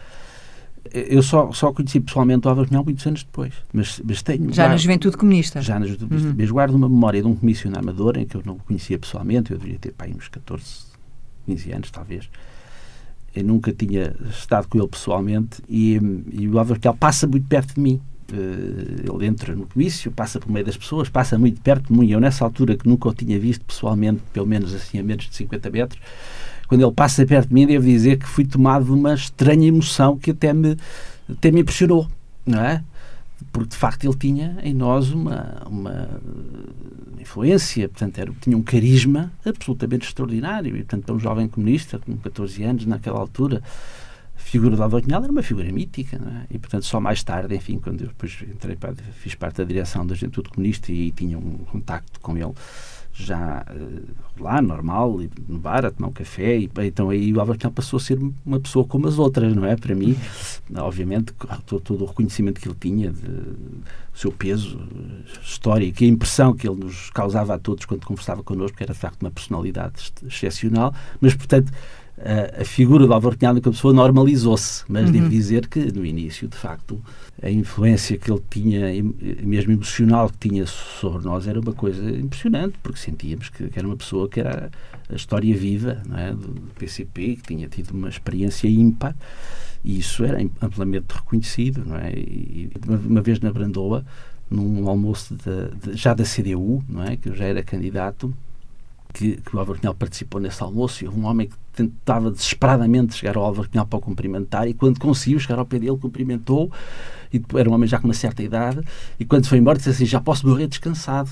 Eu 0.93 1.23
só, 1.23 1.53
só 1.53 1.73
conheci 1.73 2.01
pessoalmente 2.01 2.47
o 2.47 2.49
Álvaro 2.51 2.69
Cunhal 2.69 2.85
muitos 2.85 3.07
anos 3.07 3.23
depois. 3.23 3.53
Mas, 3.73 4.01
mas 4.05 4.23
tenho, 4.23 4.53
já 4.53 4.63
guardo, 4.63 4.71
na 4.71 4.77
juventude 4.77 5.17
comunista? 5.17 5.61
Já 5.61 5.79
na 5.79 5.87
juventude 5.87 6.09
comunista. 6.09 6.31
Uhum. 6.31 6.37
Mas 6.39 6.51
guardo 6.51 6.75
uma 6.75 6.89
memória 6.89 7.21
de 7.21 7.29
um 7.29 7.35
comício 7.35 7.71
na 7.71 7.81
Amadora 7.81 8.21
em 8.21 8.27
que 8.27 8.37
eu 8.37 8.43
não 8.45 8.55
o 8.55 8.59
conhecia 8.59 8.99
pessoalmente. 8.99 9.51
Eu 9.51 9.59
deveria 9.59 9.79
ter 9.79 9.93
pá, 9.93 10.07
uns 10.07 10.29
14, 10.29 10.65
15 11.47 11.73
anos, 11.73 11.91
talvez. 11.91 12.29
Eu 13.35 13.45
nunca 13.45 13.73
tinha 13.73 14.15
estado 14.31 14.69
com 14.69 14.79
ele 14.79 14.89
pessoalmente 14.89 15.63
e, 15.69 16.01
e 16.33 16.49
o 16.49 16.59
Álvaro 16.59 16.81
Cunhal 16.81 16.97
passa 16.97 17.27
muito 17.27 17.47
perto 17.47 17.75
de 17.75 17.81
mim. 17.81 18.01
Uh, 18.33 19.17
ele 19.17 19.27
entra 19.27 19.55
no 19.55 19.67
comício, 19.67 20.11
passa 20.11 20.41
por 20.41 20.51
meio 20.51 20.65
das 20.65 20.77
pessoas, 20.77 21.09
passa 21.09 21.39
muito 21.39 21.61
perto 21.61 21.93
de 21.93 21.99
mim. 21.99 22.11
Eu, 22.11 22.21
nessa 22.21 22.45
altura, 22.45 22.77
que 22.77 22.89
nunca 22.89 23.09
o 23.09 23.15
tinha 23.15 23.39
visto 23.39 23.65
pessoalmente, 23.65 24.21
pelo 24.33 24.47
menos 24.47 24.75
assim 24.75 24.99
a 24.99 25.03
menos 25.03 25.29
de 25.29 25.37
50 25.37 25.71
metros, 25.71 26.01
quando 26.67 26.83
ele 26.85 26.93
passa 26.93 27.25
perto 27.25 27.49
de 27.49 27.55
mim, 27.55 27.67
devo 27.67 27.85
dizer 27.85 28.19
que 28.19 28.27
fui 28.27 28.45
tomado 28.45 28.87
de 28.87 28.91
uma 28.91 29.15
estranha 29.15 29.69
emoção 29.69 30.19
que 30.19 30.33
até 30.33 30.53
me, 30.53 30.77
até 31.31 31.51
me 31.51 31.61
impressionou, 31.61 32.09
não 32.45 32.61
é? 32.61 32.83
Porque 33.53 33.71
de 33.71 33.77
facto 33.77 34.05
ele 34.05 34.17
tinha 34.17 34.59
em 34.63 34.75
nós 34.75 35.13
uma, 35.13 35.63
uma 35.67 36.21
influência, 37.21 37.89
portanto, 37.89 38.19
era, 38.19 38.33
tinha 38.41 38.57
um 38.57 38.63
carisma 38.63 39.33
absolutamente 39.45 40.07
extraordinário. 40.07 40.77
E, 40.77 40.79
portanto, 40.79 41.05
para 41.05 41.15
um 41.15 41.19
jovem 41.19 41.49
comunista, 41.49 41.99
com 41.99 42.17
14 42.17 42.63
anos, 42.65 42.87
naquela 42.87 43.19
altura, 43.19 43.63
figura 44.47 44.77
de 44.77 44.83
Álvaro 44.83 45.03
Cunhal 45.03 45.23
era 45.23 45.33
uma 45.33 45.43
figura 45.43 45.71
mítica, 45.73 46.17
é? 46.17 46.55
e 46.55 46.59
portanto 46.59 46.85
só 46.85 47.01
mais 47.01 47.23
tarde, 47.25 47.55
enfim, 47.55 47.79
quando 47.79 48.03
eu 48.03 48.09
depois 48.09 48.39
entrei 48.43 48.77
para, 48.77 48.95
fiz 48.95 49.35
parte 49.35 49.57
da 49.57 49.65
direção 49.65 50.07
da 50.07 50.15
Juventude 50.15 50.51
Comunista 50.51 50.93
e, 50.93 51.09
e 51.09 51.13
tinha 51.13 51.37
um 51.37 51.59
contacto 51.71 52.21
com 52.21 52.37
ele 52.37 52.53
já 53.19 53.65
uh, 53.71 54.43
lá, 54.43 54.61
normal, 54.61 55.19
no 55.49 55.59
bar, 55.59 55.87
a 55.87 55.91
tomar 55.91 56.09
um 56.09 56.13
café, 56.13 56.59
e 56.59 56.71
então 56.85 57.09
aí 57.09 57.33
o 57.33 57.41
Álvaro 57.41 57.59
Cunhal 57.59 57.73
passou 57.73 57.97
a 57.97 58.01
ser 58.01 58.19
uma 58.45 58.61
pessoa 58.61 58.85
como 58.85 59.09
as 59.09 59.19
outras, 59.19 59.55
não 59.55 59.65
é? 59.65 59.75
Para 59.75 59.95
mim, 59.95 60.15
obviamente, 60.77 61.33
todo, 61.65 61.81
todo 61.81 62.05
o 62.05 62.07
reconhecimento 62.07 62.61
que 62.61 62.69
ele 62.69 62.77
tinha, 62.79 63.11
de, 63.11 63.27
o 63.27 64.19
seu 64.19 64.31
peso 64.31 64.79
histórico, 65.43 66.05
a 66.05 66.07
impressão 66.07 66.55
que 66.55 66.69
ele 66.69 66.85
nos 66.85 67.11
causava 67.11 67.55
a 67.55 67.59
todos 67.59 67.87
quando 67.87 68.05
conversava 68.05 68.43
connosco, 68.43 68.77
era 68.81 68.93
de 68.93 68.99
facto 68.99 69.23
uma 69.23 69.31
personalidade 69.31 70.13
excepcional, 70.27 70.95
mas 71.21 71.35
portanto 71.35 71.73
a, 72.19 72.63
a 72.63 72.65
figura 72.65 73.07
do 73.07 73.13
Álvaro 73.13 73.37
Cunhal 73.39 73.55
como 73.61 73.75
pessoa 73.75 73.93
normalizou-se, 73.93 74.85
mas 74.89 75.07
Uhum. 75.07 75.13
devo 75.13 75.29
dizer 75.29 75.67
que 75.69 75.93
no 75.93 76.05
início, 76.05 76.49
de 76.49 76.57
facto, 76.57 77.01
a 77.43 77.51
influência 77.51 78.17
que 78.17 78.31
ele 78.31 78.43
tinha, 78.51 78.87
mesmo 79.43 79.73
emocional 79.73 80.31
que 80.31 80.49
tinha 80.49 80.67
sobre 80.67 81.25
nós, 81.25 81.47
era 81.47 81.61
uma 81.61 81.73
coisa 81.73 82.03
impressionante, 82.11 82.77
porque 82.83 82.99
sentíamos 82.99 83.49
que, 83.51 83.69
que 83.69 83.79
era 83.79 83.87
uma 83.87 83.97
pessoa 83.97 84.29
que 84.29 84.41
era 84.41 84.71
a 85.11 85.15
história 85.15 85.55
viva 85.55 86.03
é, 86.17 86.31
do, 86.31 86.49
do 86.49 86.75
PCP, 86.79 87.37
que 87.37 87.43
tinha 87.43 87.69
tido 87.69 87.91
uma 87.91 88.09
experiência 88.09 88.67
ímpar, 88.69 89.15
e 89.85 89.99
isso 89.99 90.25
era 90.25 90.41
am- 90.41 90.51
amplamente 90.63 91.07
reconhecido, 91.15 91.85
não 91.87 91.97
é? 91.97 92.13
E 92.13 92.71
uma, 92.87 92.97
uma 92.97 93.21
vez 93.21 93.39
na 93.41 93.53
Brandoa, 93.53 94.05
num 94.51 94.89
almoço 94.89 95.35
de- 95.37 95.91
de- 95.93 95.97
já 95.97 96.15
da 96.15 96.25
CDU, 96.25 96.83
não 96.89 97.03
é, 97.05 97.17
que 97.17 97.29
eu 97.29 97.35
já 97.37 97.45
era 97.45 97.63
candidato, 97.63 98.35
que, 99.17 99.37
que 99.41 99.57
o 99.57 99.59
Álvaro 99.59 99.79
Cunhal 99.81 99.95
participou 99.95 100.39
nesse 100.39 100.63
almoço 100.63 101.03
e 101.03 101.07
houve 101.07 101.19
um 101.19 101.25
homem 101.25 101.49
que 101.49 101.57
tentava 101.75 102.31
desesperadamente 102.31 103.15
chegar 103.15 103.37
ao 103.39 103.45
Álvaro 103.45 103.69
Cunhal 103.71 103.87
para 103.87 103.99
o 103.99 104.03
cumprimentar 104.03 104.69
e 104.69 104.75
quando 104.75 105.01
conseguiu 105.01 105.39
chegar 105.41 105.59
ao 105.59 105.65
pé 105.65 105.79
dele, 105.79 105.97
cumprimentou 105.97 106.71
e 107.33 107.43
era 107.55 107.69
um 107.69 107.73
homem 107.73 107.89
já 107.89 107.99
com 107.99 108.07
uma 108.07 108.13
certa 108.15 108.43
idade 108.43 108.81
e 109.19 109.25
quando 109.25 109.47
foi 109.47 109.57
embora 109.57 109.79
disse 109.79 109.89
assim, 109.89 110.05
já 110.05 110.21
posso 110.21 110.47
morrer 110.47 110.67
descansado. 110.67 111.31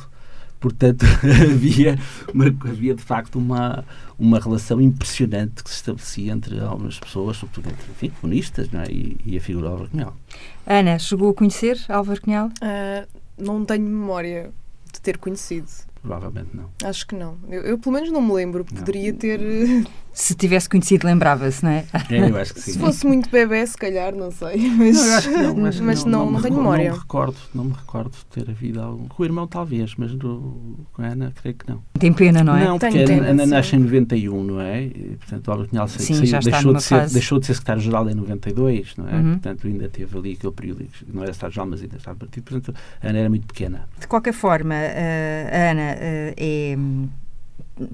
Portanto, 0.60 1.04
havia, 1.52 1.98
uma- 2.32 2.46
havia 2.46 2.94
de 2.94 3.02
facto 3.02 3.36
uma, 3.38 3.84
uma 4.18 4.40
relação 4.40 4.80
impressionante 4.80 5.62
que 5.62 5.68
se 5.68 5.76
estabelecia 5.76 6.32
entre 6.32 6.58
algumas 6.58 6.98
pessoas, 6.98 7.36
sobretudo 7.36 7.68
entre 7.68 7.90
enfim, 7.90 8.10
comunistas 8.18 8.70
não 8.70 8.80
é? 8.80 8.86
e, 8.90 9.16
e 9.26 9.36
a 9.36 9.40
figura 9.42 9.66
do 9.66 9.72
Álvaro 9.72 9.90
Cunhal. 9.90 10.16
Ana, 10.66 10.98
chegou 10.98 11.28
a 11.30 11.34
conhecer 11.34 11.78
Álvaro 11.86 12.18
Cunhal? 12.22 12.48
Ah, 12.62 13.06
não 13.36 13.62
tenho 13.62 13.84
memória 13.84 14.50
de 14.90 15.00
ter 15.02 15.18
conhecido. 15.18 15.68
Provavelmente 16.04 16.54
não. 16.54 16.70
Acho 16.84 17.06
que 17.06 17.14
não. 17.14 17.38
Eu, 17.48 17.62
eu, 17.62 17.78
pelo 17.78 17.94
menos 17.94 18.12
não 18.12 18.20
me 18.20 18.34
lembro. 18.34 18.64
Não. 18.70 18.78
Poderia 18.78 19.12
ter. 19.14 19.40
Se 20.14 20.32
tivesse 20.34 20.68
conhecido, 20.68 21.06
lembrava-se, 21.06 21.64
não 21.64 21.72
é? 21.72 21.84
É, 22.08 22.30
eu 22.30 22.36
acho 22.36 22.54
que 22.54 22.60
sim. 22.60 22.72
Se 22.72 22.78
fosse 22.78 23.04
muito 23.04 23.28
bebê, 23.28 23.66
se 23.66 23.76
calhar, 23.76 24.14
não 24.14 24.30
sei. 24.30 24.56
Mas, 24.70 24.96
Não, 24.96 25.04
eu 25.06 25.14
acho 25.14 25.28
que 25.28 25.36
não, 25.36 25.66
acho 25.66 25.78
que 25.78 25.84
mas 25.84 26.04
não, 26.04 26.24
não, 26.26 26.32
me 26.32 26.42
tenho 26.42 26.56
memória. 26.56 26.84
Não 26.90 26.94
me 26.94 27.00
recordo, 27.00 27.36
não 27.52 27.64
me 27.64 27.72
recordo 27.72 28.10
de 28.12 28.24
ter 28.26 28.48
havido 28.48 28.80
algum. 28.80 29.08
Com 29.08 29.22
o 29.22 29.26
irmão, 29.26 29.46
talvez, 29.48 29.94
mas 29.96 30.14
do, 30.14 30.86
com 30.92 31.02
a 31.02 31.06
Ana, 31.06 31.32
creio 31.34 31.56
que 31.56 31.68
não. 31.68 31.82
Tem 31.98 32.12
pena, 32.12 32.44
não 32.44 32.56
é? 32.56 32.64
Não, 32.64 32.78
porque 32.78 33.04
Tenho 33.04 33.24
a 33.24 33.26
Ana 33.26 33.44
nasce 33.44 33.74
em 33.74 33.80
91, 33.80 34.44
não 34.44 34.60
é? 34.60 34.84
E, 34.84 35.16
portanto, 35.18 35.48
o 35.48 35.50
Álvaro 35.50 35.68
Cunhal 35.68 35.88
Sim, 35.88 36.24
saiu- 36.24 36.40
deixou, 36.40 36.74
de 36.74 36.82
ser, 36.82 36.88
fase. 36.96 37.12
deixou 37.12 37.40
de 37.40 37.46
ser 37.46 37.54
secretário-geral 37.54 38.08
em 38.08 38.14
92, 38.14 38.94
não 38.96 39.08
é? 39.08 39.14
Uhum. 39.14 39.32
Portanto, 39.32 39.66
ainda 39.66 39.88
teve 39.88 40.16
ali 40.16 40.32
aquele 40.34 40.52
período, 40.52 40.84
que 40.84 41.04
não 41.12 41.22
era 41.22 41.32
secretário-geral, 41.32 41.66
mas 41.70 41.82
ainda 41.82 41.96
estava 41.96 42.16
partido. 42.16 42.44
Portanto, 42.44 42.78
a 43.02 43.08
Ana 43.08 43.18
era 43.18 43.28
muito 43.28 43.46
pequena. 43.48 43.88
De 43.98 44.06
qualquer 44.06 44.32
forma, 44.32 44.74
eh, 44.76 45.50
a 45.52 45.70
Ana 45.72 45.96
eh, 45.98 46.34
é 46.36 46.76
hum, 46.78 47.08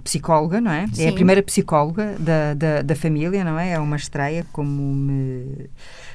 psicóloga, 0.05 0.61
não 0.61 0.71
é? 0.71 0.83
É 0.83 0.85
a 0.85 0.89
Sim. 0.95 1.13
primeira 1.13 1.43
psicóloga 1.43 2.15
da, 2.19 2.55
da, 2.55 2.83
da 2.83 2.95
família, 2.95 3.43
não 3.45 3.59
é? 3.59 3.73
É 3.73 3.79
uma 3.79 3.97
estreia, 3.97 4.45
como 4.53 4.95
me 4.95 5.71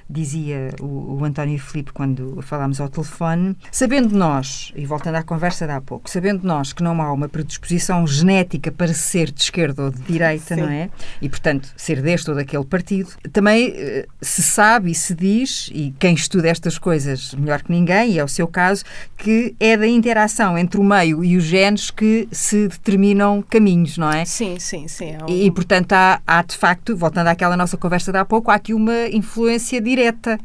dizia 0.09 0.69
o, 0.81 1.17
o 1.19 1.25
António 1.25 1.57
Filipe 1.59 1.91
quando 1.91 2.39
falámos 2.41 2.79
ao 2.79 2.89
telefone. 2.89 3.55
Sabendo 3.71 4.15
nós, 4.15 4.71
e 4.75 4.85
voltando 4.85 5.15
à 5.15 5.23
conversa 5.23 5.65
de 5.65 5.73
há 5.73 5.81
pouco, 5.81 6.09
sabendo 6.09 6.45
nós 6.45 6.73
que 6.73 6.83
não 6.83 7.01
há 7.01 7.11
uma 7.11 7.27
predisposição 7.27 8.05
genética 8.05 8.71
para 8.71 8.93
ser 8.93 9.31
de 9.31 9.41
esquerda 9.41 9.83
ou 9.85 9.91
de 9.91 10.01
direita, 10.01 10.55
Sim. 10.55 10.61
não 10.61 10.69
é? 10.69 10.89
E, 11.21 11.27
portanto, 11.29 11.69
ser 11.75 12.01
deste 12.01 12.29
ou 12.29 12.35
daquele 12.35 12.65
partido, 12.65 13.09
também 13.33 13.73
eh, 13.75 14.05
se 14.21 14.41
sabe 14.43 14.91
e 14.91 14.95
se 14.95 15.13
diz, 15.15 15.69
e 15.73 15.93
quem 15.99 16.13
estuda 16.13 16.47
estas 16.47 16.77
coisas 16.77 17.33
melhor 17.33 17.61
que 17.63 17.71
ninguém, 17.71 18.11
e 18.11 18.19
é 18.19 18.23
o 18.23 18.27
seu 18.27 18.47
caso, 18.47 18.83
que 19.17 19.55
é 19.59 19.75
da 19.75 19.87
interação 19.87 20.57
entre 20.57 20.79
o 20.79 20.83
meio 20.83 21.23
e 21.23 21.35
os 21.37 21.43
genes 21.43 21.89
que 21.91 22.27
se 22.31 22.67
determinam 22.67 23.41
caminhos, 23.49 23.97
não 23.97 24.11
é? 24.11 24.25
Sim, 24.25 24.57
sim, 24.59 24.87
sim. 24.87 25.11
é 25.11 25.23
um- 25.23 25.29
E, 25.29 25.49
portanto, 25.51 25.93
há, 25.93 26.21
há, 26.25 26.41
de 26.43 26.55
facto, 26.57 26.95
voltando 26.95 27.27
àquela 27.27 27.57
nossa 27.57 27.75
conversa 27.77 28.11
de 28.11 28.17
há 28.17 28.25
pouco, 28.25 28.51
há 28.51 28.55
aqui 28.55 28.73
uma 28.73 29.07
influência 29.07 29.81
direta 29.95 30.37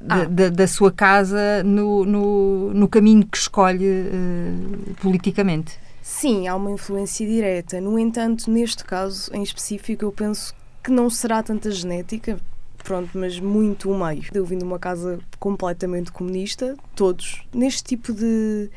da, 0.00 0.14
Ah. 0.22 0.24
da- 0.24 0.48
da 0.48 0.66
sua 0.66 0.90
casa 0.90 1.62
no, 1.62 2.04
no, 2.04 2.72
no 2.74 2.88
caminho 2.88 3.26
que 3.26 3.36
escolhe 3.36 3.84
eh, 3.86 4.92
politicamente. 5.00 5.78
Sim, 6.02 6.48
há 6.48 6.56
uma 6.56 6.70
influência 6.70 7.26
direta. 7.26 7.80
No 7.80 7.98
entanto, 7.98 8.50
neste 8.50 8.84
caso 8.84 9.30
em 9.34 9.42
específico, 9.42 10.04
eu 10.04 10.12
penso 10.12 10.54
que 10.82 10.90
não 10.90 11.08
será 11.08 11.42
tanta 11.42 11.70
genética, 11.70 12.38
pronto, 12.82 13.10
mas 13.14 13.38
muito 13.38 13.90
o 13.90 13.98
meio. 14.06 14.24
Eu 14.34 14.44
vim 14.44 14.58
de 14.58 14.64
uma 14.64 14.78
casa 14.78 15.20
completamente 15.38 16.10
comunista, 16.10 16.74
todos. 16.96 17.42
Neste 17.54 17.84
tipo 17.84 18.12
de 18.12 18.68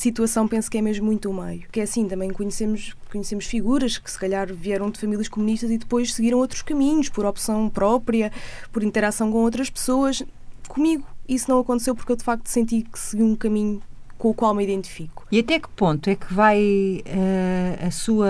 situação, 0.00 0.46
penso 0.48 0.70
que 0.70 0.78
é 0.78 0.82
mesmo 0.82 1.06
muito 1.06 1.30
o 1.30 1.34
meio. 1.34 1.64
Que 1.70 1.80
é 1.80 1.82
assim, 1.84 2.06
também 2.08 2.30
conhecemos, 2.30 2.94
conhecemos 3.10 3.44
figuras 3.46 3.96
que 3.98 4.10
se 4.10 4.18
calhar 4.18 4.52
vieram 4.52 4.90
de 4.90 4.98
famílias 5.00 5.28
comunistas 5.28 5.70
e 5.70 5.78
depois 5.78 6.12
seguiram 6.14 6.38
outros 6.38 6.62
caminhos, 6.62 7.08
por 7.08 7.24
opção 7.24 7.68
própria, 7.70 8.32
por 8.72 8.82
interação 8.82 9.30
com 9.30 9.38
outras 9.38 9.70
pessoas. 9.70 10.22
Comigo, 10.68 11.06
isso 11.28 11.50
não 11.50 11.58
aconteceu 11.60 11.94
porque 11.94 12.12
eu 12.12 12.16
de 12.16 12.24
facto 12.24 12.48
senti 12.48 12.82
que 12.82 12.98
segui 12.98 13.22
um 13.22 13.36
caminho 13.36 13.80
com 14.18 14.30
o 14.30 14.34
qual 14.34 14.54
me 14.54 14.64
identifico. 14.64 15.26
E 15.30 15.38
até 15.38 15.58
que 15.58 15.68
ponto 15.68 16.08
é 16.08 16.14
que 16.14 16.32
vai 16.32 17.02
eh, 17.04 17.78
a, 17.86 17.90
sua, 17.90 18.28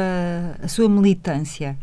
a 0.63 0.69
sua 0.69 0.89
militância? 0.89 1.77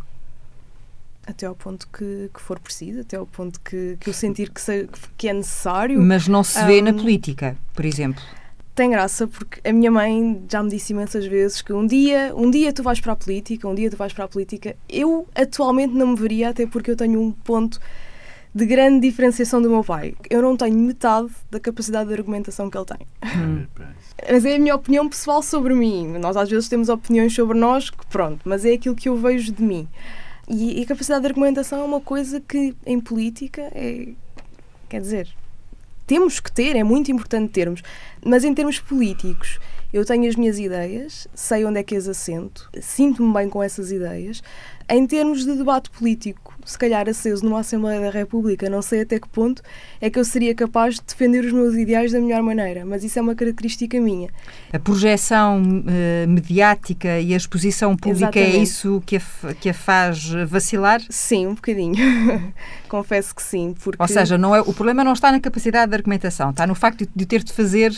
Até 1.26 1.46
ao 1.46 1.56
ponto 1.56 1.88
que, 1.88 2.30
que 2.34 2.42
for 2.42 2.60
preciso, 2.60 3.02
até 3.02 3.16
ao 3.16 3.26
ponto 3.28 3.60
que, 3.62 3.96
que 4.00 4.10
eu 4.10 4.14
sentir 4.14 4.50
que, 4.50 4.60
se- 4.60 4.90
que 5.16 5.30
é 5.30 5.34
necessário. 5.34 6.02
Mas 6.02 6.28
não 6.28 6.44
se 6.44 6.64
vê 6.66 6.82
na 6.82 6.92
Hum. 6.92 6.98
política, 6.98 7.56
por 7.74 7.86
exemplo. 7.86 8.22
Tem 8.82 8.90
graça 8.90 9.28
porque 9.28 9.62
a 9.70 9.72
minha 9.72 9.92
mãe 9.92 10.44
já 10.50 10.64
me 10.64 10.68
disse 10.72 10.92
imensas 10.92 11.28
vezes 11.28 11.62
que 11.62 11.72
um 11.72 11.86
dia, 11.86 12.34
um 12.36 12.50
dia 12.50 12.74
tu 12.74 12.82
vais 12.82 13.00
para 13.00 13.14
a 13.14 13.16
política, 13.16 13.68
um 13.68 13.76
dia 13.76 13.92
tu 13.92 13.96
vais 13.96 14.12
para 14.12 14.26
a 14.26 14.28
política. 14.28 14.76
Eu 14.90 15.28
atualmente 15.36 15.94
não 15.94 16.08
me 16.08 16.16
veria, 16.16 16.50
até 16.50 16.66
porque 16.66 16.90
eu 16.90 16.96
tenho 16.96 17.22
um 17.22 17.32
ponto 17.32 17.80
de 18.56 18.66
grande 18.66 19.08
diferenciação 19.08 19.62
do 19.62 19.70
meu 19.70 19.84
pai. 19.84 20.16
Eu 20.32 20.42
não 20.42 20.58
tenho 20.58 20.76
metade 20.80 21.30
da 21.52 21.60
capacidade 21.60 22.08
de 22.08 22.16
argumentação 22.16 22.72
que 22.72 22.76
ele 22.80 22.86
tem. 22.86 23.08
Hum. 23.24 23.68
Mas 24.28 24.46
é 24.46 24.56
a 24.56 24.60
minha 24.60 24.74
opinião 24.74 25.08
pessoal 25.08 25.44
sobre 25.44 25.76
mim. 25.76 26.18
Nós 26.18 26.36
às 26.36 26.50
vezes 26.50 26.68
temos 26.68 26.90
opiniões 26.90 27.36
sobre 27.36 27.60
nós, 27.60 27.92
que 27.92 28.08
pronto, 28.08 28.42
mas 28.46 28.66
é 28.66 28.74
aquilo 28.74 28.96
que 28.96 29.10
eu 29.10 29.16
vejo 29.16 29.52
de 29.52 29.62
mim. 29.62 29.88
E, 30.50 30.80
e 30.80 30.84
a 30.84 30.88
capacidade 30.88 31.22
de 31.22 31.28
argumentação 31.28 31.82
é 31.82 31.84
uma 31.84 32.02
coisa 32.02 32.42
que 32.42 32.76
em 32.84 33.00
política 33.00 33.62
é. 33.76 34.08
Quer 34.90 35.02
dizer, 35.02 35.30
temos 36.12 36.42
que 36.42 36.52
ter, 36.52 36.76
é 36.76 36.84
muito 36.84 37.10
importante 37.10 37.54
termos. 37.54 37.82
Mas 38.22 38.44
em 38.44 38.54
termos 38.54 38.78
políticos, 38.78 39.62
eu 39.94 40.04
tenho 40.04 40.28
as 40.28 40.36
minhas 40.36 40.60
ideias, 40.60 41.26
sei 41.34 41.64
onde 41.64 41.80
é 41.80 41.84
que 41.84 41.96
as 41.96 42.06
assento, 42.06 42.70
sinto-me 42.82 43.34
bem 43.34 43.48
com 43.48 43.64
essas 43.64 43.94
ideias. 43.94 44.44
Em 44.90 45.08
termos 45.08 45.46
de 45.46 45.56
debate 45.56 45.90
político, 45.90 46.51
se 46.66 46.78
calhar 46.78 47.08
aceso 47.08 47.44
numa 47.44 47.60
Assembleia 47.60 48.00
da 48.02 48.10
República, 48.10 48.70
não 48.70 48.82
sei 48.82 49.02
até 49.02 49.20
que 49.20 49.28
ponto 49.28 49.62
é 50.00 50.10
que 50.10 50.18
eu 50.18 50.26
seria 50.26 50.54
capaz 50.54 50.96
de 50.96 51.02
defender 51.08 51.46
os 51.46 51.52
meus 51.52 51.76
ideais 51.76 52.12
da 52.12 52.20
melhor 52.20 52.42
maneira, 52.42 52.86
mas 52.86 53.04
isso 53.04 53.20
é 53.20 53.22
uma 53.22 53.36
característica 53.36 54.00
minha. 54.00 54.30
A 54.72 54.80
projeção 54.80 55.62
eh, 55.88 56.26
mediática 56.28 57.20
e 57.20 57.34
a 57.34 57.38
exposição 57.38 57.96
pública 57.96 58.40
é 58.40 58.44
Exatamente. 58.44 58.64
isso 58.64 59.04
que 59.06 59.18
a, 59.18 59.22
que 59.60 59.70
a 59.70 59.74
faz 59.74 60.30
vacilar? 60.48 61.02
Sim, 61.10 61.48
um 61.48 61.56
bocadinho. 61.56 61.96
Confesso 62.88 63.34
que 63.34 63.42
sim, 63.42 63.76
porque 63.84 64.02
Ou 64.02 64.08
seja, 64.08 64.38
não 64.38 64.56
é, 64.56 64.62
o 64.62 64.74
problema 64.74 65.04
não 65.04 65.14
está 65.14 65.32
na 65.32 65.40
capacidade 65.40 65.90
de 65.90 65.96
argumentação, 65.96 66.50
está 66.50 66.68
no 66.68 66.76
facto 66.76 67.00
de, 67.00 67.10
de 67.16 67.26
ter 67.26 67.44
de 67.44 67.54
fazer. 67.54 67.94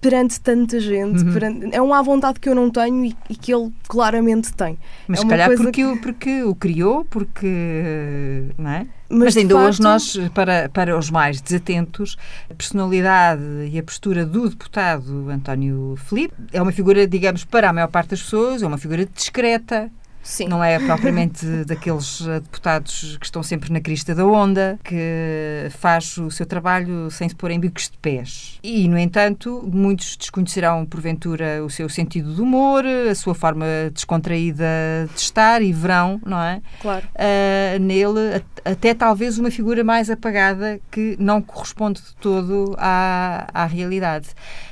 Perante 0.00 0.40
tanta 0.40 0.78
gente, 0.78 1.24
Uhum. 1.24 1.32
perante- 1.32 1.68
é 1.74 1.82
uma 1.82 1.98
à 1.98 2.02
vontade 2.02 2.38
que 2.38 2.48
eu 2.48 2.54
não 2.54 2.70
tenho 2.70 3.04
e, 3.04 3.16
e 3.28 3.34
que 3.34 3.52
ele 3.52 3.72
claramente 3.88 4.52
tem. 4.52 4.78
Mas 5.08 5.18
É 5.18 5.22
se 5.22 5.28
calhar 5.28 5.50
porque, 5.56 5.84
o- 5.84 5.96
porque 6.00 6.42
o 6.44 6.54
criou, 6.54 7.04
porque. 7.04 8.44
Não 8.56 8.70
é? 8.70 8.86
Mas, 9.10 9.18
Mas, 9.34 9.36
ainda 9.38 9.56
hoje 9.56 9.78
facto, 9.78 9.82
nós, 9.82 10.18
para, 10.34 10.68
para 10.68 10.96
os 10.98 11.10
mais 11.10 11.40
desatentos, 11.40 12.16
a 12.50 12.54
personalidade 12.54 13.42
e 13.72 13.78
a 13.78 13.82
postura 13.82 14.24
do 14.24 14.48
deputado 14.50 15.28
António 15.30 15.94
Filipe 15.96 16.34
é 16.52 16.60
uma 16.60 16.72
figura, 16.72 17.06
digamos, 17.06 17.44
para 17.44 17.70
a 17.70 17.72
maior 17.72 17.88
parte 17.88 18.10
das 18.10 18.22
pessoas, 18.22 18.62
é 18.62 18.66
uma 18.66 18.78
figura 18.78 19.06
discreta, 19.06 19.90
Sim. 20.28 20.46
não 20.46 20.62
é 20.62 20.78
propriamente 20.78 21.46
daqueles 21.64 22.20
eh, 22.20 22.40
deputados 22.40 23.16
que 23.16 23.24
estão 23.24 23.42
sempre 23.42 23.72
na 23.72 23.80
crista 23.80 24.14
da 24.14 24.26
onda, 24.26 24.78
que 24.84 25.68
faz 25.70 26.18
o 26.18 26.30
seu 26.30 26.44
trabalho 26.44 27.10
sem 27.10 27.28
se 27.28 27.34
pôr 27.34 27.50
em 27.50 27.58
bicos 27.58 27.88
de 27.88 27.96
pés. 27.96 28.58
E, 28.62 28.86
no 28.88 28.98
entanto, 28.98 29.66
muitos 29.72 30.16
desconhecerão, 30.16 30.84
porventura, 30.84 31.64
o 31.64 31.70
seu 31.70 31.88
sentido 31.88 32.34
de 32.34 32.42
humor, 32.42 32.84
a 32.84 33.14
sua 33.14 33.34
forma 33.34 33.64
descontraída 33.92 34.66
de 35.14 35.18
estar 35.20 35.62
e 35.62 35.72
verão, 35.72 36.20
não 36.24 36.40
é? 36.40 36.60
Claro. 36.82 37.08
ah, 37.14 37.78
nele 37.78 38.42
até 38.64 38.92
talvez 38.92 39.38
uma 39.38 39.50
figura 39.50 39.82
mais 39.82 40.10
apagada 40.10 40.78
que 40.90 41.16
não 41.18 41.40
corresponde 41.40 42.02
de 42.02 42.14
todo 42.16 42.76
à, 42.78 43.48
à 43.54 43.64
realidade. 43.64 44.28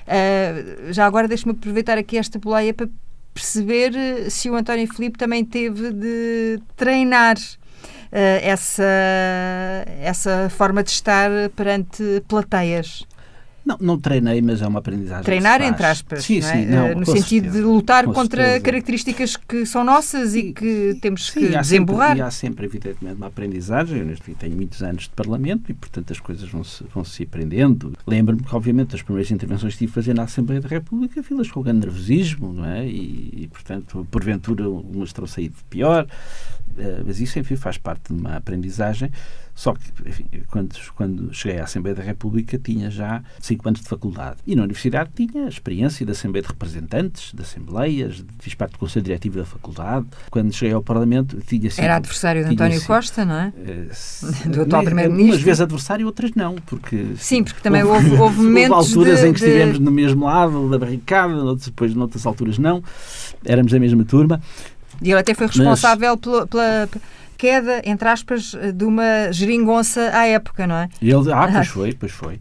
Ah, 0.06 0.92
já 0.92 1.06
agora 1.06 1.26
deixe-me 1.26 1.52
aproveitar 1.52 1.96
aqui 1.96 2.18
esta 2.18 2.38
boleia 2.38 2.74
para 2.74 2.88
perceber 3.36 3.94
eh, 3.94 4.30
se 4.30 4.48
o 4.48 4.56
António 4.56 4.90
Filipe 4.92 5.18
também 5.18 5.44
teve 5.44 5.92
de 5.92 6.58
treinar 6.74 7.36
ah, 8.10 8.40
essa, 8.42 8.82
essa 10.00 10.48
forma 10.48 10.82
de 10.82 10.90
estar 10.90 11.30
perante 11.54 12.22
plateias. 12.26 13.06
Não, 13.66 13.76
não 13.80 13.98
treinei, 13.98 14.40
mas 14.40 14.62
é 14.62 14.66
uma 14.66 14.78
aprendizagem. 14.78 15.24
Treinar, 15.24 15.60
entre 15.60 15.84
aspas, 15.84 16.24
sim, 16.24 16.40
não 16.40 16.48
é? 16.48 16.52
sim, 16.52 16.66
não, 16.66 16.88
no 17.00 17.04
com 17.04 17.12
sentido 17.12 17.44
certeza, 17.44 17.58
de 17.58 17.64
lutar 17.64 18.04
contra 18.06 18.42
certeza. 18.42 18.64
características 18.64 19.36
que 19.36 19.66
são 19.66 19.84
nossas 19.84 20.34
e 20.34 20.46
Sim, 20.46 20.52
que 20.52 20.98
temos 21.00 21.26
Sim, 21.26 21.40
que 21.40 21.48
desemburrar. 21.58 22.08
Sempre, 22.10 22.20
e 22.20 22.22
há 22.22 22.30
sempre, 22.30 22.66
evidentemente, 22.66 23.16
uma 23.16 23.26
aprendizagem. 23.26 23.98
Eu 23.98 24.04
neste 24.04 24.34
tenho 24.34 24.54
muitos 24.54 24.82
anos 24.82 25.04
de 25.04 25.10
Parlamento 25.10 25.70
e, 25.70 25.74
portanto, 25.74 26.12
as 26.12 26.20
coisas 26.20 26.48
vão-se 26.48 26.84
vão 26.94 27.04
-se 27.04 27.22
aprendendo. 27.22 27.92
Lembro-me 28.06 28.42
que, 28.42 28.54
obviamente, 28.54 28.94
as 28.94 29.02
primeiras 29.02 29.30
intervenções 29.30 29.72
que 29.74 29.78
tive 29.80 29.90
a 29.90 29.94
fazer 29.94 30.14
na 30.14 30.22
Assembleia 30.22 30.60
da 30.60 30.68
República 30.68 31.22
filas 31.22 31.50
com 31.50 31.62
grande 31.62 31.80
nervosismo, 31.80 32.52
não 32.52 32.64
é? 32.64 32.86
E, 32.86 33.32
e, 33.42 33.48
portanto, 33.48 34.06
porventura, 34.10 34.68
umas 34.68 35.12
terão 35.12 35.26
saído 35.26 35.56
pior. 35.68 36.06
Uh, 36.76 37.02
mas 37.06 37.20
isso, 37.20 37.38
enfim, 37.38 37.56
faz 37.56 37.78
parte 37.78 38.12
de 38.12 38.20
uma 38.20 38.36
aprendizagem. 38.36 39.10
Só 39.56 39.72
que, 39.72 39.80
enfim, 40.06 40.26
quando, 40.50 40.76
quando 40.94 41.32
cheguei 41.32 41.58
à 41.58 41.64
Assembleia 41.64 41.96
da 41.96 42.02
República, 42.02 42.58
tinha 42.58 42.90
já 42.90 43.22
cinco 43.40 43.66
anos 43.66 43.80
de 43.80 43.88
faculdade. 43.88 44.36
E 44.46 44.54
na 44.54 44.62
Universidade 44.62 45.08
tinha 45.16 45.48
experiência 45.48 46.04
da 46.04 46.12
Assembleia 46.12 46.42
de 46.42 46.48
Representantes, 46.48 47.32
de 47.32 47.40
Assembleias, 47.40 48.22
fiz 48.38 48.52
parte 48.54 48.72
do 48.72 48.78
Conselho 48.78 49.06
Diretivo 49.06 49.38
da 49.38 49.46
Faculdade. 49.46 50.06
Quando 50.30 50.52
cheguei 50.52 50.74
ao 50.74 50.82
Parlamento, 50.82 51.38
tinha 51.40 51.70
cinco, 51.70 51.82
Era 51.82 51.96
adversário 51.96 52.44
de 52.44 52.52
António 52.52 52.84
Costa, 52.84 53.24
não 53.24 53.34
é? 53.34 53.52
Uh, 53.66 54.48
do 54.50 54.62
atual 54.62 54.84
Primeiro-Ministro. 54.84 55.36
Umas 55.36 55.42
vezes 55.42 55.60
adversário, 55.60 56.06
outras 56.06 56.32
não. 56.34 56.56
Porque, 56.66 57.14
Sim, 57.16 57.42
porque 57.42 57.60
também 57.60 57.82
houve, 57.82 58.10
houve, 58.10 58.22
houve 58.22 58.36
momentos. 58.42 58.76
Houve 58.76 58.88
alturas 58.88 59.20
de, 59.20 59.26
em 59.26 59.32
que 59.32 59.38
estivemos 59.38 59.78
de... 59.78 59.84
no 59.84 59.90
mesmo 59.90 60.26
lado 60.26 60.68
da 60.68 60.78
barricada, 60.78 61.34
depois, 61.56 61.94
noutras 61.94 62.26
alturas, 62.26 62.58
não. 62.58 62.82
Éramos 63.44 63.72
a 63.72 63.78
mesma 63.78 64.04
turma. 64.04 64.40
E 65.02 65.10
ele 65.10 65.20
até 65.20 65.34
foi 65.34 65.46
responsável 65.46 66.12
mas... 66.12 66.20
pela, 66.20 66.46
pela 66.46 66.88
queda, 67.36 67.82
entre 67.84 68.08
aspas, 68.08 68.54
de 68.74 68.84
uma 68.84 69.30
geringonça 69.32 70.10
à 70.12 70.26
época, 70.26 70.66
não 70.66 70.76
é? 70.76 70.88
Ele, 71.00 71.32
ah, 71.32 71.48
pois 71.52 71.68
foi, 71.68 71.92
pois 71.94 72.12
foi. 72.12 72.40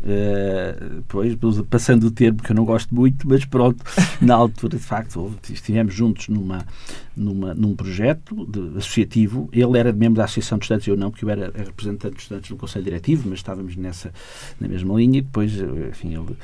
Uh, 0.00 1.02
pois, 1.08 1.36
passando 1.68 2.04
o 2.04 2.10
termo 2.10 2.40
que 2.40 2.52
eu 2.52 2.56
não 2.56 2.64
gosto 2.64 2.94
muito, 2.94 3.28
mas 3.28 3.44
pronto, 3.44 3.84
na 4.20 4.34
altura, 4.34 4.76
de 4.76 4.82
facto, 4.82 5.34
estivemos 5.50 5.92
juntos 5.92 6.28
numa, 6.28 6.64
numa, 7.18 7.54
num 7.54 7.74
projeto 7.74 8.46
de, 8.46 8.78
associativo. 8.78 9.48
Ele 9.52 9.78
era 9.78 9.92
membro 9.92 10.16
da 10.16 10.24
Associação 10.24 10.58
de 10.58 10.64
Estudantes, 10.64 10.88
eu 10.88 10.96
não, 10.96 11.10
porque 11.10 11.24
eu 11.24 11.30
era 11.30 11.52
representante 11.54 12.14
de 12.14 12.22
estudantes 12.22 12.50
no 12.50 12.56
Conselho 12.56 12.84
Diretivo, 12.84 13.28
mas 13.28 13.40
estávamos 13.40 13.76
nessa, 13.76 14.12
na 14.60 14.68
mesma 14.68 14.94
linha. 14.94 15.18
E 15.18 15.22
depois, 15.22 15.52
enfim, 15.90 16.14
ele, 16.14 16.36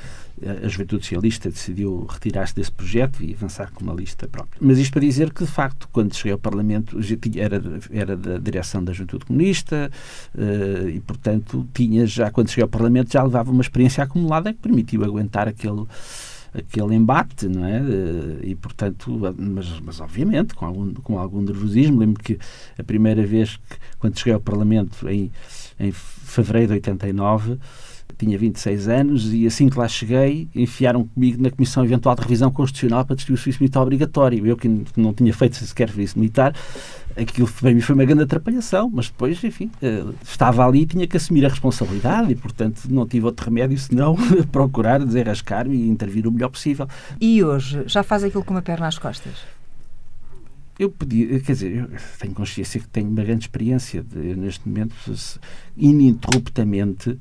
a 0.65 0.69
Juventude 0.69 1.05
Socialista 1.05 1.49
decidiu 1.49 2.07
retirar-se 2.07 2.55
desse 2.55 2.73
projeto 2.73 3.23
e 3.23 3.33
avançar 3.33 3.71
com 3.73 3.85
uma 3.85 3.95
lista 3.95 4.27
própria. 4.27 4.59
Mas 4.61 4.79
isto 4.79 4.93
para 4.93 5.01
dizer 5.01 5.33
que, 5.33 5.45
de 5.45 5.51
facto, 5.51 5.89
quando 5.93 6.15
cheguei 6.15 6.33
ao 6.33 6.39
Parlamento, 6.39 6.99
era, 7.37 7.63
era 7.91 8.17
da 8.17 8.39
direção 8.39 8.83
da 8.83 8.93
Juventude 8.93 9.27
Comunista 9.27 9.91
uh, 10.35 10.89
e, 10.89 11.01
portanto, 11.01 11.67
tinha 11.73 12.07
já, 12.07 12.31
quando 12.31 12.49
cheguei 12.49 12.63
ao 12.63 12.69
Parlamento, 12.69 13.13
já 13.13 13.23
levava 13.23 13.51
uma 13.51 13.63
experiência 13.63 14.03
acumulada 14.03 14.53
que 14.53 14.59
permitiu 14.59 15.05
aguentar 15.05 15.47
aquele 15.47 15.87
aquele 16.55 16.95
embate, 16.95 17.49
não 17.49 17.65
é? 17.65 17.83
E, 18.43 18.55
portanto, 18.55 19.21
mas, 19.37 19.81
mas 19.81 20.01
obviamente, 20.01 20.55
com 20.55 20.65
algum, 20.65 20.95
com 20.95 21.19
algum 21.19 21.43
nervosismo. 21.43 21.99
Lembro 21.99 22.23
que 22.23 22.39
a 22.79 22.83
primeira 22.83 23.27
vez 23.27 23.57
que, 23.57 23.77
quando 23.99 24.19
cheguei 24.19 24.35
ao 24.35 24.41
Parlamento, 24.41 25.09
em, 25.09 25.33
em 25.79 25.91
fevereiro 25.91 26.69
de 26.69 26.75
89, 26.75 27.59
tinha 28.17 28.39
26 28.39 28.89
anos 28.89 29.33
e 29.33 29.47
assim 29.47 29.69
que 29.69 29.79
lá 29.79 29.89
cheguei, 29.89 30.49
enfiaram 30.55 31.05
comigo 31.05 31.43
na 31.43 31.51
Comissão 31.51 31.85
Eventual 31.85 32.15
de 32.15 32.23
Revisão 32.23 32.51
Constitucional 32.51 33.05
para 33.05 33.17
discutir 33.17 33.35
o 33.35 33.37
serviço 33.37 33.63
militar 33.63 33.83
obrigatório. 33.83 34.47
Eu 34.47 34.57
que 34.57 34.69
não 34.97 35.13
tinha 35.13 35.33
feito 35.33 35.57
sequer 35.57 35.89
serviço 35.89 36.19
militar, 36.19 36.55
aquilo 37.17 37.49
para 37.49 37.73
mim 37.73 37.81
foi 37.81 37.95
uma 37.95 38.05
grande 38.05 38.23
atrapalhação, 38.23 38.91
mas 38.93 39.09
depois, 39.09 39.43
enfim, 39.43 39.71
estava 40.23 40.67
ali 40.67 40.83
e 40.83 40.87
tinha 40.87 41.07
que 41.07 41.17
assumir 41.17 41.45
a 41.45 41.49
responsabilidade 41.49 42.33
e, 42.33 42.35
portanto, 42.35 42.83
não 42.89 43.07
tive 43.07 43.27
outro 43.27 43.47
remédio 43.47 43.79
senão 43.79 44.17
procurar 44.51 45.05
desenrascar-me 45.05 45.77
e 45.77 45.89
intervir 45.89 46.27
o 46.27 46.33
melhor 46.33 46.51
possível. 46.51 46.89
E 47.21 47.43
hoje, 47.43 47.85
já 47.87 48.03
faz 48.03 48.25
aquilo 48.25 48.45
com 48.45 48.55
uma 48.55 48.63
perna 48.63 48.87
às 48.87 48.99
costas? 48.99 49.33
Eu 50.77 50.91
pedi, 50.91 51.41
quer 51.41 51.53
dizer, 51.53 51.77
eu 51.77 51.89
tenho 52.19 52.35
consciência 52.35 52.81
que 52.81 52.89
tenho 52.89 53.09
uma 53.09 53.23
grande 53.23 53.45
experiência 53.45 54.03
de, 54.03 54.35
neste 54.35 54.69
momento, 54.69 54.95
ininterruptamente 55.77 57.17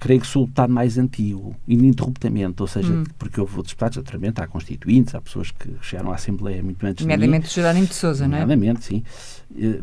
creio 0.00 0.20
que 0.20 0.26
sou 0.26 0.44
o 0.44 0.46
deputado 0.46 0.72
mais 0.72 0.96
antigo, 0.96 1.54
ininterruptamente, 1.68 2.62
ou 2.62 2.66
seja, 2.66 2.90
hum. 2.90 3.04
porque 3.18 3.38
eu 3.38 3.44
vou 3.44 3.62
deputados, 3.62 3.98
naturalmente, 3.98 4.40
há 4.40 4.46
constituintes, 4.46 5.14
há 5.14 5.20
pessoas 5.20 5.50
que 5.50 5.68
chegaram 5.82 6.10
à 6.10 6.14
Assembleia 6.14 6.62
muito 6.62 6.84
antes 6.84 7.04
Nomeadamente 7.04 7.42
de 7.42 7.48
mim. 7.48 7.54
Jerónimo 7.54 7.86
de 7.86 7.94
Sousa, 7.94 8.26
não 8.26 8.36
é? 8.36 8.40
Nomeadamente, 8.40 8.84
sim. 8.84 9.04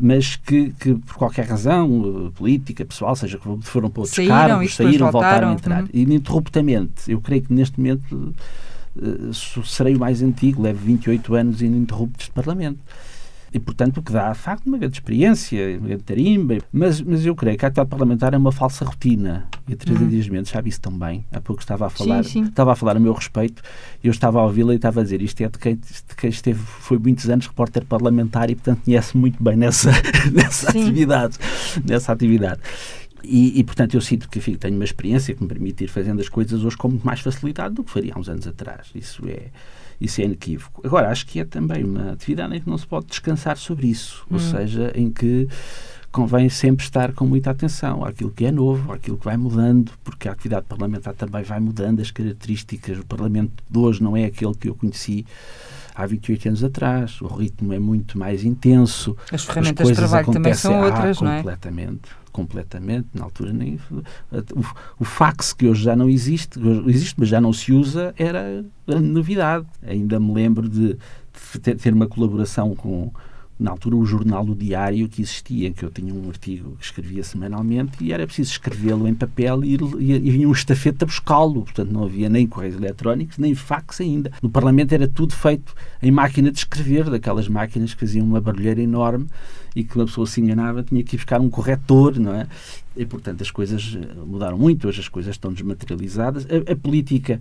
Mas 0.00 0.34
que, 0.34 0.70
que, 0.72 0.94
por 0.94 1.14
qualquer 1.14 1.46
razão, 1.46 2.32
política, 2.34 2.84
pessoal, 2.84 3.14
seja 3.14 3.38
que 3.38 3.44
foram 3.62 3.88
para 3.88 4.00
outros 4.00 4.16
saíram, 4.16 4.34
cargos, 4.34 4.74
saíram, 4.74 5.10
voltaram, 5.10 5.12
voltaram 5.12 5.48
a 5.50 5.52
entrar. 5.52 5.84
Hum. 5.84 5.88
Ininterruptamente. 5.94 7.10
Eu 7.10 7.20
creio 7.20 7.42
que 7.42 7.52
neste 7.52 7.78
momento 7.78 8.34
serei 9.64 9.94
o 9.94 9.98
mais 9.98 10.22
antigo, 10.22 10.62
levo 10.62 10.84
28 10.84 11.34
anos 11.34 11.62
ininterruptos 11.62 12.26
de 12.26 12.32
Parlamento. 12.32 12.80
E, 13.52 13.58
portanto, 13.58 13.98
o 13.98 14.02
que 14.02 14.12
dá, 14.12 14.30
de 14.32 14.38
facto, 14.38 14.66
uma 14.66 14.78
grande 14.78 14.96
experiência, 14.96 15.78
uma 15.78 15.88
grande 15.88 16.02
tarimba. 16.02 16.58
Mas, 16.72 17.00
mas 17.00 17.24
eu 17.24 17.34
creio 17.34 17.56
que 17.56 17.64
a 17.64 17.68
atividade 17.68 17.88
parlamentar 17.88 18.34
é 18.34 18.36
uma 18.36 18.52
falsa 18.52 18.84
rotina. 18.84 19.48
E 19.66 19.72
a 19.72 19.76
Teresa 19.76 20.02
Uhum. 20.02 20.08
Dias 20.08 20.28
Mendes 20.28 20.50
sabe 20.50 20.68
isso 20.68 20.80
também. 20.80 21.24
Há 21.32 21.40
pouco 21.40 21.60
estava 21.60 21.86
a 21.86 21.90
falar, 21.90 22.24
sim. 22.24 22.44
estava 22.44 22.72
a 22.72 22.76
falar 22.76 22.96
a 22.96 23.00
meu 23.00 23.12
respeito. 23.12 23.62
Eu 24.02 24.10
estava 24.10 24.38
a 24.40 24.44
ouvi-la 24.44 24.72
e 24.72 24.76
estava 24.76 25.00
a 25.00 25.02
dizer 25.02 25.22
isto 25.22 25.40
é 25.40 25.48
de 25.48 25.58
quem, 25.58 25.76
de 25.76 26.16
quem 26.16 26.30
esteve, 26.30 26.58
foi 26.58 26.98
muitos 26.98 27.28
anos 27.28 27.46
repórter 27.46 27.84
parlamentar 27.84 28.50
e, 28.50 28.54
portanto, 28.54 28.82
conhece 28.84 29.16
muito 29.16 29.42
bem 29.42 29.56
nessa, 29.56 29.90
nessa 30.32 30.70
Sim. 30.70 30.82
atividade. 30.82 31.38
Nessa 31.84 32.12
atividade. 32.12 32.60
E, 33.22 33.58
e, 33.58 33.64
portanto, 33.64 33.94
eu 33.94 34.00
sinto 34.00 34.28
que 34.28 34.38
enfim, 34.38 34.54
tenho 34.54 34.74
uma 34.74 34.84
experiência 34.84 35.34
que 35.34 35.42
me 35.42 35.48
permite 35.48 35.84
ir 35.84 35.88
fazendo 35.88 36.20
as 36.20 36.28
coisas 36.28 36.64
hoje 36.64 36.76
com 36.76 36.88
muito 36.88 37.04
mais 37.04 37.20
facilidade 37.20 37.74
do 37.74 37.82
que 37.82 37.90
faria 37.90 38.12
há 38.14 38.18
uns 38.18 38.28
anos 38.28 38.46
atrás. 38.46 38.88
Isso 38.94 39.22
é, 39.28 39.48
isso 40.00 40.20
é 40.20 40.24
inequívoco. 40.24 40.80
Agora, 40.86 41.08
acho 41.10 41.26
que 41.26 41.40
é 41.40 41.44
também 41.44 41.84
uma 41.84 42.12
atividade 42.12 42.56
em 42.56 42.60
que 42.60 42.68
não 42.68 42.78
se 42.78 42.86
pode 42.86 43.06
descansar 43.06 43.56
sobre 43.56 43.88
isso, 43.88 44.24
ou 44.30 44.38
seja, 44.38 44.92
em 44.94 45.10
que 45.10 45.48
convém 46.10 46.48
sempre 46.48 46.84
estar 46.84 47.12
com 47.12 47.26
muita 47.26 47.50
atenção 47.50 48.04
àquilo 48.04 48.30
que 48.30 48.44
é 48.46 48.50
novo, 48.50 48.92
àquilo 48.92 49.18
que 49.18 49.24
vai 49.24 49.36
mudando, 49.36 49.92
porque 50.02 50.28
a 50.28 50.32
atividade 50.32 50.66
parlamentar 50.66 51.14
também 51.14 51.42
vai 51.42 51.60
mudando 51.60 52.00
as 52.00 52.10
características. 52.10 52.98
O 52.98 53.06
Parlamento 53.06 53.62
de 53.68 53.78
hoje 53.78 54.02
não 54.02 54.16
é 54.16 54.24
aquele 54.24 54.54
que 54.54 54.68
eu 54.68 54.74
conheci 54.74 55.26
há 55.98 56.06
28 56.06 56.48
anos 56.48 56.64
atrás. 56.64 57.20
O 57.20 57.26
ritmo 57.26 57.72
é 57.72 57.78
muito 57.80 58.16
mais 58.16 58.44
intenso. 58.44 59.16
As 59.32 59.44
ferramentas 59.44 59.88
de 59.88 59.94
trabalho 59.94 60.32
também 60.32 60.54
são 60.54 60.80
outras, 60.80 61.20
ah, 61.20 61.24
não 61.24 61.32
é? 61.32 61.36
Completamente. 61.38 62.08
Completamente. 62.30 63.08
Na 63.12 63.24
altura 63.24 63.52
nem. 63.52 63.80
O, 64.30 64.64
o 65.00 65.04
fax 65.04 65.52
que 65.52 65.66
hoje 65.66 65.82
já 65.82 65.96
não 65.96 66.08
existe, 66.08 66.60
existe, 66.86 67.16
mas 67.18 67.28
já 67.28 67.40
não 67.40 67.52
se 67.52 67.72
usa, 67.72 68.14
era 68.16 68.64
novidade. 68.86 69.66
Ainda 69.84 70.20
me 70.20 70.32
lembro 70.32 70.68
de, 70.68 70.96
de 71.52 71.74
ter 71.74 71.92
uma 71.92 72.06
colaboração 72.06 72.76
com 72.76 73.10
na 73.58 73.72
altura 73.72 73.96
o 73.96 74.06
jornal 74.06 74.44
do 74.44 74.54
diário 74.54 75.08
que 75.08 75.20
existia, 75.20 75.72
que 75.72 75.84
eu 75.84 75.90
tinha 75.90 76.14
um 76.14 76.28
artigo 76.28 76.76
que 76.76 76.84
escrevia 76.84 77.24
semanalmente 77.24 78.02
e 78.02 78.12
era 78.12 78.24
preciso 78.24 78.52
escrevê-lo 78.52 79.08
em 79.08 79.14
papel 79.14 79.64
e, 79.64 79.76
e, 79.98 80.12
e 80.12 80.30
vinha 80.30 80.48
um 80.48 80.52
estafeta 80.52 81.04
buscá-lo. 81.04 81.62
Portanto, 81.62 81.90
não 81.90 82.04
havia 82.04 82.28
nem 82.28 82.46
correios 82.46 82.76
eletrónicos, 82.76 83.36
nem 83.38 83.54
fax 83.54 84.00
ainda. 84.00 84.30
No 84.40 84.48
Parlamento 84.48 84.92
era 84.92 85.08
tudo 85.08 85.34
feito 85.34 85.74
em 86.00 86.10
máquina 86.10 86.52
de 86.52 86.58
escrever, 86.58 87.10
daquelas 87.10 87.48
máquinas 87.48 87.94
que 87.94 88.00
faziam 88.00 88.24
uma 88.24 88.40
barulheira 88.40 88.80
enorme 88.80 89.26
e 89.74 89.82
que 89.82 89.96
uma 89.96 90.06
pessoa 90.06 90.26
se 90.26 90.40
enganava, 90.40 90.82
tinha 90.82 91.02
que 91.02 91.16
ir 91.16 91.18
buscar 91.18 91.40
um 91.40 91.50
corretor, 91.50 92.18
não 92.18 92.34
é? 92.34 92.46
E, 92.96 93.04
portanto, 93.04 93.42
as 93.42 93.50
coisas 93.50 93.96
mudaram 94.26 94.58
muito, 94.58 94.88
hoje 94.88 95.00
as 95.00 95.08
coisas 95.08 95.34
estão 95.34 95.52
desmaterializadas. 95.52 96.46
A, 96.46 96.72
a 96.72 96.76
política 96.76 97.40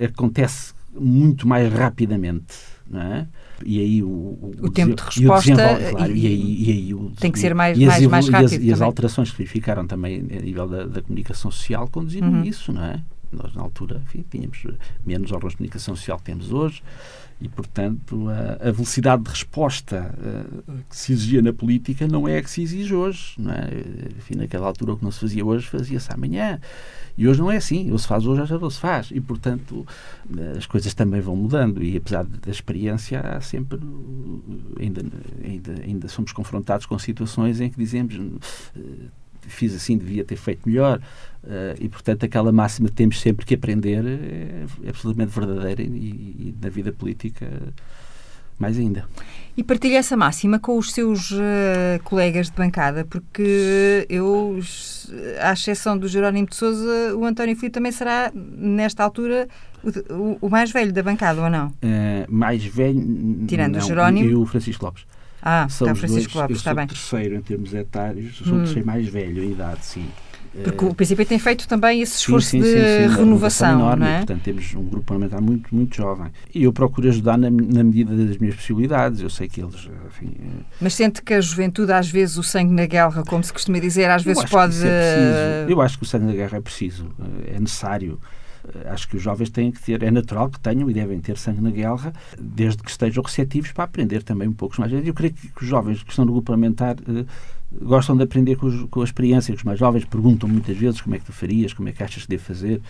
acontece 0.00 0.74
muito 0.94 1.46
mais 1.46 1.72
rapidamente, 1.72 2.54
não 2.88 3.00
é? 3.00 3.28
E 3.64 3.80
aí 3.80 4.02
o, 4.02 4.08
o, 4.08 4.54
o 4.62 4.70
tempo 4.70 4.94
de 4.94 5.20
resposta 5.20 5.54
claro, 5.90 6.12
e, 6.16 6.20
e, 6.20 6.26
aí, 6.26 6.64
e 6.64 6.70
aí 6.70 6.94
o, 6.94 7.10
tem 7.18 7.30
que 7.30 7.38
ser 7.38 7.54
mais, 7.54 7.78
e 7.78 7.86
mais, 7.86 8.02
as, 8.02 8.10
mais 8.10 8.28
rápido. 8.28 8.52
E 8.52 8.56
as, 8.56 8.62
e 8.62 8.72
as, 8.72 8.80
alterações 8.80 9.30
que 9.30 9.38
verificaram 9.38 9.86
também 9.86 10.20
a 10.20 10.42
nível 10.42 10.68
da, 10.68 10.84
da 10.84 11.02
comunicação 11.02 11.50
social 11.50 11.88
conduziram 11.88 12.28
uhum. 12.28 12.44
isso, 12.44 12.72
não 12.72 12.84
é? 12.84 13.00
Nós, 13.32 13.54
na 13.54 13.62
altura, 13.62 14.02
enfim, 14.04 14.24
tínhamos 14.30 14.62
menos 15.06 15.32
órgãos 15.32 15.52
de 15.52 15.56
comunicação 15.56 15.96
social 15.96 16.18
que 16.18 16.24
temos 16.24 16.52
hoje 16.52 16.82
e, 17.42 17.48
portanto, 17.48 18.28
a, 18.28 18.68
a 18.68 18.70
velocidade 18.70 19.24
de 19.24 19.30
resposta 19.30 20.14
uh, 20.16 20.72
que 20.88 20.96
se 20.96 21.12
exigia 21.12 21.42
na 21.42 21.52
política 21.52 22.06
não 22.06 22.28
é 22.28 22.38
a 22.38 22.42
que 22.42 22.48
se 22.48 22.62
exige 22.62 22.94
hoje, 22.94 23.34
não 23.36 23.52
é? 23.52 23.68
Enfim, 24.16 24.36
naquela 24.36 24.66
altura 24.66 24.92
o 24.92 24.96
que 24.96 25.04
não 25.04 25.10
se 25.10 25.18
fazia 25.18 25.44
hoje 25.44 25.66
fazia-se 25.66 26.12
amanhã. 26.12 26.60
E 27.18 27.26
hoje 27.26 27.40
não 27.40 27.50
é 27.50 27.56
assim. 27.56 27.90
Ou 27.90 27.98
se 27.98 28.06
faz 28.06 28.24
hoje, 28.24 28.46
já 28.46 28.58
não 28.58 28.70
se 28.70 28.78
faz. 28.78 29.10
E, 29.10 29.20
portanto, 29.20 29.84
as 30.56 30.66
coisas 30.66 30.94
também 30.94 31.20
vão 31.20 31.34
mudando. 31.34 31.82
E, 31.82 31.96
apesar 31.96 32.24
da 32.24 32.50
experiência, 32.50 33.20
há 33.20 33.40
sempre. 33.40 33.78
Ainda, 34.78 35.02
ainda, 35.44 35.74
ainda 35.82 36.08
somos 36.08 36.32
confrontados 36.32 36.86
com 36.86 36.98
situações 36.98 37.60
em 37.60 37.68
que 37.68 37.76
dizemos. 37.76 38.14
Fiz 39.48 39.74
assim, 39.74 39.96
devia 39.96 40.24
ter 40.24 40.36
feito 40.36 40.68
melhor. 40.68 41.00
Uh, 41.44 41.74
e, 41.80 41.88
portanto, 41.88 42.24
aquela 42.24 42.52
máxima 42.52 42.88
que 42.88 42.94
temos 42.94 43.20
sempre 43.20 43.44
que 43.44 43.54
aprender 43.54 44.04
é, 44.04 44.86
é 44.86 44.88
absolutamente 44.88 45.32
verdadeira 45.32 45.82
e, 45.82 45.86
e, 45.86 46.54
na 46.60 46.68
vida 46.68 46.92
política 46.92 47.48
mais 48.58 48.78
ainda. 48.78 49.04
E 49.56 49.64
partilha 49.64 49.98
essa 49.98 50.16
máxima 50.16 50.58
com 50.58 50.78
os 50.78 50.92
seus 50.92 51.32
uh, 51.32 52.00
colegas 52.04 52.48
de 52.48 52.56
bancada, 52.56 53.04
porque 53.04 54.06
eu, 54.08 54.58
à 55.40 55.52
exceção 55.52 55.98
do 55.98 56.06
Jerónimo 56.06 56.48
de 56.48 56.54
Souza, 56.54 57.16
o 57.16 57.24
António 57.24 57.56
Filipe 57.56 57.74
também 57.74 57.90
será, 57.90 58.30
nesta 58.34 59.02
altura, 59.02 59.48
o, 59.82 60.38
o, 60.46 60.48
mais 60.48 60.70
velho 60.70 60.92
da 60.92 61.02
bancada, 61.02 61.42
ou 61.42 61.50
não? 61.50 61.66
Uh, 61.68 62.24
mais 62.28 62.64
velho. 62.64 63.44
Tirando 63.48 63.74
não, 63.74 63.80
o 63.80 63.82
Jerónimo. 63.82 64.30
E 64.30 64.34
o 64.34 64.46
Francisco 64.46 64.84
Lopes. 64.84 65.04
Ah, 65.42 65.68
São 65.68 65.86
está 65.86 65.92
os 65.92 65.98
Francisco 65.98 66.32
dois, 66.32 66.42
Lopes, 66.42 66.56
está 66.58 66.72
bem. 66.72 66.84
Eu 66.88 66.96
sou 66.96 67.18
terceiro 67.18 67.36
em 67.36 67.42
termos 67.42 67.74
etários, 67.74 68.36
sou 68.36 68.54
hum. 68.54 68.56
o 68.56 68.58
terceiro 68.64 68.86
mais 68.86 69.08
velho 69.08 69.42
em 69.42 69.50
idade, 69.50 69.84
sim. 69.84 70.08
Porque 70.64 70.84
o 70.84 70.94
PCP 70.94 71.24
tem 71.24 71.38
feito 71.38 71.66
também 71.66 72.02
esse 72.02 72.18
esforço 72.18 72.50
sim, 72.50 72.62
sim, 72.62 72.68
de 72.68 72.74
sim, 72.74 73.08
sim, 73.08 73.16
renovação, 73.16 73.80
enorme, 73.80 74.04
não 74.04 74.06
é? 74.06 74.16
Portanto, 74.18 74.42
temos 74.42 74.74
um 74.74 74.84
grupo 74.84 75.06
parlamentar 75.06 75.40
muito, 75.40 75.74
muito 75.74 75.96
jovem. 75.96 76.30
E 76.54 76.64
eu 76.64 76.72
procuro 76.72 77.08
ajudar 77.08 77.38
na, 77.38 77.48
na 77.50 77.82
medida 77.82 78.14
das 78.14 78.36
minhas 78.36 78.54
possibilidades. 78.54 79.22
Eu 79.22 79.30
sei 79.30 79.48
que 79.48 79.62
eles, 79.62 79.88
enfim... 80.06 80.34
Mas 80.78 80.92
sente 80.92 81.22
que 81.22 81.32
a 81.32 81.40
juventude, 81.40 81.90
às 81.92 82.08
vezes, 82.10 82.36
o 82.36 82.42
sangue 82.42 82.72
na 82.74 82.84
guerra, 82.84 83.22
como 83.26 83.42
se 83.42 83.50
costuma 83.50 83.78
dizer, 83.78 84.10
às 84.10 84.22
vezes 84.22 84.44
pode... 84.44 84.76
É 84.86 85.64
eu 85.66 85.80
acho 85.80 85.96
que 85.96 86.04
o 86.04 86.06
sangue 86.06 86.26
na 86.26 86.32
guerra 86.32 86.58
é 86.58 86.60
preciso, 86.60 87.08
é 87.46 87.58
necessário 87.58 88.20
acho 88.86 89.08
que 89.08 89.16
os 89.16 89.22
jovens 89.22 89.50
têm 89.50 89.70
que 89.70 89.82
ter, 89.82 90.02
é 90.02 90.10
natural 90.10 90.48
que 90.48 90.58
tenham 90.60 90.88
e 90.90 90.94
devem 90.94 91.20
ter 91.20 91.36
sangue 91.36 91.60
na 91.60 91.70
guerra, 91.70 92.12
desde 92.38 92.82
que 92.82 92.90
estejam 92.90 93.22
receptivos 93.22 93.72
para 93.72 93.84
aprender 93.84 94.22
também 94.22 94.48
um 94.48 94.52
pouco 94.52 94.80
mais. 94.80 94.92
Eu 94.92 95.14
creio 95.14 95.32
que, 95.32 95.50
os 95.60 95.68
jovens 95.68 96.02
que 96.02 96.10
estão 96.10 96.24
no 96.24 96.32
grupo 96.32 96.46
parlamentar 96.46 96.96
gostam 97.80 98.16
de 98.16 98.22
aprender 98.22 98.56
com, 98.56 98.66
os, 98.66 98.84
com 98.90 99.00
a 99.00 99.04
experiência. 99.04 99.54
Os 99.54 99.64
mais 99.64 99.78
jovens 99.78 100.04
perguntam 100.04 100.48
muitas 100.48 100.76
vezes 100.76 101.00
como 101.00 101.14
é 101.14 101.18
que 101.18 101.24
tu 101.24 101.32
farias, 101.32 101.72
como 101.72 101.88
é 101.88 101.92
que 101.92 102.02
achas 102.02 102.22
que 102.24 102.28
devo 102.28 102.44
fazer, 102.44 102.80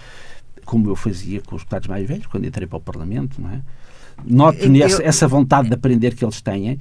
como 0.65 0.89
eu 0.89 0.97
fazia 0.97 1.41
com 1.41 1.57
os 1.57 1.63
deputados 1.63 1.89
mais 1.89 2.07
velhos, 2.07 2.27
quando 2.27 2.47
entrei 2.47 2.67
para 2.67 2.79
o 2.79 2.81
Parlamento, 2.81 3.41
não 3.41 3.51
é? 3.51 3.61
Noto 4.25 4.59
eu, 4.59 4.85
essa, 4.85 5.03
essa 5.03 5.29
vontade 5.29 5.69
de 5.69 5.75
aprender 5.75 6.15
que 6.15 6.25
eles 6.25 6.41
têm 6.41 6.79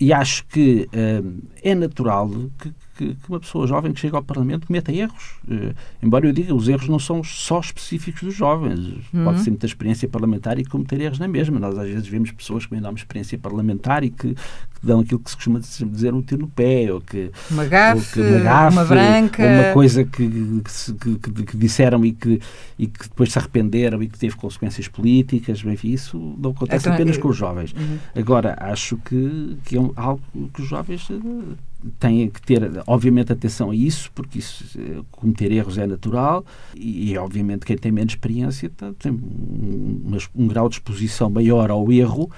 e 0.00 0.12
acho 0.12 0.46
que 0.46 0.88
uh, 0.92 1.42
é 1.62 1.74
natural 1.74 2.30
que, 2.58 2.72
que, 2.98 3.14
que, 3.14 3.28
uma 3.28 3.38
pessoa 3.38 3.64
jovem 3.66 3.92
que 3.92 4.00
chega 4.00 4.16
ao 4.16 4.22
Parlamento 4.22 4.66
cometa 4.66 4.92
erros. 4.92 5.36
Uh, 5.46 5.72
embora 6.02 6.26
eu 6.26 6.32
diga, 6.32 6.52
os 6.52 6.68
erros 6.68 6.88
não 6.88 6.98
são 6.98 7.22
só 7.22 7.60
específicos 7.60 8.22
dos 8.22 8.34
jovens. 8.34 8.96
Uhum. 9.14 9.24
Pode 9.24 9.40
ser 9.40 9.50
muita 9.50 9.66
experiência 9.66 10.08
parlamentar 10.08 10.58
e 10.58 10.64
cometer 10.64 11.00
erros 11.00 11.20
na 11.20 11.28
mesma. 11.28 11.60
Nós 11.60 11.78
às 11.78 11.88
vezes 11.88 12.08
vemos 12.08 12.32
pessoas 12.32 12.66
com 12.66 12.74
enorme 12.74 12.98
experiência 12.98 13.38
parlamentar 13.38 14.02
e 14.02 14.10
que, 14.10 14.34
que 14.34 14.86
dão 14.86 15.00
aquilo 15.00 15.20
que 15.20 15.30
se 15.30 15.36
costuma 15.36 15.60
dizer 15.60 16.12
um 16.12 16.20
tiro 16.20 16.42
no 16.42 16.48
pé, 16.48 16.92
ou 16.92 17.00
que 17.00 17.30
uma 17.50 17.64
gafe, 17.66 18.20
ou 18.20 18.24
que, 18.24 18.30
uma, 18.32 18.40
gafe, 18.40 18.76
uma 18.76 18.84
branca, 18.84 19.42
ou 19.42 19.48
uma 19.48 19.72
coisa 19.72 20.04
que, 20.04 20.62
que, 21.00 21.44
que, 21.44 21.56
disseram 21.56 22.04
e 22.04 22.12
que, 22.12 22.40
e 22.76 22.88
que 22.88 23.08
depois 23.08 23.32
se 23.32 23.38
arrependeram 23.38 24.02
e 24.02 24.08
que 24.08 24.18
teve 24.18 24.34
consequências 24.34 24.88
políticas. 24.88 25.62
Enfim, 25.64 25.90
isso 25.90 26.36
não 26.36 26.50
acontece 26.50 26.82
então, 26.82 26.94
apenas 26.94 27.14
eu, 27.14 27.22
com 27.22 27.28
os 27.28 27.36
jovens. 27.36 27.72
Uhum. 27.72 27.98
Agora, 28.16 28.56
acho 28.58 28.96
que, 28.96 29.56
que 29.64 29.76
é 29.76 29.80
algo 29.94 30.22
que 30.52 30.62
os 30.62 30.68
jovens 30.68 31.08
uh, 31.10 31.56
têm 31.98 32.28
que 32.28 32.40
ter, 32.42 32.62
obviamente, 32.86 33.32
atenção 33.32 33.70
a 33.70 33.74
isso, 33.74 34.10
porque 34.14 34.38
isso, 34.38 34.78
eh, 34.78 35.00
cometer 35.10 35.52
erros 35.52 35.78
é 35.78 35.86
natural 35.86 36.44
e, 36.74 37.16
obviamente, 37.16 37.64
quem 37.64 37.76
tem 37.76 37.92
menos 37.92 38.12
experiência 38.12 38.70
tem 38.98 39.12
um, 39.12 40.18
um 40.34 40.48
grau 40.48 40.68
de 40.68 40.76
exposição 40.76 41.30
maior 41.30 41.70
ao 41.70 41.90
erro, 41.92 42.30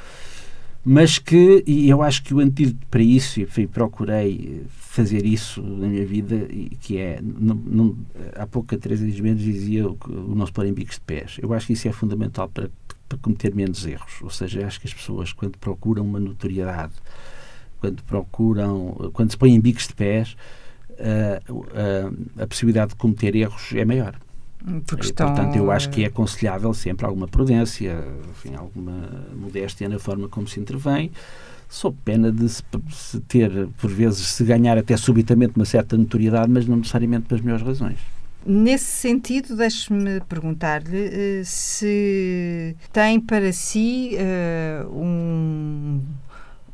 mas 0.85 1.19
que, 1.19 1.63
e 1.67 1.89
eu 1.91 2.03
acho 2.03 2.23
que 2.23 2.35
o 2.35 2.41
antídoto 2.41 2.87
para 2.91 3.03
isso, 3.03 3.41
e 3.41 3.67
procurei 3.67 4.63
fazer 4.69 5.25
isso 5.25 5.63
na 5.63 5.89
minha 5.89 6.05
vida, 6.07 6.49
que 6.81 6.97
é, 6.97 7.21
não, 7.23 7.55
não, 7.55 7.97
há 8.35 8.47
pouco 8.47 8.75
a 8.75 8.79
Teresa 8.79 9.05
Mendes 9.05 9.45
dizia 9.45 9.87
o, 9.87 9.99
o 10.07 10.35
não 10.35 10.47
pôr 10.47 10.67
em 10.67 10.73
bicos 10.73 10.97
de 10.97 11.03
pés. 11.03 11.37
Eu 11.41 11.53
acho 11.53 11.67
que 11.67 11.75
isso 11.75 11.87
é 11.87 11.93
fundamental 11.93 12.49
para, 12.49 12.71
para 13.09 13.19
cometer 13.19 13.55
menos 13.55 13.87
erros. 13.87 14.21
Ou 14.23 14.31
seja, 14.31 14.67
acho 14.67 14.81
que 14.81 14.87
as 14.87 14.95
pessoas, 14.95 15.33
quando 15.33 15.59
procuram 15.59 16.03
uma 16.03 16.19
notoriedade, 16.19 16.95
quando 17.81 18.03
procuram, 18.05 19.11
quando 19.13 19.31
se 19.31 19.37
põem 19.37 19.55
em 19.55 19.61
bicos 19.61 19.89
de 19.89 19.95
pés, 19.95 20.37
uh, 20.91 21.53
uh, 21.53 22.43
a 22.43 22.47
possibilidade 22.47 22.91
de 22.91 22.97
cometer 22.97 23.35
erros 23.35 23.73
é 23.75 23.85
maior. 23.85 24.15
Porque 24.87 25.07
estão... 25.07 25.29
Portanto, 25.29 25.57
eu 25.57 25.71
acho 25.71 25.89
que 25.89 26.05
é 26.05 26.07
aconselhável 26.07 26.75
sempre 26.75 27.07
alguma 27.07 27.27
prudência, 27.27 28.05
enfim, 28.31 28.55
alguma 28.55 29.25
modéstia 29.35 29.89
na 29.89 29.99
forma 29.99 30.29
como 30.29 30.47
se 30.47 30.61
intervém, 30.61 31.11
sob 31.69 31.97
pena 32.05 32.31
de 32.31 32.49
se, 32.49 32.63
se 32.91 33.21
ter, 33.21 33.69
por 33.81 33.91
vezes, 33.91 34.27
se 34.27 34.45
ganhar 34.45 34.77
até 34.77 34.97
subitamente 34.97 35.55
uma 35.57 35.65
certa 35.65 35.97
notoriedade, 35.97 36.51
mas 36.51 36.67
não 36.67 36.77
necessariamente 36.77 37.27
pelas 37.27 37.43
melhores 37.43 37.65
razões. 37.65 37.99
Nesse 38.45 38.85
sentido, 38.85 39.57
deixe-me 39.57 40.21
perguntar-lhe 40.23 41.41
uh, 41.41 41.45
se 41.45 42.75
tem 42.93 43.21
para 43.21 43.53
si 43.53 44.13
uh, 44.17 44.91
um 44.95 46.01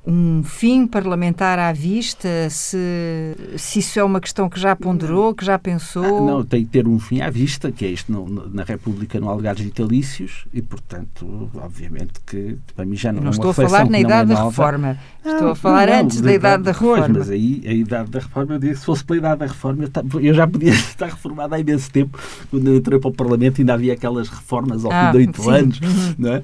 um 0.07 0.42
fim 0.45 0.87
parlamentar 0.87 1.59
à 1.59 1.73
vista? 1.73 2.29
Se, 2.49 3.35
se 3.57 3.81
isso 3.81 3.99
é 3.99 4.05
uma 4.05 4.21
questão 4.21 4.49
que 4.49 4.59
já 4.59 4.77
ponderou, 4.77 5.35
que 5.35 5.45
já 5.45 5.59
pensou? 5.59 6.05
Ah, 6.05 6.33
não, 6.33 6.45
tem 6.45 6.64
que 6.64 6.71
ter 6.71 6.87
um 6.87 6.99
fim 6.99 7.21
à 7.21 7.29
vista, 7.29 7.73
que 7.73 7.85
é 7.85 7.88
isto. 7.88 8.12
Não, 8.12 8.27
na 8.27 8.62
República 8.62 9.19
não 9.19 9.29
há 9.29 9.35
legados 9.35 9.62
vitalícios 9.62 10.47
e, 10.55 10.62
portanto, 10.62 11.51
obviamente 11.57 12.21
que 12.25 12.57
para 12.75 12.85
mim 12.85 12.97
já 12.97 13.12
não, 13.12 13.23
não 13.23 13.29
é 13.29 13.31
estou 13.33 13.51
a 13.51 13.55
falar 13.55 13.90
na 13.90 13.99
idade 13.99 14.33
é 14.33 14.35
da 14.35 14.45
reforma. 14.45 14.99
Estou 15.25 15.51
a 15.51 15.57
falar 15.57 15.88
não, 15.88 16.01
antes 16.01 16.21
da 16.21 16.33
idade 16.33 16.62
da 16.62 16.73
reforma. 16.73 17.05
Pois, 17.07 17.19
mas 17.19 17.31
aí 17.31 17.62
a 17.66 17.73
idade 17.73 18.11
da 18.11 18.21
reforma, 18.21 18.59
eu 18.62 18.77
se 18.77 18.85
fosse 18.85 19.05
pela 19.05 19.19
idade 19.19 19.40
da 19.40 19.47
reforma, 19.47 19.85
eu, 20.23 20.35
já 20.35 20.47
podia 20.47 20.71
estar 20.73 21.07
reformado 21.07 21.55
há 21.55 21.59
imenso 21.59 21.90
tempo. 21.90 22.19
Quando 22.51 22.69
eu 22.69 22.77
entrei 22.77 22.99
para 23.01 23.09
o 23.09 23.12
Parlamento 23.12 23.61
ainda 23.61 23.75
havia 23.75 23.92
aquelas 23.92 24.29
reformas 24.29 24.85
ao 24.85 24.92
ah, 24.92 25.07
fim 25.07 25.12
de 25.12 25.19
oito 25.19 25.51
anos, 25.51 25.81
não 26.16 26.33
é? 26.33 26.38
Uh, 26.38 26.42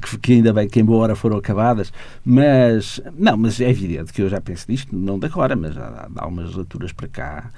que, 0.00 0.18
que, 0.18 0.32
ainda 0.32 0.52
bem 0.52 0.68
que 0.68 0.80
em 0.80 0.84
boa 0.84 1.02
hora 1.02 1.14
foram 1.14 1.36
acabadas. 1.36 1.92
Mas, 2.24 2.69
não, 3.16 3.36
mas 3.36 3.60
é 3.60 3.68
evidente 3.68 4.12
que 4.12 4.22
eu 4.22 4.28
já 4.28 4.40
penso 4.40 4.66
nisto, 4.68 4.94
não 4.94 5.18
de 5.18 5.26
agora, 5.26 5.56
mas 5.56 5.76
há, 5.76 6.08
há 6.16 6.26
umas 6.26 6.46
legislaturas 6.46 6.92
para 6.92 7.08
cá 7.08 7.50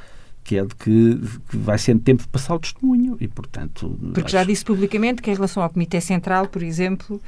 que 0.44 0.58
é 0.58 0.64
de 0.64 0.74
que, 0.74 1.20
que, 1.48 1.56
vai 1.56 1.78
sendo 1.78 2.00
tempo 2.00 2.22
de 2.22 2.28
passar 2.28 2.54
o 2.54 2.58
testemunho 2.58 3.16
e, 3.20 3.28
portanto... 3.28 3.96
Porque 4.12 4.22
acho... 4.22 4.32
já 4.32 4.44
disse 4.44 4.64
publicamente 4.64 5.22
que 5.22 5.30
em 5.30 5.34
relação 5.34 5.62
ao 5.62 5.70
Comitê 5.70 6.00
Central, 6.00 6.48
por 6.48 6.62
exemplo, 6.62 7.20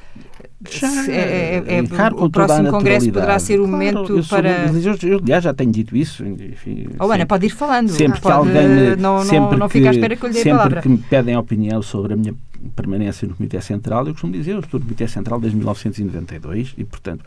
já, 0.69 1.09
é, 1.09 1.63
é, 1.65 1.77
é, 1.77 1.81
o 2.13 2.29
próximo 2.29 2.69
Congresso 2.69 3.09
poderá 3.11 3.39
ser 3.39 3.61
o 3.61 3.67
momento 3.67 4.05
claro, 4.05 4.25
para... 4.27 4.49
Eu, 4.67 4.97
eu, 5.09 5.19
aliás, 5.19 5.43
já 5.43 5.53
tenho 5.53 5.71
dito 5.71 5.95
isso. 5.95 6.25
Enfim, 6.25 6.87
oh, 6.99 7.09
Ana, 7.09 7.25
pode 7.25 7.45
ir 7.45 7.51
falando. 7.51 7.89
Sempre 7.89 8.19
pode, 8.19 8.51
que 8.51 8.57
alguém 8.57 8.67
me, 8.67 8.95
não, 8.97 9.21
sempre 9.21 9.39
não, 9.51 9.57
não 9.59 9.69
fica 9.69 9.89
à 9.89 9.91
espera 9.91 10.15
que 10.15 10.25
eu 10.25 10.29
lhe 10.29 10.43
dê 10.43 10.51
a 10.51 10.55
palavra. 10.55 10.81
Sempre 10.81 10.81
que 10.81 10.89
me 10.89 11.09
pedem 11.09 11.37
opinião 11.37 11.81
sobre 11.81 12.13
a 12.13 12.17
minha 12.17 12.35
permanência 12.75 13.27
no 13.27 13.35
Comitê 13.35 13.61
Central, 13.61 14.05
eu 14.07 14.13
costumo 14.13 14.33
dizer, 14.33 14.51
eu 14.51 14.59
estou 14.59 14.79
no 14.79 14.85
Comitê 14.85 15.07
Central 15.07 15.39
desde 15.39 15.55
1992 15.55 16.73
e, 16.77 16.83
portanto, 16.83 17.23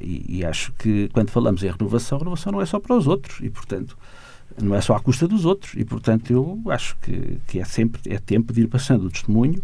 e, 0.00 0.38
e 0.38 0.44
acho 0.44 0.72
que 0.72 1.08
quando 1.12 1.30
falamos 1.30 1.62
em 1.62 1.70
renovação, 1.70 2.18
renovação 2.18 2.52
não 2.52 2.60
é 2.60 2.66
só 2.66 2.80
para 2.80 2.96
os 2.96 3.06
outros 3.06 3.40
e, 3.40 3.50
portanto, 3.50 3.96
não 4.62 4.74
é 4.74 4.80
só 4.80 4.94
à 4.94 5.00
custa 5.00 5.26
dos 5.26 5.44
outros. 5.44 5.74
E, 5.76 5.84
portanto, 5.84 6.32
eu 6.32 6.60
acho 6.70 6.96
que, 6.98 7.38
que 7.46 7.60
é 7.60 7.64
sempre 7.64 8.00
é 8.12 8.18
tempo 8.18 8.52
de 8.52 8.62
ir 8.62 8.68
passando 8.68 9.06
o 9.06 9.10
testemunho, 9.10 9.60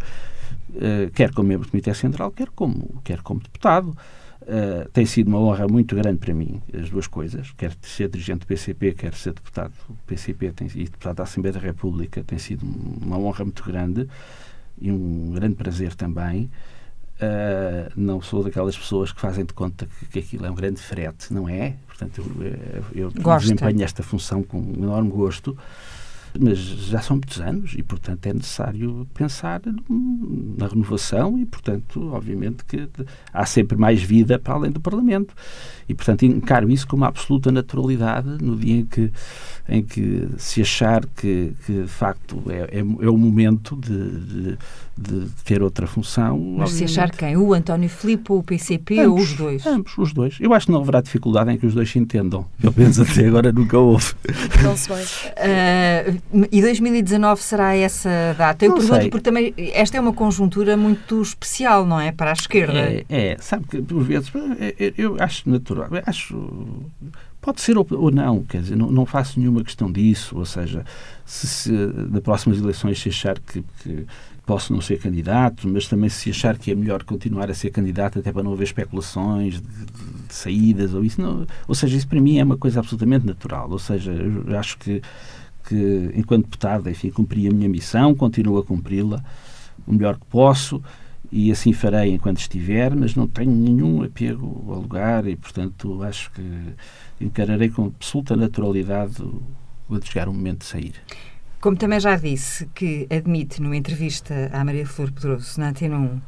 uh, 0.70 1.10
quer 1.12 1.32
como 1.32 1.48
membro 1.48 1.66
do 1.66 1.70
Comitê 1.70 1.92
Central, 1.94 2.30
quer 2.30 2.48
como, 2.50 3.00
quer 3.02 3.20
como 3.22 3.40
deputado. 3.40 3.96
Uh, 4.42 4.86
tem 4.92 5.06
sido 5.06 5.28
uma 5.28 5.38
honra 5.38 5.66
muito 5.66 5.96
grande 5.96 6.18
para 6.18 6.34
mim, 6.34 6.60
as 6.78 6.90
duas 6.90 7.06
coisas, 7.06 7.50
quer 7.56 7.72
ser 7.80 8.10
dirigente 8.10 8.40
do 8.40 8.46
PCP, 8.46 8.92
quer 8.92 9.14
ser 9.14 9.32
deputado 9.32 9.72
do 9.88 9.96
PCP 10.06 10.52
tem, 10.52 10.68
e 10.74 10.84
deputado 10.84 11.16
da 11.16 11.22
Assembleia 11.22 11.54
da 11.54 11.60
República, 11.60 12.22
tem 12.22 12.38
sido 12.38 12.62
uma 12.62 13.16
honra 13.16 13.42
muito 13.42 13.64
grande 13.64 14.06
e 14.78 14.92
um 14.92 15.30
grande 15.32 15.54
prazer 15.54 15.94
também. 15.94 16.50
Uh, 17.24 17.90
não 17.96 18.20
sou 18.20 18.42
daquelas 18.42 18.76
pessoas 18.76 19.12
que 19.12 19.20
fazem 19.20 19.44
de 19.44 19.52
conta 19.52 19.86
que, 19.86 20.06
que 20.06 20.18
aquilo 20.18 20.46
é 20.46 20.50
um 20.50 20.54
grande 20.54 20.80
frete, 20.80 21.32
não 21.32 21.48
é? 21.48 21.76
Portanto, 21.86 22.22
eu, 22.92 23.10
eu 23.14 23.38
desempenho 23.38 23.82
esta 23.82 24.02
função 24.02 24.42
com 24.42 24.58
um 24.58 24.74
enorme 24.74 25.10
gosto 25.10 25.56
mas 26.38 26.58
já 26.58 27.00
são 27.00 27.16
muitos 27.16 27.40
anos 27.40 27.74
e, 27.76 27.82
portanto, 27.82 28.26
é 28.26 28.32
necessário 28.32 29.06
pensar 29.14 29.60
na 30.58 30.66
renovação 30.66 31.38
e, 31.38 31.46
portanto, 31.46 32.10
obviamente 32.12 32.64
que 32.64 32.88
há 33.32 33.46
sempre 33.46 33.76
mais 33.78 34.02
vida 34.02 34.38
para 34.38 34.54
além 34.54 34.72
do 34.72 34.80
Parlamento. 34.80 35.34
E, 35.88 35.94
portanto, 35.94 36.24
encaro 36.24 36.70
isso 36.70 36.86
com 36.88 36.96
uma 36.96 37.06
absoluta 37.06 37.52
naturalidade 37.52 38.28
no 38.42 38.56
dia 38.56 38.80
em 38.80 38.86
que, 38.86 39.12
em 39.68 39.82
que 39.82 40.28
se 40.36 40.60
achar 40.60 41.06
que, 41.06 41.54
que 41.64 41.82
de 41.82 41.88
facto, 41.88 42.42
é, 42.48 42.78
é, 42.78 42.80
é 42.80 43.08
o 43.08 43.16
momento 43.16 43.76
de, 43.76 44.20
de, 44.20 44.58
de, 44.96 45.26
ter 45.44 45.62
outra 45.62 45.86
função. 45.86 46.38
Mas 46.38 46.70
obviamente. 46.70 46.76
se 46.76 46.84
achar 46.84 47.10
quem? 47.10 47.36
O 47.36 47.52
António 47.52 47.88
Filipe 47.88 48.32
ou 48.32 48.38
o 48.38 48.42
PCP 48.42 49.00
ambos, 49.00 49.12
ou 49.12 49.18
os 49.18 49.32
dois? 49.34 49.66
Ambos, 49.66 49.98
os 49.98 50.12
dois. 50.12 50.36
Eu 50.40 50.54
acho 50.54 50.66
que 50.66 50.72
não 50.72 50.80
haverá 50.80 51.00
dificuldade 51.00 51.50
em 51.50 51.58
que 51.58 51.66
os 51.66 51.74
dois 51.74 51.90
se 51.90 51.98
entendam. 51.98 52.46
Pelo 52.60 52.74
menos 52.76 52.98
até 53.00 53.26
agora 53.26 53.52
nunca 53.52 53.78
houve. 53.78 54.14
Não 54.62 54.76
se. 54.76 54.90
Uh, 54.92 56.46
e 56.50 56.60
2019 56.60 57.42
será 57.42 57.74
essa 57.74 58.34
data? 58.38 58.64
Eu 58.64 58.70
não 58.70 58.78
pergunto 58.78 59.00
sei. 59.00 59.10
porque 59.10 59.24
também 59.24 59.54
esta 59.56 59.96
é 59.96 60.00
uma 60.00 60.12
conjuntura 60.12 60.76
muito 60.76 61.20
especial, 61.20 61.84
não 61.86 62.00
é? 62.00 62.12
Para 62.12 62.30
a 62.30 62.34
esquerda. 62.34 62.78
É, 62.78 63.04
é 63.08 63.36
sabe 63.40 63.64
que 63.66 63.82
por 63.82 64.02
vezes 64.02 64.30
é, 64.60 64.74
é, 64.78 64.94
eu 64.96 65.16
acho 65.18 65.48
natural, 65.48 65.88
acho 66.06 66.36
Pode 67.44 67.60
ser 67.60 67.76
ou, 67.76 67.86
ou 67.90 68.10
não, 68.10 68.42
quer 68.42 68.62
dizer, 68.62 68.74
não, 68.74 68.90
não, 68.90 69.04
faço 69.04 69.38
nenhuma 69.38 69.62
questão 69.62 69.92
disso, 69.92 70.34
ou 70.38 70.46
seja, 70.46 70.82
se, 71.26 71.46
se 71.46 71.70
nas 71.70 72.22
próximas 72.22 72.58
eleições 72.58 72.98
se 72.98 73.10
achar 73.10 73.38
que, 73.38 73.62
que, 73.82 74.06
posso 74.46 74.72
não 74.72 74.80
ser 74.80 74.98
candidato, 74.98 75.66
mas 75.66 75.88
também 75.88 76.08
se 76.10 76.30
achar 76.30 76.58
que 76.58 76.70
é 76.70 76.74
melhor 76.74 77.02
continuar 77.02 77.50
a 77.50 77.54
ser 77.54 77.70
candidato 77.70 78.18
até 78.18 78.30
para 78.30 78.42
não 78.42 78.52
haver 78.52 78.64
especulações 78.64 79.54
de, 79.54 79.60
de, 79.62 80.26
de 80.28 80.34
saídas 80.34 80.92
ou 80.94 81.04
isso, 81.04 81.20
não, 81.20 81.46
ou 81.66 81.74
seja, 81.74 81.96
isso 81.96 82.06
para 82.06 82.20
mim 82.20 82.38
é 82.38 82.44
uma 82.44 82.56
coisa 82.56 82.80
absolutamente 82.80 83.26
natural, 83.26 83.70
ou 83.70 83.78
seja, 83.78 84.12
eu 84.12 84.58
acho 84.58 84.76
que, 84.78 85.00
que 85.66 86.10
enquanto 86.14 86.44
deputado, 86.44 86.90
enfim, 86.90 87.10
cumpri 87.10 87.48
a 87.48 87.50
minha 87.50 87.68
missão, 87.68 88.14
continuo 88.14 88.58
a 88.58 88.64
cumpri-la 88.64 89.24
o 89.86 89.92
melhor 89.92 90.18
que 90.18 90.26
posso 90.26 90.82
e 91.32 91.50
assim 91.50 91.72
farei 91.72 92.12
enquanto 92.12 92.38
estiver, 92.38 92.94
mas 92.94 93.14
não 93.14 93.26
tenho 93.26 93.50
nenhum 93.50 94.02
apego 94.02 94.64
ao 94.68 94.80
lugar 94.80 95.26
e, 95.26 95.34
portanto, 95.36 96.02
acho 96.02 96.30
que 96.30 96.42
encararei 97.20 97.70
com 97.70 97.86
absoluta 97.86 98.36
naturalidade 98.36 99.22
o 99.88 99.98
de 99.98 100.06
chegar 100.06 100.28
o 100.28 100.32
momento 100.32 100.60
de 100.60 100.66
sair. 100.66 100.94
Como 101.64 101.78
também 101.78 101.98
já 101.98 102.14
disse, 102.14 102.68
que 102.74 103.06
admite 103.08 103.62
numa 103.62 103.74
entrevista 103.74 104.50
à 104.52 104.62
Maria 104.62 104.86
Flor 104.86 105.10
Pedroso 105.10 105.58
na 105.58 105.70
Antena 105.70 105.96
1 105.96 106.20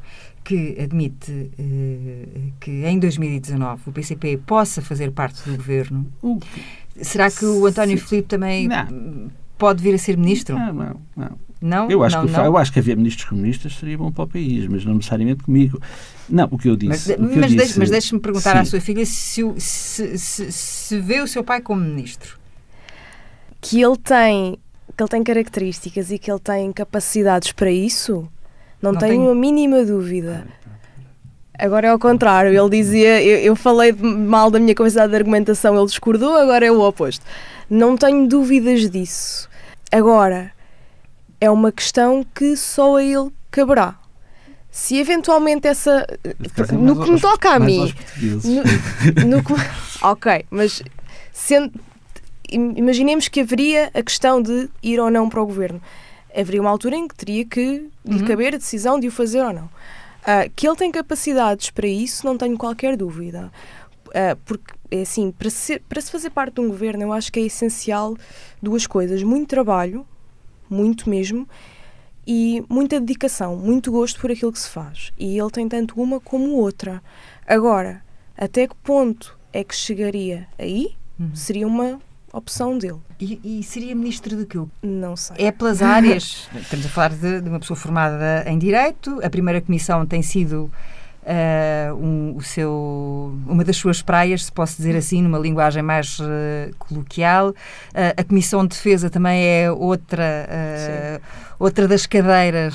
que 0.42 0.81
admite 0.81 1.51
eh, 1.59 2.53
que 2.59 2.70
em 2.87 2.99
2019 2.99 3.83
o 3.85 3.92
PCP 3.92 4.38
possa 4.38 4.81
fazer 4.81 5.11
parte 5.11 5.42
do 5.46 5.55
governo, 5.55 6.11
será 7.03 7.31
que 7.31 7.44
o 7.44 7.66
António 7.66 7.99
Filipe 7.99 8.29
também 8.29 8.66
não. 8.66 9.31
pode 9.59 9.83
vir 9.83 9.94
a 9.94 9.99
ser 9.99 10.16
ministro? 10.16 10.59
Não, 10.59 10.72
não, 10.72 11.01
não. 11.14 11.38
Não? 11.61 11.90
Eu 11.90 12.03
acho, 12.03 12.16
não, 12.16 12.27
que, 12.27 12.33
não. 12.33 12.44
eu 12.46 12.57
acho 12.57 12.72
que 12.72 12.79
haver 12.79 12.96
ministros 12.96 13.29
comunistas 13.29 13.75
seria 13.77 13.99
bom 13.99 14.11
para 14.11 14.25
o 14.25 14.27
país, 14.27 14.66
mas 14.66 14.87
não 14.87 14.94
necessariamente 14.94 15.42
comigo. 15.42 15.79
Não, 16.31 16.49
o 16.51 16.57
que 16.57 16.70
eu 16.70 16.77
disse. 16.77 17.14
Mas, 17.18 17.55
mas, 17.55 17.77
mas 17.77 17.90
deixe-me 17.90 18.20
perguntar 18.22 18.53
sim. 18.53 18.59
à 18.59 18.64
sua 18.64 18.81
filha 18.81 19.05
se, 19.05 19.42
se, 19.59 20.16
se, 20.16 20.51
se, 20.51 21.01
vê 21.01 21.20
o 21.20 21.27
seu 21.27 21.44
pai 21.44 21.61
como 21.61 21.83
ministro. 21.83 22.38
Que 23.61 23.83
ele 23.83 23.96
tem, 23.96 24.59
que 24.97 25.03
ele 25.03 25.11
tem 25.11 25.23
características 25.23 26.11
e 26.11 26.19
que 26.19 26.31
ele 26.31 26.41
tem 26.41 26.73
capacidades 26.73 27.53
para 27.53 27.71
isso, 27.71 28.29
não, 28.81 28.93
Não 28.93 28.99
tenho 29.01 29.13
tenho- 29.21 29.31
a 29.31 29.35
mínima 29.35 29.85
dúvida. 29.85 30.47
Agora 31.59 31.87
é 31.87 31.91
ao 31.91 31.99
contrário, 31.99 32.51
ele 32.59 32.71
dizia, 32.83 33.23
eu, 33.23 33.39
eu 33.39 33.57
falei 33.57 33.91
mal 33.93 34.51
da 34.51 34.59
minha 34.59 34.75
capacidade 34.75 35.11
de 35.11 35.17
argumentação, 35.17 35.75
ele 35.77 35.87
discordou, 35.87 36.35
agora 36.37 36.67
é 36.67 36.71
o 36.71 36.81
oposto. 36.81 37.25
Não 37.69 37.97
tenho 37.97 38.27
dúvidas 38.29 38.89
disso. 38.91 39.49
Agora, 39.91 40.53
é 41.41 41.51
uma 41.51 41.73
questão 41.73 42.25
que 42.35 42.57
só 42.57 42.97
a 42.97 43.03
ele 43.03 43.31
caberá. 43.51 43.95
Se 44.71 44.99
eventualmente 44.99 45.67
essa. 45.67 46.07
No 46.73 47.03
que 47.03 47.11
me 47.11 47.19
toca 47.21 47.51
a 47.53 47.59
mim. 47.59 47.95
No, 49.27 49.37
no 49.39 49.43
ok, 50.03 50.45
mas 50.51 50.83
sendo, 51.33 51.73
imaginemos 52.51 53.29
que 53.29 53.41
haveria 53.41 53.91
a 53.95 54.03
questão 54.03 54.41
de 54.41 54.69
ir 54.83 54.99
ou 55.01 55.11
não 55.11 55.29
para 55.29 55.43
o 55.43 55.47
governo. 55.47 55.81
Haveria 56.35 56.61
uma 56.61 56.71
altura 56.71 56.97
em 56.97 57.09
que 57.09 57.15
teria 57.15 57.45
que 57.45 57.89
lhe 58.05 58.21
Uhum. 58.21 58.25
caber 58.27 58.55
a 58.55 58.59
decisão 58.59 59.01
de 59.01 59.09
o 59.09 59.11
fazer 59.13 59.43
ou 59.43 59.53
não. 59.53 59.69
Ah, 60.25 60.49
que 60.55 60.67
ele 60.67 60.77
tem 60.77 60.91
capacidades 60.91 61.71
para 61.71 61.87
isso, 61.87 62.27
não 62.27 62.37
tenho 62.37 62.57
qualquer 62.59 62.97
dúvida. 62.97 63.51
Ah, 64.15 64.37
porque, 64.45 64.75
é 64.91 65.03
assim, 65.03 65.31
para 65.31 65.49
se, 65.51 65.79
para 65.81 66.01
se 66.01 66.11
fazer 66.11 66.31
parte 66.31 66.55
de 66.55 66.61
um 66.61 66.69
governo, 66.69 67.03
eu 67.03 67.13
acho 67.13 67.33
que 67.33 67.41
é 67.41 67.43
essencial 67.45 68.17
duas 68.63 68.87
coisas: 68.87 69.23
muito 69.23 69.49
trabalho, 69.49 70.07
muito 70.69 71.09
mesmo, 71.09 71.49
e 72.27 72.63
muita 72.69 72.99
dedicação, 73.01 73.57
muito 73.57 73.91
gosto 73.93 74.21
por 74.21 74.31
aquilo 74.31 74.53
que 74.53 74.59
se 74.59 74.69
faz. 74.69 75.13
E 75.17 75.39
ele 75.39 75.51
tem 75.51 75.69
tanto 75.69 76.01
uma 76.01 76.19
como 76.21 76.51
outra. 76.57 77.03
Agora, 77.47 78.03
até 78.37 78.67
que 78.67 78.75
ponto 78.77 79.39
é 79.53 79.63
que 79.65 79.75
chegaria 79.75 80.49
aí? 80.59 80.95
Uhum. 81.19 81.35
Seria 81.35 81.67
uma 81.67 82.01
opção 82.33 82.77
dele. 82.79 82.99
E, 83.21 83.41
e 83.61 83.62
seria 83.62 83.95
ministro 83.95 84.37
de 84.37 84.45
quê? 84.47 84.59
Não 84.83 85.17
sei. 85.17 85.37
É 85.47 85.51
pelas 85.53 85.81
áreas. 85.83 86.49
Estamos 86.57 86.87
a 86.87 86.89
falar 86.89 87.11
de, 87.11 87.41
de 87.41 87.49
uma 87.49 87.59
pessoa 87.61 87.77
formada 87.77 88.45
em 88.47 88.59
Direito. 88.59 89.21
A 89.25 89.31
primeira 89.31 89.61
comissão 89.61 90.05
tem 90.05 90.23
sido 90.23 90.71
ah, 91.25 91.95
um- 91.95 92.35
o 92.37 92.43
seu, 92.43 93.35
uma 93.47 93.65
das 93.65 93.77
suas 93.77 94.03
praias, 94.03 94.45
se 94.45 94.53
posso 94.53 94.77
dizer 94.77 94.95
assim, 94.97 95.23
numa 95.23 95.39
linguagem 95.39 95.83
mais 95.83 96.19
ah, 96.21 96.71
coloquial. 96.79 97.55
Ah, 97.95 98.15
a 98.21 98.25
Comissão 98.25 98.62
de 98.67 98.69
Defesa 98.77 99.09
também 99.09 99.43
é 99.43 99.71
outra, 99.73 101.21
outra 101.59 101.89
das 101.89 102.07
cadeiras 102.07 102.75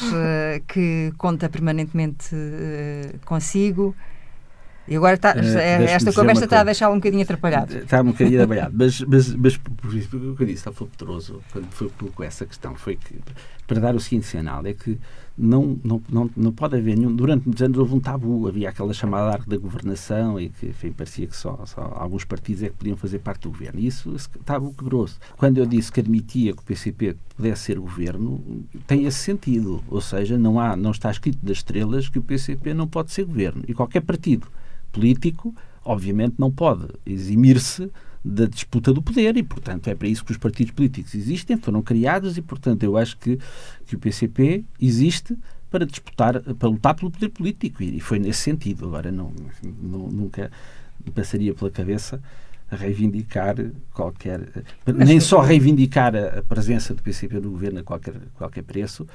que 0.68 1.14
conta 1.18 1.48
permanentemente 1.50 2.36
consigo. 3.26 3.96
E 4.92 4.98
agora 4.98 5.14
está, 5.14 5.30
Eh, 5.30 5.42
deixe-me 5.42 5.86
esta 5.86 6.12
conversa 6.12 6.44
está 6.44 6.60
a 6.60 6.64
deixá-lo 6.66 6.94
um 6.94 6.98
bocadinho 6.98 7.24
atrapalhado. 7.24 7.78
Está 7.78 8.02
um 8.02 8.08
bocadinho 8.08 8.40
trabalhado, 8.40 8.76
mas, 8.78 9.00
mas, 9.00 9.34
mas 9.34 9.56
por 9.56 9.96
isso, 9.96 10.18
o 10.18 10.36
que 10.36 10.44
eu 10.44 10.48
disse 10.48 10.68
ao 10.68 10.74
Filipe 10.74 10.98
Pedroso, 10.98 11.42
quando 11.54 11.72
foi 11.72 11.90
colocou 11.98 12.26
essa 12.26 12.46
questão, 12.46 12.76
foi 12.76 12.98
que, 12.98 13.16
para 13.66 13.80
dar 13.80 13.96
o 13.96 14.02
seguinte 14.02 14.26
sinal, 14.26 14.66
é 14.66 14.74
que 14.74 15.00
não, 15.38 15.80
não, 15.82 16.02
não, 16.10 16.30
não 16.36 16.52
pode 16.52 16.76
haver 16.76 16.98
nenhum. 16.98 17.16
Durante 17.16 17.46
muitos 17.46 17.64
anos 17.64 17.78
houve 17.78 17.96
um 17.96 18.02
tabu, 18.02 18.50
havia 18.50 18.68
aquela 18.68 18.94
chamada 18.94 19.32
arco 19.32 19.50
da 19.50 19.56
governação 19.56 20.38
e 20.38 20.50
que 20.50 20.68
enfim, 20.68 20.92
parecia 20.92 21.26
que 21.26 21.38
só, 21.38 21.66
só 21.66 21.94
alguns 21.96 22.26
partidos 22.26 22.64
é 22.64 22.68
que 22.68 22.76
podiam 22.76 22.98
fazer 22.98 23.20
parte 23.20 23.44
do 23.44 23.50
governo. 23.50 23.80
E 23.80 23.88
isso, 23.88 24.14
esse 24.14 24.28
tabu 24.44 24.74
quebrou-se. 24.74 25.16
Quando 25.38 25.58
eu 25.58 25.66
disse 25.66 25.90
que 25.90 26.02
admitia 26.02 26.52
que 26.52 26.60
o 26.60 26.66
PCP 26.66 27.16
pudesse 27.38 27.62
ser 27.62 27.80
governo, 27.80 28.44
tem 28.86 29.06
esse 29.06 29.20
sentido. 29.20 29.82
Ou 29.88 30.02
seja, 30.02 30.38
não, 30.38 30.60
há, 30.60 30.76
não 30.76 30.92
está 30.92 31.10
escrito 31.10 31.40
das 31.42 31.60
estrelas 31.60 32.10
que 32.10 32.20
o 32.20 32.22
PCP 32.22 32.74
não 32.74 32.90
pode 32.90 33.14
ser 33.14 33.24
governo. 33.24 33.64
E 33.70 33.74
qualquer 33.74 34.02
partido 34.02 34.48
político, 34.92 35.56
obviamente, 35.84 36.36
não 36.38 36.52
pode 36.52 36.88
eximir-se 37.06 37.90
da 38.24 38.46
disputa 38.46 38.94
do 38.94 39.02
poder 39.02 39.36
e, 39.38 39.44
portanto, 39.44 39.88
é 39.88 39.96
para 39.96 40.08
isso 40.08 40.24
que 40.24 40.32
os 40.32 40.38
partidos 40.38 40.74
políticos 40.74 41.16
existem, 41.16 41.58
foram 41.58 41.82
criados 41.82 42.38
e, 42.38 42.42
portanto, 42.42 42.84
eu 42.84 42.96
acho 42.96 43.18
que, 43.18 43.40
que 43.86 43.96
o 43.96 44.00
PCP 44.00 44.64
existe 44.80 45.36
para 45.72 45.86
disputar, 45.86 46.40
para 46.42 46.70
lutar 46.70 46.94
pelo 46.94 47.10
poder 47.10 47.30
político 47.30 47.82
e, 47.82 48.00
foi 48.00 48.20
nesse 48.20 48.42
sentido. 48.42 48.86
Agora, 48.86 49.12
não, 49.12 49.34
não- 49.82 50.08
nunca 50.08 50.52
passaria 51.16 51.54
pela 51.54 51.72
cabeça 51.72 52.22
reivindicar 52.76 53.56
qualquer. 53.94 54.42
nem 54.88 55.20
só 55.20 55.42
reivindicar 55.42 56.16
a, 56.16 56.42
presença 56.44 56.94
do 56.94 57.02
PCP 57.02 57.36
no 57.36 57.52
governo 57.52 57.80
a 57.80 57.84
qualquer, 57.84 58.14
qualquer 58.36 58.64
preço, 58.64 59.06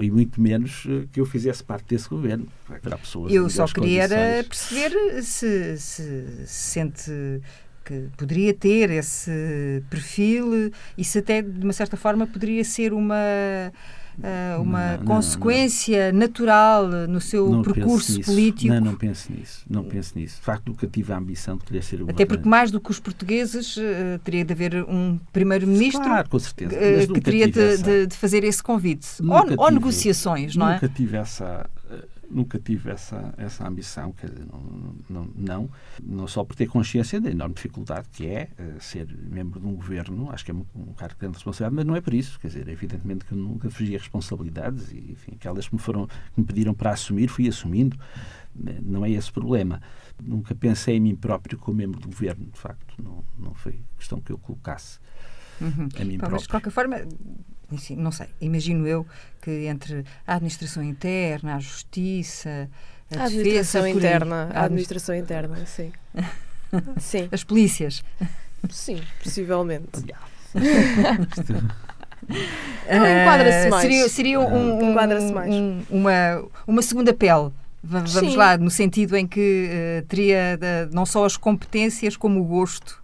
e 0.00 0.10
muito 0.10 0.40
menos 0.40 0.84
eh, 0.88 1.06
que 1.12 1.20
eu 1.20 1.26
fizesse 1.26 1.62
parte 1.62 1.86
desse 1.88 2.08
governo. 2.08 2.46
Haverá 2.68 2.98
pessoas 2.98 3.32
Eu 3.32 3.48
só 3.48 3.66
queria 3.66 4.08
perceber 4.08 5.22
se, 5.22 5.78
se 5.78 6.46
sente 6.46 7.40
que 7.84 8.08
poderia 8.16 8.54
ter 8.54 8.90
esse 8.90 9.82
perfil 9.90 10.72
e 10.96 11.04
se 11.04 11.18
até 11.18 11.42
de 11.42 11.62
uma 11.62 11.72
certa 11.72 11.96
forma 11.96 12.26
poderia 12.26 12.64
ser 12.64 12.92
uma 12.92 13.70
ah, 14.22 14.58
uma 14.60 14.92
Não, 14.92 14.98
não, 14.98 15.04
consequência 15.06 16.12
natural 16.12 16.86
no 17.08 17.20
seu 17.20 17.48
Não 17.50 17.62
percurso 17.62 18.20
político. 18.22 18.72
Não, 18.74 18.80
não 18.80 18.94
penso 18.94 19.32
nisso. 19.32 19.64
Não 19.68 19.84
penso 19.84 20.12
nisso. 20.18 20.36
De 20.36 20.42
facto, 20.42 20.68
nunca 20.68 20.86
tive 20.86 21.12
a 21.12 21.16
ambição 21.18 21.56
de 21.56 21.64
querer 21.64 21.82
ser 21.82 22.02
o 22.02 22.10
Até 22.10 22.24
porque 22.24 22.48
mais 22.48 22.70
do 22.70 22.80
que 22.80 22.90
os 22.90 23.00
portugueses 23.00 23.76
eh, 23.78 24.18
teria 24.22 24.44
de 24.44 24.52
haver 24.52 24.84
um 24.88 25.18
primeiro-ministro 25.32 26.02
Claro, 26.02 26.28
com 26.28 26.38
certeza. 26.38 26.74
eh, 26.74 27.06
que 27.06 27.20
teria 27.20 27.48
de, 27.48 28.06
de- 28.06 28.16
fazer 28.16 28.44
esse 28.44 28.62
convite. 28.62 29.06
Nunca 29.20 29.34
Ou, 29.34 29.50
ou 29.50 29.56
tive- 29.66 29.70
negociações, 29.74 30.56
não 30.56 30.68
é? 30.68 30.74
Nunca 30.74 30.88
tive 30.88 31.16
essa, 31.16 31.66
eh, 31.73 31.73
nunca 32.30 32.58
tive 32.58 32.90
essa, 32.90 33.34
essa 33.36 33.66
ambição, 33.66 34.12
quer 34.12 34.30
dizer, 34.30 34.46
não, 34.46 34.94
não, 35.08 35.30
não, 35.34 35.70
não 36.02 36.26
só 36.26 36.44
por 36.44 36.56
ter 36.56 36.66
consciência 36.66 37.20
da 37.20 37.30
enorme 37.30 37.54
dificuldade 37.54 38.08
que 38.10 38.26
é 38.26 38.50
eh, 38.58 38.76
ser 38.80 39.06
membro 39.30 39.60
de 39.60 39.66
um 39.66 39.74
governo, 39.74 40.30
acho 40.30 40.44
que 40.44 40.50
é 40.50 40.54
um, 40.54 40.64
cargo 40.96 41.14
de 41.14 41.20
grande 41.20 41.34
responsabilidade, 41.36 41.74
mas 41.76 41.84
não 41.86 41.96
é 41.96 42.00
por 42.00 42.14
isso, 42.14 42.38
quer 42.40 42.48
dizer, 42.48 42.68
evidentemente 42.68 43.24
que 43.24 43.32
eu 43.32 43.38
nunca 43.38 43.70
fugi 43.70 43.94
a 43.94 43.98
responsabilidades 43.98 44.90
e, 44.92 45.12
enfim, 45.12 45.32
aquelas 45.34 45.68
que 45.68 45.74
me 45.74 45.80
foram, 45.80 46.06
que 46.06 46.40
me 46.40 46.44
pediram 46.44 46.74
para 46.74 46.90
assumir, 46.90 47.28
fui 47.28 47.48
assumindo, 47.48 47.96
Eh, 48.66 48.78
não 48.82 49.04
é 49.04 49.10
esse 49.10 49.30
o 49.30 49.32
problema. 49.32 49.82
Nunca 50.22 50.54
pensei 50.54 50.96
em 50.96 51.00
mim 51.00 51.16
próprio 51.16 51.58
como 51.58 51.76
membro 51.76 51.98
do 51.98 52.06
governo, 52.08 52.46
de 52.52 52.58
facto, 52.58 52.94
não, 53.02 53.24
não 53.36 53.52
foi 53.52 53.80
questão 53.98 54.20
que 54.20 54.30
eu 54.30 54.38
colocasse 54.38 55.00
Uhum. 55.60 55.88
a 56.00 56.04
mim 56.04 56.18
Pá, 56.18 56.28
mas 56.30 56.42
de 56.42 56.48
próprio. 56.48 56.48
qualquer 56.48 56.70
forma, 56.70 56.96
enfim, 57.72 57.96
não 57.96 58.12
sei, 58.12 58.26
imagino 58.40 58.86
eu 58.86 59.06
que 59.40 59.66
entre 59.66 60.04
a 60.26 60.34
administração 60.34 60.82
interna, 60.82 61.56
a 61.56 61.58
justiça, 61.60 62.68
a, 63.14 63.20
A 63.20 63.24
administração 63.24 63.82
defesa, 63.82 63.98
interna. 63.98 64.36
a 64.36 64.40
A 64.40 64.44
admi- 64.44 64.58
administração 64.64 65.14
interna, 65.14 65.66
sim. 65.66 65.92
sim, 66.98 67.28
as 67.32 67.44
polícias. 67.44 68.02
sim, 68.70 69.00
possivelmente. 69.22 69.88
Ah, 72.88 73.22
enquadra-se 73.22 73.68
mais. 73.68 73.82
Seria, 73.82 74.08
seria 74.08 74.40
um, 74.40 74.78
um- 74.78 74.90
Enquadra-se 74.90 75.32
mais. 75.32 75.52
um- 75.54 75.82
uma, 75.90 76.44
uma 76.66 76.80
segunda 76.82 77.12
pele. 77.12 77.50
Va- 77.82 77.98
Vamos 78.00 78.12
Sim. 78.12 78.36
lá, 78.36 78.56
no 78.56 78.70
sentido 78.70 79.14
em 79.14 79.26
que 79.26 79.68
eh, 79.70 80.04
teria 80.08 80.58
eh, 80.58 80.88
não 80.90 81.04
só 81.04 81.26
as 81.26 81.36
competências, 81.36 82.16
como 82.16 82.40
o 82.40 82.44
gosto 82.44 82.98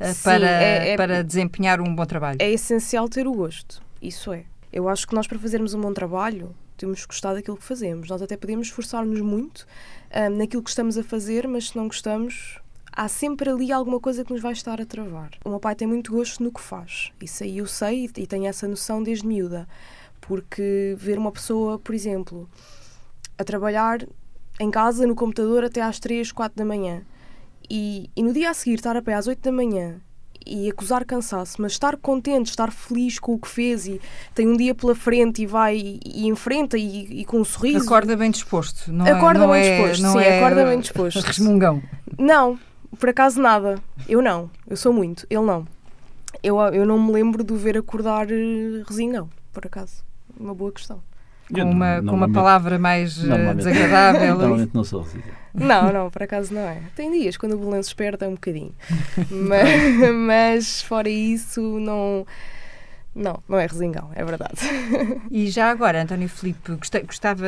eh, 0.00 0.14
Sim, 0.14 0.22
para, 0.24 0.46
é- 0.48 0.88
é- 0.92 0.96
para 0.96 1.22
desempenhar 1.22 1.82
um 1.82 1.94
bom 1.94 2.06
trabalho. 2.06 2.38
É 2.40 2.50
essencial 2.50 3.10
ter 3.10 3.26
o 3.26 3.34
gosto. 3.34 3.82
Isso 4.02 4.32
é. 4.32 4.44
Eu 4.72 4.88
acho 4.88 5.06
que 5.06 5.14
nós, 5.14 5.26
para 5.26 5.38
fazermos 5.38 5.74
um 5.74 5.80
bom 5.80 5.92
trabalho, 5.92 6.54
temos 6.76 7.02
que 7.02 7.06
gostar 7.06 7.34
daquilo 7.34 7.56
que 7.56 7.64
fazemos. 7.64 8.08
Nós 8.08 8.20
até 8.20 8.36
podemos 8.36 8.66
esforçar-nos 8.66 9.20
muito 9.20 9.66
ah, 10.10 10.28
naquilo 10.28 10.62
que 10.62 10.70
estamos 10.70 10.98
a 10.98 11.04
fazer, 11.04 11.46
mas 11.46 11.68
se 11.68 11.76
não 11.76 11.86
gostamos, 11.86 12.58
há 12.90 13.06
sempre 13.06 13.48
ali 13.50 13.70
alguma 13.70 14.00
coisa 14.00 14.24
que 14.24 14.32
nos 14.32 14.42
vai 14.42 14.52
estar 14.52 14.80
a 14.80 14.86
travar. 14.86 15.30
O 15.44 15.50
meu 15.50 15.60
pai 15.60 15.76
tem 15.76 15.86
muito 15.86 16.10
gosto 16.10 16.42
no 16.42 16.50
que 16.50 16.60
faz. 16.60 17.12
Isso 17.20 17.44
aí 17.44 17.58
eu 17.58 17.66
sei 17.66 18.10
e 18.16 18.26
tenho 18.26 18.46
essa 18.46 18.66
noção 18.66 19.02
desde 19.02 19.26
miúda. 19.26 19.68
Porque 20.20 20.94
ver 20.98 21.18
uma 21.18 21.30
pessoa, 21.30 21.78
por 21.78 21.94
exemplo, 21.94 22.48
a 23.38 23.44
trabalhar 23.44 24.04
em 24.58 24.70
casa, 24.70 25.06
no 25.06 25.14
computador, 25.14 25.64
até 25.64 25.80
às 25.80 25.98
3, 25.98 26.32
4 26.32 26.56
da 26.56 26.64
manhã 26.64 27.04
e, 27.68 28.10
e 28.14 28.22
no 28.22 28.32
dia 28.32 28.50
a 28.50 28.54
seguir 28.54 28.74
estar 28.74 28.96
a 28.96 29.02
pé 29.02 29.14
às 29.14 29.26
8 29.26 29.40
da 29.40 29.52
manhã 29.52 30.00
e 30.46 30.70
acusar 30.70 31.04
cansaço, 31.04 31.60
mas 31.60 31.72
estar 31.72 31.96
contente, 31.96 32.50
estar 32.50 32.70
feliz 32.70 33.18
com 33.18 33.34
o 33.34 33.38
que 33.38 33.48
fez 33.48 33.86
e 33.86 34.00
tem 34.34 34.48
um 34.48 34.56
dia 34.56 34.74
pela 34.74 34.94
frente 34.94 35.42
e 35.42 35.46
vai 35.46 35.76
e, 35.76 36.00
e 36.04 36.26
enfrenta 36.26 36.76
e, 36.78 37.20
e, 37.20 37.24
com 37.24 37.40
um 37.40 37.44
sorriso. 37.44 37.84
Acorda 37.84 38.16
bem 38.16 38.30
disposto, 38.30 38.92
não 38.92 39.06
acorda 39.06 39.44
é? 39.44 39.48
Bem 39.48 39.62
é, 39.62 39.76
disposto, 39.76 40.02
não 40.02 40.12
sim, 40.12 40.18
é 40.18 40.38
acorda 40.38 40.64
bem 40.64 40.80
disposto. 40.80 41.20
Resmungão. 41.26 41.82
Não, 42.18 42.58
por 42.98 43.08
acaso 43.08 43.40
nada. 43.40 43.78
Eu 44.08 44.20
não. 44.22 44.50
Eu 44.68 44.76
sou 44.76 44.92
muito. 44.92 45.26
Ele 45.30 45.42
não. 45.42 45.66
Eu, 46.42 46.58
eu 46.58 46.84
não 46.86 47.00
me 47.00 47.12
lembro 47.12 47.44
de 47.44 47.52
o 47.52 47.56
ver 47.56 47.76
acordar 47.78 48.26
uh, 48.26 48.84
resingão, 48.86 49.28
por 49.52 49.66
acaso. 49.66 50.04
Uma 50.38 50.54
boa 50.54 50.72
questão. 50.72 51.02
Com 51.52 51.70
uma, 51.70 52.02
com 52.02 52.12
uma 52.12 52.30
palavra 52.30 52.78
mais 52.78 53.18
uh, 53.18 53.54
desagradável. 53.54 54.36
Normalmente 54.38 54.74
não 54.74 54.84
sou. 54.84 55.06
Não, 55.54 55.92
não, 55.92 56.10
por 56.10 56.22
acaso 56.22 56.54
não 56.54 56.62
é. 56.62 56.80
Tem 56.96 57.10
dias 57.10 57.36
quando 57.36 57.52
o 57.52 57.58
balanço 57.58 57.90
esperta 57.90 58.24
é 58.24 58.28
um 58.28 58.34
bocadinho. 58.34 58.74
mas, 59.30 60.14
mas 60.14 60.82
fora 60.82 61.08
isso, 61.08 61.60
não. 61.78 62.26
Não, 63.14 63.42
não 63.46 63.58
é 63.58 63.66
resingão, 63.66 64.10
é 64.14 64.24
verdade. 64.24 64.54
E 65.30 65.50
já 65.50 65.70
agora, 65.70 66.02
António 66.02 66.30
Filipe, 66.30 66.78
gostava 67.04 67.46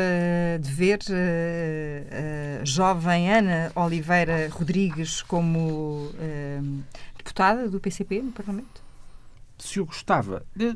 de 0.60 0.70
ver 0.70 0.98
a 1.08 2.60
uh, 2.60 2.62
uh, 2.62 2.66
jovem 2.66 3.32
Ana 3.32 3.72
Oliveira 3.74 4.50
Rodrigues 4.50 5.22
como 5.22 6.10
uh, 6.10 6.82
deputada 7.16 7.66
do 7.70 7.80
PCP 7.80 8.20
no 8.20 8.32
Parlamento? 8.32 8.82
Se 9.58 9.78
eu 9.78 9.86
gostava. 9.86 10.44
De 10.54 10.74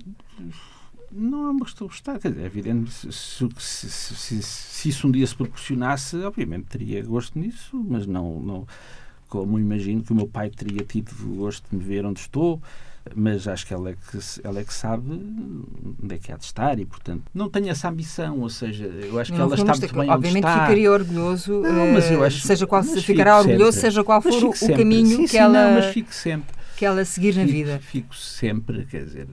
não 1.11 1.47
é 1.47 1.51
uma 1.51 1.65
questão 1.65 1.87
de 1.87 1.93
gostar. 1.93 2.19
Quer 2.19 2.31
dizer, 2.31 2.43
é 2.43 2.47
evidente, 2.47 2.91
se, 2.91 3.49
se, 3.59 3.91
se, 3.91 4.43
se, 4.43 4.89
isso 4.89 5.07
um 5.07 5.11
dia 5.11 5.27
se 5.27 5.35
proporcionasse, 5.35 6.17
obviamente 6.19 6.67
teria 6.67 7.03
gosto 7.03 7.39
nisso, 7.39 7.83
mas 7.89 8.07
não, 8.07 8.41
não 8.41 8.67
como 9.29 9.59
imagino 9.59 10.03
que 10.03 10.13
o 10.13 10.15
meu 10.15 10.27
pai 10.27 10.51
teria 10.51 10.83
tido 10.85 11.13
gosto 11.37 11.65
de 11.71 11.77
me 11.77 11.85
ver 11.85 12.05
onde 12.07 12.21
estou, 12.21 12.61
mas 13.15 13.47
acho 13.47 13.67
que 13.67 13.75
ela 13.75 13.91
é 13.91 13.93
que, 13.95 14.19
ela 14.43 14.61
é 14.61 14.65
que 14.65 14.73
sabe 14.73 15.13
onde 16.03 16.15
é 16.15 16.19
que 16.19 16.33
há 16.33 16.37
de 16.37 16.45
estar 16.45 16.79
e, 16.79 16.85
portanto, 16.85 17.23
não 17.35 17.49
tenho 17.49 17.69
essa 17.69 17.89
ambição, 17.89 18.41
ou 18.41 18.49
seja, 18.49 18.85
eu 18.85 19.19
acho 19.19 19.33
que 19.33 19.41
ela 19.41 19.55
está 19.55 19.77
muito 19.77 19.95
bem 19.95 20.11
Obviamente 20.11 20.47
ficaria 20.47 20.91
orgulhoso, 20.91 21.61
não, 21.61 21.93
mas 21.93 22.11
eu 22.11 22.23
acho, 22.25 22.41
seja 22.41 22.67
qual 22.67 22.83
ficará 22.83 23.39
orgulhoso, 23.39 23.73
sempre. 23.73 23.91
seja 23.91 24.05
qual 24.05 24.23
for 24.23 24.45
o, 24.45 24.55
sempre. 24.55 24.77
caminho 24.77 25.17
sim, 25.17 25.23
que 25.23 25.29
sim, 25.29 25.39
ela... 25.39 25.69
Não, 25.69 25.75
mas 25.75 25.87
fico 25.87 26.13
sempre. 26.13 26.58
Que 26.79 26.85
ela 26.85 27.05
seguir 27.05 27.33
fico, 27.33 27.45
na 27.45 27.53
vida. 27.53 27.79
Fico 27.81 28.15
sempre, 28.15 28.85
quer 28.85 29.05
dizer, 29.05 29.27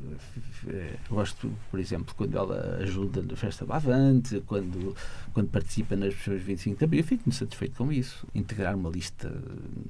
gosto, 1.08 1.52
por 1.70 1.80
exemplo, 1.80 2.12
quando 2.18 2.36
ela 2.36 2.80
ajuda 2.82 3.22
na 3.22 3.36
Festa 3.36 3.64
Bavante, 3.64 4.42
quando, 4.48 4.96
quando 5.32 5.50
participa 5.50 5.96
nas 5.96 6.16
pessoas 6.16 6.42
25 6.42 6.80
de 6.80 6.84
Abril, 6.84 7.02
eu 7.02 7.06
fico-me 7.06 7.32
satisfeito 7.32 7.78
com 7.78 7.92
isso. 7.92 8.26
Integrar 8.34 8.76
uma 8.76 8.90
lista 8.90 9.32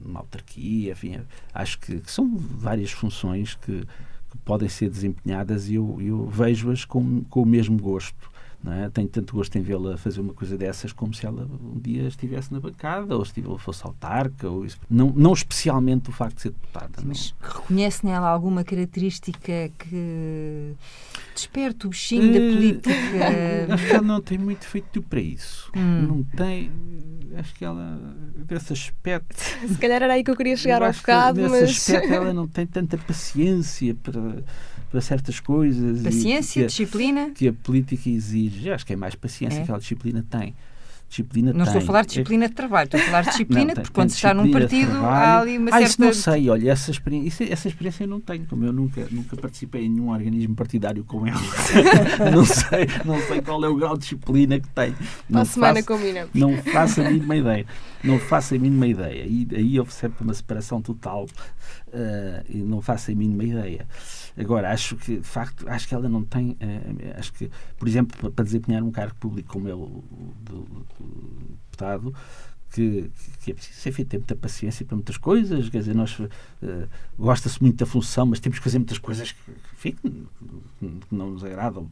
numa 0.03 0.19
autarquia, 0.19 0.91
enfim, 0.91 1.21
acho 1.53 1.79
que, 1.79 2.01
que 2.01 2.11
são 2.11 2.35
várias 2.35 2.91
funções 2.91 3.55
que, 3.55 3.85
que, 3.85 4.37
podem 4.43 4.67
ser 4.67 4.89
desempenhadas 4.89 5.69
e 5.69 5.75
eu, 5.75 5.97
eu 6.01 6.27
vejo-as 6.27 6.83
com, 6.83 7.23
com 7.23 7.41
o 7.41 7.45
mesmo 7.45 7.77
gosto. 7.77 8.34
É? 8.71 8.89
Tenho 8.89 9.07
tanto 9.07 9.35
gosto 9.35 9.55
em 9.57 9.61
vê-la 9.61 9.97
fazer 9.97 10.21
uma 10.21 10.33
coisa 10.33 10.57
dessas 10.57 10.91
como 10.91 11.13
se 11.13 11.25
ela 11.25 11.43
um 11.43 11.79
dia 11.79 12.07
estivesse 12.07 12.51
na 12.51 12.59
bancada 12.59 13.15
ou 13.15 13.23
estivesse, 13.23 13.57
fosse 13.59 13.85
autarca. 13.85 14.49
Ou 14.49 14.65
isso. 14.65 14.77
Não, 14.89 15.11
não 15.15 15.33
especialmente 15.33 16.09
o 16.09 16.13
facto 16.13 16.35
de 16.35 16.41
ser 16.43 16.49
deputada. 16.49 17.01
Mas 17.03 17.35
não. 17.39 17.49
reconhece 17.49 18.05
nela 18.05 18.27
alguma 18.27 18.63
característica 18.63 19.71
que 19.77 20.73
desperte 21.33 21.85
o 21.85 21.89
bichinho 21.89 22.29
uh, 22.29 22.33
da 22.33 22.39
política? 22.39 22.93
Acho 23.73 23.85
que 23.85 23.93
ela 23.93 24.01
não 24.01 24.21
tem 24.21 24.37
muito 24.37 24.65
feito 24.65 25.01
para 25.01 25.19
isso. 25.19 25.71
Hum. 25.75 26.01
Não 26.07 26.23
tem. 26.23 26.71
Acho 27.37 27.53
que 27.53 27.65
ela, 27.65 27.99
desse 28.35 28.73
aspecto. 28.73 29.35
Se 29.35 29.77
calhar 29.77 30.01
era 30.01 30.13
aí 30.13 30.23
que 30.23 30.31
eu 30.31 30.35
queria 30.35 30.55
chegar 30.55 30.81
eu 30.81 30.87
ao 30.87 30.93
bocado, 30.93 31.41
mas. 31.41 31.51
Nesse 31.51 31.95
aspecto 31.95 32.13
ela 32.13 32.33
não 32.33 32.47
tem 32.47 32.65
tanta 32.65 32.97
paciência 32.97 33.93
para 33.95 34.43
para 34.89 35.01
certas 35.01 35.39
coisas. 35.39 36.01
Paciência, 36.01 36.61
que 36.61 36.63
a, 36.63 36.67
disciplina? 36.67 37.29
Que 37.31 37.47
a 37.47 37.53
política 37.53 38.09
exige. 38.09 38.71
Acho 38.71 38.85
que 38.85 38.93
é 38.93 38.95
mais 38.95 39.15
paciência 39.15 39.61
é. 39.61 39.65
que 39.65 39.71
a 39.71 39.77
disciplina 39.77 40.25
tem. 40.29 40.55
Disciplina 41.07 41.53
não 41.53 41.65
tem. 41.65 41.67
estou 41.67 41.81
a 41.81 41.85
falar 41.85 42.01
de 42.01 42.07
disciplina 42.07 42.49
de 42.49 42.55
trabalho, 42.55 42.85
estou 42.85 42.99
a 42.99 43.03
falar 43.03 43.21
de 43.21 43.29
disciplina, 43.31 43.65
não, 43.65 43.73
tem, 43.75 43.83
porque 43.83 43.93
quando 43.93 44.09
se 44.09 44.15
está 44.15 44.33
num 44.33 44.51
partido 44.51 44.91
há 44.97 45.39
ali 45.39 45.57
uma 45.57 45.69
ah, 45.69 45.73
certa. 45.73 45.87
Isso 45.87 46.01
não 46.01 46.13
sei, 46.13 46.49
olha, 46.49 46.71
essa 46.71 46.91
experiência, 46.91 47.53
essa 47.53 47.67
experiência 47.67 48.03
eu 48.03 48.07
não 48.07 48.19
tenho, 48.19 48.45
como 48.47 48.65
eu 48.65 48.73
nunca, 48.73 49.07
nunca 49.11 49.37
participei 49.37 49.85
em 49.85 49.89
nenhum 49.89 50.09
organismo 50.09 50.55
partidário 50.55 51.03
com 51.03 51.25
ela. 51.25 51.39
não, 52.33 52.43
sei, 52.43 52.87
não 53.05 53.19
sei 53.27 53.41
qual 53.41 53.63
é 53.63 53.69
o 53.69 53.75
grau 53.75 53.93
de 53.93 54.01
disciplina 54.01 54.59
que 54.59 54.67
tem. 54.69 54.95
Para 55.31 55.41
a 55.41 55.45
semana 55.45 55.83
combinamos. 55.83 56.31
Não 56.33 56.57
faço 56.57 57.01
a 57.01 57.09
mínima 57.09 57.35
ideia. 57.35 57.65
Não 58.03 58.19
faço 58.19 58.55
a 58.55 58.59
mínima 58.59 58.87
ideia. 58.87 59.25
E 59.25 59.47
aí 59.55 59.79
houve 59.79 59.93
sempre 59.93 60.23
uma 60.23 60.33
separação 60.33 60.81
total 60.81 61.25
uh, 61.25 62.45
e 62.49 62.57
não 62.57 62.81
faço 62.81 63.11
a 63.11 63.15
mínima 63.15 63.43
ideia. 63.43 63.87
Agora, 64.37 64.71
acho 64.71 64.95
que, 64.97 65.17
de 65.17 65.27
facto, 65.27 65.67
acho 65.69 65.87
que 65.87 65.95
ela 65.95 66.09
não 66.09 66.23
tem. 66.23 66.51
Uh, 66.51 67.17
acho 67.17 67.31
que, 67.33 67.49
por 67.77 67.87
exemplo, 67.87 68.31
para 68.31 68.43
desempenhar 68.43 68.83
um 68.83 68.91
cargo 68.91 69.15
público 69.15 69.53
como 69.53 69.69
é 69.69 69.73
o 69.73 70.03
do, 70.41 70.61
do 70.63 71.47
deputado, 71.63 72.13
que, 72.71 73.09
que, 73.41 73.51
é 73.51 73.53
preciso 73.53 73.89
enfim, 73.89 74.03
ter 74.03 74.17
muita 74.17 74.35
paciência 74.35 74.85
para 74.85 74.95
muitas 74.95 75.17
coisas. 75.17 75.69
Quer 75.69 75.79
dizer, 75.79 75.95
nós 75.95 76.19
uh, 76.19 76.27
gosta-se 77.17 77.61
muito 77.61 77.77
da 77.77 77.85
função, 77.85 78.25
mas 78.25 78.39
temos 78.39 78.57
que 78.57 78.63
fazer 78.63 78.77
muitas 78.77 78.97
coisas 78.97 79.31
que, 79.31 79.51
enfim, 79.73 79.95
que 80.81 81.15
não 81.15 81.31
nos 81.31 81.43
agradam 81.43 81.89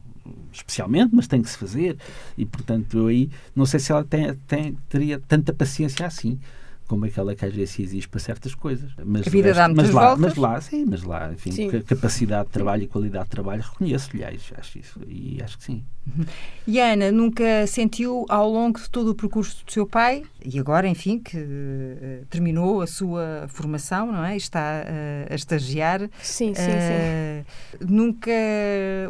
especialmente, 0.52 1.14
mas 1.14 1.26
tem 1.26 1.40
que 1.40 1.48
se 1.48 1.56
fazer. 1.56 1.96
E, 2.36 2.44
portanto, 2.44 2.98
eu 2.98 3.06
aí 3.06 3.30
não 3.56 3.64
sei 3.64 3.80
se 3.80 3.90
ela 3.90 4.04
tem, 4.04 4.34
tem, 4.46 4.76
teria 4.88 5.18
tanta 5.18 5.52
paciência 5.52 6.06
assim 6.06 6.38
como 6.86 7.04
aquela 7.04 7.34
que 7.34 7.44
às 7.44 7.54
vezes 7.54 7.74
se 7.74 7.82
exige 7.82 8.08
para 8.08 8.20
certas 8.20 8.54
coisas. 8.54 8.90
Mas 9.04 9.26
a 9.26 9.30
vida 9.30 9.52
resto, 9.52 9.74
dá 9.74 9.82
mas 9.82 9.90
lá, 9.90 10.06
voltas. 10.08 10.20
mas 10.20 10.36
lá, 10.36 10.60
sim, 10.60 10.84
mas 10.84 11.02
lá, 11.02 11.32
enfim, 11.32 11.52
sim. 11.52 11.70
capacidade 11.82 12.46
de 12.46 12.52
trabalho 12.52 12.82
e 12.82 12.86
qualidade 12.86 13.24
de 13.24 13.30
trabalho 13.30 13.62
reconheço, 13.62 14.10
aliás, 14.14 14.52
acho 14.56 14.78
isso 14.78 15.00
e 15.06 15.40
acho 15.42 15.58
que 15.58 15.64
sim. 15.64 15.84
Uhum. 16.06 16.24
E 16.66 16.80
a 16.80 16.92
Ana 16.92 17.10
nunca 17.10 17.66
sentiu 17.66 18.26
ao 18.28 18.50
longo 18.50 18.78
de 18.78 18.90
todo 18.90 19.08
o 19.08 19.14
percurso 19.14 19.64
do 19.64 19.72
seu 19.72 19.86
pai 19.86 20.22
e 20.44 20.58
agora, 20.58 20.86
enfim, 20.86 21.18
que 21.18 21.36
uh, 21.36 22.26
terminou 22.28 22.82
a 22.82 22.86
sua 22.86 23.46
formação, 23.48 24.12
não 24.12 24.24
é? 24.24 24.36
Está 24.36 24.84
uh, 24.84 25.32
a 25.32 25.34
estagiar. 25.34 26.02
Sim, 26.20 26.54
sim, 26.54 26.60
uh, 26.62 27.44
sim. 27.78 27.86
Nunca 27.88 28.30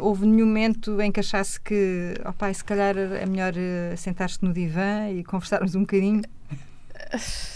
houve 0.01 0.25
nenhum 0.25 0.45
momento 0.45 1.01
em 1.01 1.11
que 1.11 1.19
achasse 1.19 1.59
que, 1.59 2.13
ó 2.23 2.29
oh, 2.29 2.33
pai, 2.33 2.53
se 2.53 2.63
calhar 2.63 2.97
é 2.97 3.25
melhor 3.25 3.53
sentar-se 3.97 4.41
no 4.41 4.53
divã 4.53 5.09
e 5.09 5.23
conversarmos 5.23 5.75
um 5.75 5.81
bocadinho. 5.81 6.21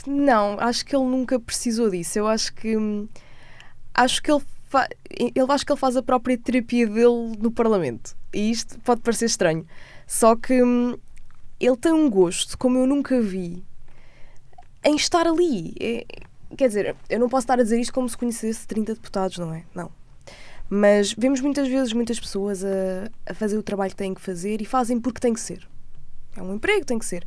Não, 0.07 0.57
acho 0.59 0.85
que 0.85 0.95
ele 0.95 1.05
nunca 1.05 1.39
precisou 1.39 1.89
disso. 1.89 2.19
Eu 2.19 2.27
acho 2.27 2.53
que 2.53 2.75
acho 3.93 4.21
que 4.21 4.31
ele, 4.31 4.43
fa... 4.65 4.87
ele 5.09 5.51
acho 5.51 5.65
que 5.65 5.71
ele 5.71 5.79
faz 5.79 5.95
a 5.97 6.03
própria 6.03 6.37
terapia 6.37 6.87
dele 6.87 7.37
no 7.39 7.51
Parlamento. 7.51 8.15
E 8.33 8.51
isto 8.51 8.79
pode 8.79 9.01
parecer 9.01 9.25
estranho. 9.25 9.65
Só 10.07 10.35
que 10.35 10.63
hum, 10.63 10.97
ele 11.59 11.77
tem 11.77 11.91
um 11.91 12.09
gosto, 12.09 12.57
como 12.57 12.77
eu 12.77 12.87
nunca 12.87 13.21
vi, 13.21 13.63
em 14.83 14.95
estar 14.95 15.27
ali. 15.27 15.75
É, 15.79 16.05
quer 16.55 16.67
dizer, 16.67 16.95
eu 17.09 17.19
não 17.19 17.29
posso 17.29 17.43
estar 17.43 17.59
a 17.59 17.63
dizer 17.63 17.79
isto 17.79 17.93
como 17.93 18.07
se 18.07 18.17
conhecesse 18.17 18.67
30 18.67 18.95
deputados, 18.95 19.37
não 19.37 19.53
é? 19.53 19.63
Não. 19.75 19.91
Mas 20.69 21.13
vemos 21.13 21.41
muitas 21.41 21.67
vezes 21.67 21.93
muitas 21.93 22.19
pessoas 22.19 22.63
a, 22.63 23.09
a 23.25 23.33
fazer 23.33 23.57
o 23.57 23.63
trabalho 23.63 23.89
que 23.89 23.97
têm 23.97 24.13
que 24.13 24.21
fazer 24.21 24.61
e 24.61 24.65
fazem 24.65 24.99
porque 24.99 25.19
tem 25.19 25.33
que 25.33 25.39
ser. 25.39 25.67
É 26.35 26.41
um 26.41 26.53
emprego, 26.53 26.85
tem 26.85 26.99
que 26.99 27.05
ser. 27.05 27.25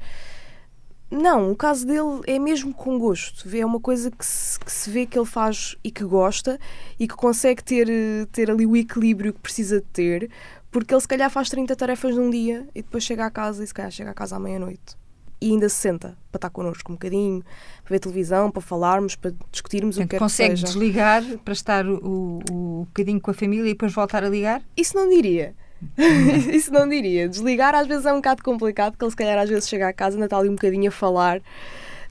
Não, 1.13 1.53
o 1.53 1.57
caso 1.57 1.87
dele 1.87 2.23
é 2.27 2.39
mesmo 2.39 2.73
com 2.73 2.99
gosto. 2.99 3.47
É 3.55 3.67
uma 3.67 3.79
coisa 3.79 4.11
que 4.11 4.25
se, 4.25 4.59
que 4.59 4.73
se, 4.73 4.89
vê 4.89 5.05
que 5.05 5.19
ele 5.19 5.27
faz 5.27 5.77
e 5.85 5.91
que 5.91 6.03
gosta 6.05 6.59
e 6.99 7.07
que 7.07 7.15
consegue 7.15 7.63
ter, 7.63 7.87
ter 8.33 8.51
ali 8.51 8.65
o 8.65 8.75
equilíbrio 8.75 9.35
que 9.35 9.41
precisa 9.41 9.79
de 9.79 9.87
ter, 9.89 10.31
porque 10.71 10.95
ele 10.95 11.01
se 11.03 11.07
calhar 11.07 11.31
faz 11.31 11.51
30 11.51 11.77
tarefas 11.77 12.17
num 12.17 12.31
dia 12.31 12.67
e 12.75 12.81
depois 12.81 13.05
chega 13.05 13.27
à 13.27 13.31
casa 13.31 13.63
e 13.63 13.67
se 13.67 13.75
calhar 13.75 13.91
chega 13.91 14.11
à 14.11 14.15
casa 14.15 14.37
à 14.37 14.39
meia-noite. 14.41 14.97
E 15.39 15.51
ainda 15.51 15.69
se 15.69 15.75
senta 15.75 16.17
para 16.31 16.39
estar 16.39 16.49
connosco 16.51 16.91
um 16.91 16.95
bocadinho, 16.95 17.45
para 17.85 17.95
ver 17.95 17.99
televisão, 17.99 18.51
para 18.51 18.63
falarmos, 18.63 19.15
para 19.15 19.35
discutirmos 19.51 19.97
Portanto, 19.97 20.07
o 20.07 20.11
que 20.11 20.17
é 20.17 20.19
consegue 20.19 20.55
que 20.55 20.61
seja. 20.61 20.73
desligar 20.73 21.23
para 21.45 21.53
estar 21.53 21.87
o, 21.87 22.41
o, 22.51 22.81
o 22.81 22.85
bocadinho 22.87 23.21
com 23.21 23.31
a 23.31 23.35
família 23.35 23.69
e 23.69 23.73
depois 23.75 23.93
voltar 23.93 24.25
a 24.25 24.31
ligar? 24.31 24.63
Isso 24.75 24.97
não 24.97 25.07
diria. 25.11 25.55
Isso 26.53 26.73
não 26.73 26.89
diria. 26.89 27.29
Desligar 27.29 27.75
às 27.75 27.87
vezes 27.87 28.07
é 28.07 28.13
um 28.13 28.17
bocado 28.17 28.43
complicado, 28.43 28.93
porque 28.93 29.05
ele 29.05 29.11
se 29.11 29.17
calhar 29.17 29.39
às 29.39 29.49
vezes 29.49 29.69
chega 29.69 29.89
à 29.89 29.93
casa 29.93 30.15
e 30.15 30.17
ainda 30.17 30.27
está 30.27 30.39
ali 30.39 30.49
um 30.49 30.55
bocadinho 30.55 30.89
a 30.89 30.93
falar 30.93 31.41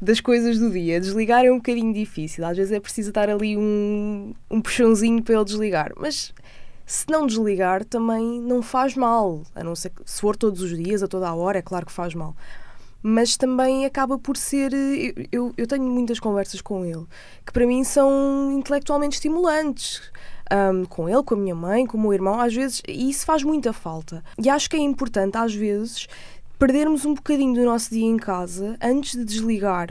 das 0.01 0.19
coisas 0.19 0.57
do 0.59 0.69
dia. 0.72 0.99
Desligar 0.99 1.45
é 1.45 1.51
um 1.51 1.57
bocadinho 1.57 1.93
difícil. 1.93 2.45
Às 2.45 2.57
vezes 2.57 2.72
é 2.72 2.80
preciso 2.80 3.09
estar 3.09 3.30
ali 3.30 3.55
um, 3.57 4.34
um 4.49 4.61
puxãozinho 4.61 5.22
para 5.24 5.36
ele 5.36 5.45
desligar. 5.45 5.91
Mas 5.97 6.34
se 6.86 7.05
não 7.09 7.26
desligar 7.28 7.86
também 7.86 8.41
não 8.41 8.61
faz 8.61 8.95
mal. 8.95 9.43
A 9.55 9.63
não 9.63 9.76
ser 9.76 9.91
que, 9.91 10.01
se 10.05 10.19
for 10.19 10.36
todos 10.36 10.61
os 10.61 10.76
dias, 10.76 11.03
a 11.03 11.07
toda 11.07 11.28
a 11.28 11.36
hora, 11.36 11.59
é 11.59 11.61
claro 11.61 11.86
que 11.86 11.91
faz 11.91 12.13
mal. 12.15 12.36
mas 13.03 13.36
também 13.38 13.86
acaba 13.86 14.17
por 14.17 14.38
ser. 14.38 14.74
Eu, 14.74 15.26
eu, 15.32 15.53
eu 15.57 15.67
tenho 15.67 15.84
muitas 15.84 16.19
conversas 16.19 16.61
com 16.61 16.86
ele 16.86 17.05
que 17.45 17.51
para 17.51 17.65
mim 17.65 17.84
são 17.84 18.51
intelectualmente 18.53 19.15
estimulantes. 19.15 20.01
Um, 20.52 20.84
com 20.84 21.08
ele, 21.08 21.24
com 21.24 21.36
a 21.36 21.38
minha 21.38 21.56
mãe, 21.56 21.86
com 21.86 21.97
o 21.97 22.02
meu 22.02 22.12
irmão, 22.12 22.38
às 22.38 22.54
vezes, 22.54 22.82
e 22.86 23.10
isso 23.10 23.26
faz 23.26 23.41
muita 23.41 23.72
falta. 23.72 24.22
E 24.38 24.49
acho 24.49 24.70
que 24.70 24.76
é 24.76 24.80
importante, 24.80 25.38
às 25.38 25.56
vezes, 25.56 26.08
perdermos 26.60 27.06
um 27.06 27.14
bocadinho 27.14 27.54
do 27.54 27.64
nosso 27.64 27.89
dia 27.89 28.06
em 28.06 28.18
casa 28.18 28.78
antes 28.82 29.18
de 29.18 29.24
desligar 29.24 29.89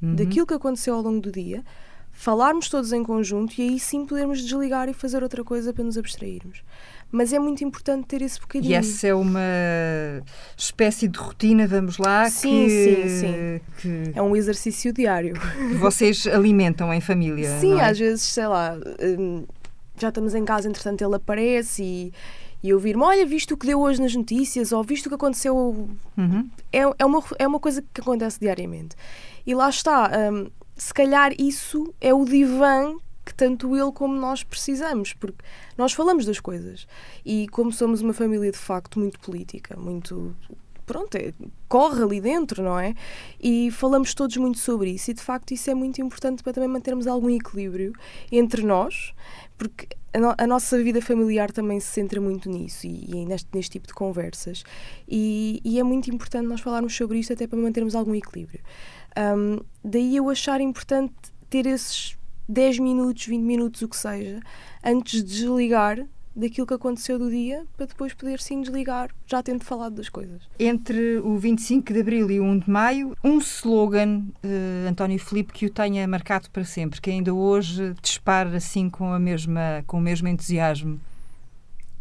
uhum. 0.00 0.14
daquilo 0.14 0.46
que 0.46 0.54
aconteceu 0.54 0.94
ao 0.94 1.02
longo 1.02 1.20
do 1.20 1.32
dia, 1.32 1.64
falarmos 2.12 2.68
todos 2.68 2.92
em 2.92 3.02
conjunto 3.02 3.58
e 3.58 3.62
aí 3.62 3.80
sim 3.80 4.06
podermos 4.06 4.40
desligar 4.40 4.88
e 4.88 4.92
fazer 4.92 5.22
outra 5.22 5.42
coisa 5.42 5.72
para 5.72 5.82
nos 5.82 5.98
abstrairmos 5.98 6.62
mas 7.10 7.32
é 7.32 7.38
muito 7.38 7.64
importante 7.64 8.06
ter 8.06 8.22
esse 8.22 8.38
bocadinho. 8.38 8.70
E 8.70 8.74
essa 8.74 9.06
é 9.06 9.14
uma 9.14 9.40
espécie 10.56 11.08
de 11.08 11.18
rotina, 11.18 11.66
vamos 11.66 11.96
lá? 11.96 12.28
Sim, 12.28 12.66
que, 12.66 12.70
sim, 12.70 13.08
sim. 13.08 13.60
Que 13.78 14.18
é 14.18 14.22
um 14.22 14.36
exercício 14.36 14.92
diário. 14.92 15.34
Que 15.34 15.74
vocês 15.74 16.26
alimentam 16.26 16.92
em 16.92 17.00
família? 17.00 17.58
Sim, 17.60 17.78
é? 17.78 17.84
às 17.84 17.98
vezes, 17.98 18.22
sei 18.22 18.46
lá, 18.46 18.76
hum, 19.00 19.44
já 20.02 20.08
estamos 20.08 20.34
em 20.34 20.44
casa, 20.44 20.68
entretanto 20.68 21.02
ele 21.02 21.14
aparece 21.16 21.82
e 21.82 22.12
e 22.62 22.74
ouvir-me, 22.74 23.02
olha, 23.02 23.24
visto 23.24 23.52
o 23.52 23.56
que 23.56 23.66
deu 23.66 23.80
hoje 23.80 24.00
nas 24.00 24.14
notícias, 24.14 24.72
ou 24.72 24.82
visto 24.82 25.06
o 25.06 25.08
que 25.08 25.14
aconteceu. 25.14 25.56
Uhum. 26.16 26.50
É, 26.72 26.80
é, 26.98 27.04
uma, 27.04 27.22
é 27.38 27.46
uma 27.46 27.60
coisa 27.60 27.82
que 27.94 28.00
acontece 28.00 28.40
diariamente. 28.40 28.96
E 29.46 29.54
lá 29.54 29.68
está, 29.68 30.10
um, 30.32 30.50
se 30.76 30.92
calhar 30.92 31.32
isso 31.38 31.94
é 32.00 32.12
o 32.12 32.24
divã 32.24 32.96
que 33.24 33.34
tanto 33.34 33.76
ele 33.76 33.92
como 33.92 34.14
nós 34.14 34.42
precisamos, 34.42 35.12
porque 35.12 35.44
nós 35.76 35.92
falamos 35.92 36.24
das 36.24 36.40
coisas. 36.40 36.86
E 37.24 37.46
como 37.48 37.70
somos 37.70 38.00
uma 38.00 38.12
família 38.12 38.50
de 38.50 38.58
facto 38.58 38.98
muito 38.98 39.20
política, 39.20 39.76
muito. 39.76 40.34
Pronto, 40.88 41.14
é, 41.16 41.34
corre 41.68 42.02
ali 42.02 42.18
dentro, 42.18 42.62
não 42.62 42.78
é? 42.78 42.94
E 43.38 43.70
falamos 43.70 44.14
todos 44.14 44.34
muito 44.38 44.58
sobre 44.58 44.90
isso, 44.90 45.10
e 45.10 45.14
de 45.14 45.20
facto 45.20 45.52
isso 45.52 45.70
é 45.70 45.74
muito 45.74 46.00
importante 46.00 46.42
para 46.42 46.54
também 46.54 46.68
mantermos 46.68 47.06
algum 47.06 47.28
equilíbrio 47.28 47.92
entre 48.32 48.62
nós, 48.62 49.12
porque 49.58 49.86
a, 50.14 50.18
no, 50.18 50.34
a 50.38 50.46
nossa 50.46 50.82
vida 50.82 51.02
familiar 51.02 51.52
também 51.52 51.78
se 51.78 51.88
centra 51.88 52.18
muito 52.22 52.48
nisso 52.48 52.86
e, 52.86 53.04
e 53.10 53.26
neste, 53.26 53.48
neste 53.52 53.72
tipo 53.72 53.86
de 53.86 53.92
conversas. 53.92 54.64
E, 55.06 55.60
e, 55.62 55.78
é 55.78 55.82
muito 55.82 56.10
importante 56.10 56.46
nós 56.46 56.62
falarmos 56.62 56.96
sobre 56.96 57.18
isto 57.18 57.34
até 57.34 57.46
para 57.46 57.58
mantermos 57.58 57.94
algum 57.94 58.14
equilíbrio. 58.14 58.60
Um, 59.16 59.60
daí 59.84 60.16
eu 60.16 60.30
achar 60.30 60.58
importante 60.62 61.14
ter 61.50 61.66
esses 61.66 62.16
10 62.48 62.78
minutos, 62.78 63.26
20 63.26 63.42
minutos, 63.42 63.82
o 63.82 63.88
que 63.88 63.96
seja, 63.96 64.40
antes 64.82 65.22
de 65.22 65.40
desligar 65.40 66.06
daquilo 66.38 66.66
que 66.66 66.74
aconteceu 66.74 67.18
do 67.18 67.28
dia, 67.28 67.66
para 67.76 67.86
depois 67.86 68.14
poder 68.14 68.40
sim 68.40 68.60
desligar, 68.60 69.10
já 69.26 69.42
tendo 69.42 69.64
falado 69.64 69.94
das 69.94 70.08
coisas. 70.08 70.42
Entre 70.58 71.18
o 71.18 71.36
25 71.36 71.92
de 71.92 72.00
Abril 72.00 72.30
e 72.30 72.40
o 72.40 72.44
1 72.44 72.58
de 72.60 72.70
Maio, 72.70 73.16
um 73.24 73.38
slogan, 73.38 74.22
uh, 74.44 74.88
António 74.88 75.18
Filipe, 75.18 75.52
que 75.52 75.66
o 75.66 75.70
tenha 75.70 76.06
marcado 76.06 76.48
para 76.50 76.64
sempre, 76.64 77.00
que 77.00 77.10
ainda 77.10 77.34
hoje 77.34 77.94
dispara 78.00 78.56
assim 78.56 78.88
com, 78.88 79.12
a 79.12 79.18
mesma, 79.18 79.82
com 79.86 79.98
o 79.98 80.00
mesmo 80.00 80.28
entusiasmo. 80.28 81.00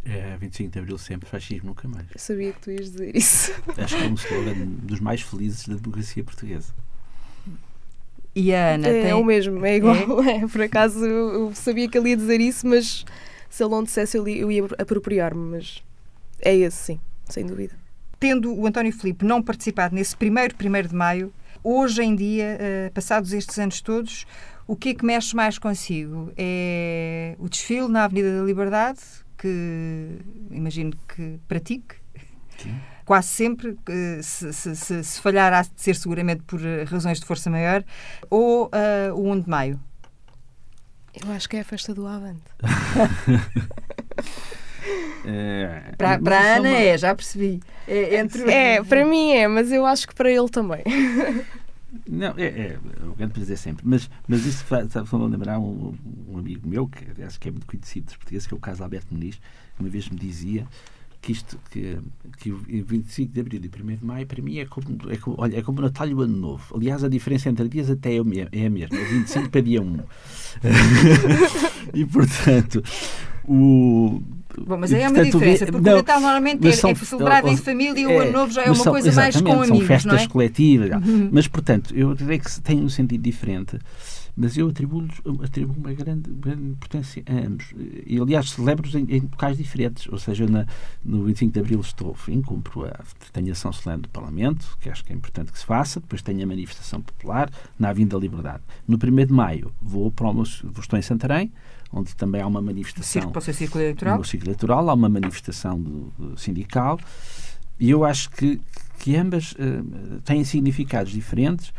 É, 0.06 0.38
25 0.38 0.72
de 0.72 0.80
Abril 0.80 0.98
sempre, 0.98 1.28
fascismo 1.28 1.68
nunca 1.68 1.88
mais. 1.88 2.06
Eu 2.14 2.20
sabia 2.20 2.54
que 2.54 2.62
tu 2.62 2.72
ias 2.72 2.92
dizer 2.92 3.16
isso. 3.16 3.52
Acho 3.76 3.98
que 3.98 4.04
é 4.04 4.08
um 4.08 4.14
slogan 4.14 4.66
dos 4.84 5.00
mais 5.00 5.22
felizes 5.22 5.68
da 5.68 5.76
democracia 5.76 6.24
portuguesa. 6.24 6.74
E 8.34 8.54
a 8.54 8.76
Ana 8.76 8.88
é, 8.88 9.02
tem... 9.02 9.12
é 9.12 9.16
o 9.16 9.24
mesmo, 9.24 9.66
é 9.66 9.76
igual. 9.76 9.96
É? 10.24 10.38
É, 10.38 10.48
por 10.48 10.62
acaso 10.62 11.04
eu 11.04 11.52
sabia 11.56 11.90
que 11.90 11.98
ele 11.98 12.12
ia 12.12 12.18
dizer 12.18 12.40
isso, 12.40 12.68
mas 12.68 13.04
se 13.50 13.64
ele 13.64 13.72
não 13.72 13.84
dissesse 13.84 14.18
eu 14.18 14.28
ia, 14.28 14.38
eu 14.38 14.52
ia 14.52 14.66
apropriar-me. 14.78 15.52
Mas 15.52 15.84
é 16.42 16.56
esse, 16.56 16.78
sim, 16.78 17.00
sem 17.30 17.46
dúvida. 17.46 17.76
Tendo 18.20 18.54
o 18.54 18.66
António 18.66 18.92
Filipe 18.92 19.26
não 19.26 19.42
participado 19.42 19.96
nesse 19.96 20.16
primeiro 20.16 20.56
primeiro 20.56 20.88
de 20.88 20.96
maio, 20.96 21.32
hoje 21.64 22.04
em 22.04 22.16
dia, 22.16 22.58
uh, 22.60 22.94
passados 22.94 23.34
estes 23.34 23.58
anos 23.60 23.82
todos, 23.82 24.26
o 24.66 24.76
que 24.76 24.90
é 24.90 24.94
que 24.94 25.06
mexe 25.06 25.36
mais 25.36 25.58
consigo? 25.60 26.32
É 26.36 27.36
o 27.40 27.48
desfile 27.48 27.88
na 27.88 28.06
Avenida 28.06 28.40
da 28.40 28.44
Liberdade, 28.44 29.00
que 29.38 30.20
imagino 30.50 30.94
que 31.08 31.40
pratique. 31.48 31.96
Sim 32.58 32.76
quase 33.08 33.30
sempre, 33.30 33.78
se, 34.22 34.52
se, 34.52 34.76
se, 34.76 35.04
se 35.04 35.22
falhar, 35.22 35.54
há 35.54 35.62
de 35.62 35.70
ser 35.78 35.96
seguramente 35.96 36.44
por 36.44 36.64
eh, 36.64 36.84
razões 36.84 37.22
de 37.22 37.26
força 37.26 37.50
maior, 37.50 37.82
ou 38.30 38.66
uh, 38.66 39.16
o 39.16 39.32
1 39.32 39.40
de 39.40 39.50
maio? 39.50 39.80
Eu 41.26 41.32
acho 41.34 41.50
que 41.50 41.58
é 41.58 41.62
a 41.62 41.66
festa 41.66 41.94
do 41.94 42.06
Avante. 42.08 42.42
É, 45.26 45.94
para, 45.98 46.18
para 46.18 46.40
a 46.40 46.56
Ana 46.56 46.70
uma... 46.70 46.78
é, 46.78 46.98
já 46.98 47.14
percebi. 47.14 47.60
É, 47.86 48.16
entre... 48.20 48.50
é, 48.50 48.82
para 48.82 49.06
mim 49.06 49.32
é, 49.32 49.46
mas 49.46 49.70
eu 49.72 49.86
acho 49.86 50.08
que 50.08 50.16
para 50.16 50.32
ele 50.32 50.48
também. 50.48 50.82
Não, 52.08 52.34
é, 52.38 52.46
é 52.46 52.80
o 53.04 53.14
grande 53.14 53.34
para 53.34 53.42
dizer 53.42 53.58
sempre. 53.58 53.84
Mas, 53.86 54.10
mas 54.28 54.46
isso 54.46 54.64
faz-me 54.64 55.28
lembrar 55.28 55.60
um, 55.60 55.94
um, 56.30 56.38
amigo 56.38 56.68
meu, 56.68 56.88
que 56.88 57.22
acho 57.24 57.40
que 57.40 57.50
é 57.50 57.52
muito 57.52 57.66
conhecido 57.66 58.06
dos 58.06 58.16
portugueses, 58.16 58.48
que 58.48 58.54
é 58.54 58.58
o 58.58 58.60
Carlos 58.60 58.82
Alberto 58.82 59.14
Muniz, 59.14 59.36
que 59.36 59.82
uma 59.82 59.90
vez 59.90 60.08
me 60.10 60.18
dizia 60.18 60.66
que 61.22 61.32
isto, 61.32 61.60
que, 61.70 61.98
que 62.38 62.52
o 62.52 62.58
25 62.58 63.34
de 63.34 63.40
Abril 63.40 63.62
e 63.64 63.84
1 63.84 63.96
de 63.98 64.06
Maio, 64.06 64.26
para 64.28 64.42
mim, 64.42 64.60
é 64.60 64.66
como, 64.66 64.86
é 65.10 65.18
como, 65.18 65.36
olha, 65.40 65.58
é 65.58 65.62
como 65.62 65.80
o 65.80 65.82
Natal 65.82 66.08
e 66.08 66.14
o 66.14 66.22
Ano 66.22 66.38
Novo. 66.38 66.76
Aliás, 66.76 67.04
a 67.04 67.10
diferença 67.10 67.50
entre 67.50 67.68
dias 67.68 67.90
até 67.90 68.14
é, 68.14 68.18
é 68.52 68.66
a 68.66 68.70
mesma. 68.70 68.98
É 68.98 69.04
25 69.04 69.50
para 69.50 69.62
dia 69.62 69.82
1. 69.82 70.00
e, 71.94 72.06
portanto, 72.06 72.84
o... 73.48 74.22
Bom, 74.60 74.78
mas 74.78 74.92
aí 74.92 75.02
é 75.02 75.10
uma 75.10 75.24
diferença, 75.24 75.66
porque 75.68 75.82
não, 75.82 75.94
o 75.94 75.98
Natal 75.98 76.20
normalmente 76.20 76.68
é, 76.68 76.72
são, 76.72 76.90
é 76.90 76.96
celebrado 76.96 77.48
em 77.48 77.58
família 77.58 78.02
e 78.02 78.08
o 78.08 78.20
Ano 78.20 78.32
Novo 78.32 78.52
já 78.52 78.64
é 78.64 78.68
uma 78.68 78.76
são, 78.76 78.92
coisa 78.92 79.12
mais 79.12 79.40
com 79.40 79.52
amigos, 79.52 79.78
São 79.78 79.86
festas 79.86 80.22
é? 80.24 80.28
coletivas. 80.28 80.92
Uhum. 80.92 81.30
Mas, 81.32 81.48
portanto, 81.48 81.94
eu 81.96 82.16
diria 82.16 82.40
que 82.40 82.62
tem 82.62 82.84
um 82.84 82.90
sentido 82.90 83.22
diferente 83.22 83.78
mas 84.38 84.56
eu 84.56 84.70
atribuo, 84.70 85.04
atribuo 85.44 85.76
uma 85.76 85.92
grande, 85.94 86.30
grande 86.30 86.64
importância 86.64 87.24
a 87.26 87.34
ambos. 87.34 87.74
E, 88.06 88.20
aliás, 88.20 88.52
celebro-os 88.52 88.94
em, 88.94 89.08
em 89.10 89.20
locais 89.22 89.58
diferentes. 89.58 90.08
Ou 90.08 90.20
seja, 90.20 90.46
na, 90.46 90.68
no 91.04 91.24
25 91.24 91.52
de 91.52 91.60
Abril 91.60 91.82
estou, 91.82 92.12
enfim, 92.12 92.40
cumpro 92.44 92.86
a, 92.86 93.00
tenho 93.34 93.50
a 93.50 93.52
ação 93.54 93.74
solene 93.74 94.04
do 94.04 94.10
Parlamento, 94.10 94.78
que 94.80 94.92
acho 94.92 95.04
que 95.04 95.12
é 95.12 95.16
importante 95.16 95.52
que 95.52 95.58
se 95.58 95.66
faça, 95.66 96.00
depois 96.00 96.22
tenho 96.22 96.44
a 96.44 96.46
manifestação 96.46 97.02
popular 97.02 97.50
na 97.80 97.90
Avenida 97.90 98.16
da 98.16 98.22
Liberdade. 98.22 98.62
No 98.88 98.96
1 98.96 99.26
de 99.26 99.34
Maio 99.34 99.74
vou 99.82 100.12
para 100.12 100.30
o 100.30 100.44
estou 100.44 101.00
em 101.00 101.02
Santarém, 101.02 101.52
onde 101.92 102.16
também 102.16 102.40
há 102.40 102.46
uma 102.46 102.62
manifestação. 102.62 103.32
Para 103.32 103.40
o 103.40 103.42
círculo 103.42 103.84
eleitoral? 103.84 104.20
No 104.20 104.24
círculo 104.24 104.52
eleitoral, 104.52 104.88
há 104.88 104.94
uma 104.94 105.10
manifestação 105.10 105.82
do, 105.82 106.14
do 106.16 106.38
sindical, 106.38 107.00
e 107.80 107.90
eu 107.90 108.06
acho 108.06 108.30
que, 108.30 108.62
que 109.00 109.16
ambas 109.16 109.54
uh, 109.54 110.22
têm 110.24 110.44
significados 110.44 111.12
diferentes 111.12 111.74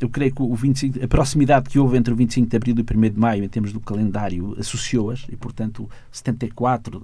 eu 0.00 0.08
creio 0.08 0.34
que 0.34 0.42
o 0.42 0.54
25, 0.54 1.04
a 1.04 1.08
proximidade 1.08 1.68
que 1.68 1.78
houve 1.78 1.96
entre 1.96 2.12
o 2.12 2.16
25 2.16 2.48
de 2.48 2.56
Abril 2.56 2.74
e 2.78 2.80
o 2.80 2.98
1 2.98 3.00
de 3.10 3.18
Maio, 3.18 3.44
em 3.44 3.48
termos 3.48 3.72
do 3.72 3.80
calendário, 3.80 4.54
associou-as, 4.58 5.26
e 5.28 5.36
portanto, 5.36 5.88
74, 6.10 7.02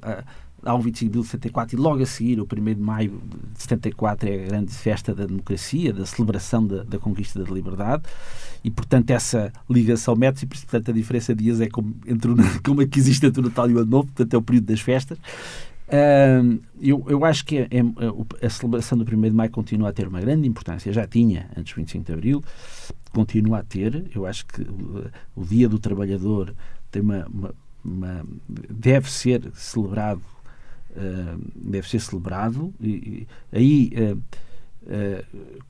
há 0.64 0.74
um 0.74 0.80
25 0.80 1.12
de 1.12 1.18
abril 1.18 1.22
de 1.22 1.28
74 1.28 1.76
e 1.76 1.80
logo 1.80 2.02
a 2.02 2.06
seguir, 2.06 2.40
o 2.40 2.44
1 2.44 2.64
de 2.74 2.80
maio 2.80 3.20
de 3.54 3.62
74, 3.62 4.28
é 4.28 4.44
a 4.44 4.46
grande 4.46 4.72
festa 4.72 5.14
da 5.14 5.26
democracia, 5.26 5.92
da 5.92 6.06
celebração 6.06 6.66
da, 6.66 6.82
da 6.84 6.98
conquista 6.98 7.42
da 7.42 7.52
liberdade, 7.52 8.02
e 8.62 8.70
portanto 8.70 9.10
essa 9.10 9.52
ligação 9.68 10.16
mete-se, 10.16 10.46
portanto 10.46 10.90
a 10.90 10.94
diferença 10.94 11.34
de 11.34 11.44
dias 11.44 11.60
é 11.60 11.68
como, 11.68 11.94
entre 12.06 12.32
como 12.64 12.82
é 12.82 12.86
que 12.86 12.98
existe 12.98 13.26
entre 13.26 13.40
o 13.40 13.44
Natal 13.44 13.70
e 13.70 13.74
o 13.74 13.78
Ano 13.78 13.90
Novo, 13.90 14.06
portanto 14.06 14.34
é 14.34 14.36
o 14.36 14.42
período 14.42 14.66
das 14.66 14.80
festas, 14.80 15.18
Eu, 16.80 17.04
eu 17.08 17.24
acho 17.24 17.44
que 17.44 17.58
é, 17.58 17.68
é, 17.70 18.46
a 18.46 18.50
celebração 18.50 18.96
do 18.96 19.04
1 19.04 19.20
de 19.20 19.30
Maio 19.30 19.50
continua 19.50 19.90
a 19.90 19.92
ter 19.92 20.08
uma 20.08 20.20
grande 20.20 20.48
importância, 20.48 20.92
já 20.92 21.06
tinha 21.06 21.50
antes 21.56 21.74
do 21.74 21.76
25 21.76 22.04
de 22.04 22.12
Abril, 22.12 22.44
continua 23.12 23.58
a 23.58 23.62
ter. 23.62 24.10
Eu 24.14 24.26
acho 24.26 24.46
que 24.46 24.62
o, 24.62 25.10
o 25.36 25.44
Dia 25.44 25.68
do 25.68 25.78
Trabalhador 25.78 26.54
tem 26.90 27.02
uma, 27.02 27.26
uma, 27.26 27.54
uma 27.84 28.26
deve 28.48 29.10
ser 29.10 29.50
celebrado, 29.54 30.22
uh, 30.90 31.40
deve 31.54 31.88
ser 31.88 32.00
celebrado, 32.00 32.72
e, 32.80 33.26
e 33.52 33.56
aí. 33.56 33.92
Uh, 34.14 34.22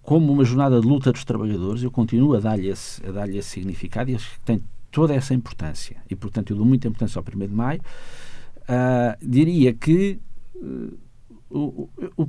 como 0.02 0.32
uma 0.32 0.44
jornada 0.44 0.80
de 0.80 0.88
luta 0.88 1.12
dos 1.12 1.24
trabalhadores, 1.24 1.84
eu 1.84 1.90
continuo 1.90 2.34
a 2.34 2.40
dar-lhe 2.40 2.66
esse, 2.66 3.00
dar 3.00 3.28
esse 3.28 3.48
significado 3.48 4.10
e 4.10 4.16
acho 4.16 4.28
que 4.28 4.40
tem 4.40 4.60
toda 4.90 5.14
essa 5.14 5.32
importância. 5.32 5.96
E, 6.10 6.16
portanto, 6.16 6.52
eu 6.52 6.56
dou 6.56 6.66
muita 6.66 6.88
importância 6.88 7.20
ao 7.20 7.24
1 7.24 7.38
de 7.46 7.54
Maio 7.54 7.80
uh, 8.68 9.16
diria 9.26 9.72
que 9.72 10.18
uh, 10.54 10.98
o, 11.50 11.88
o, 12.16 12.28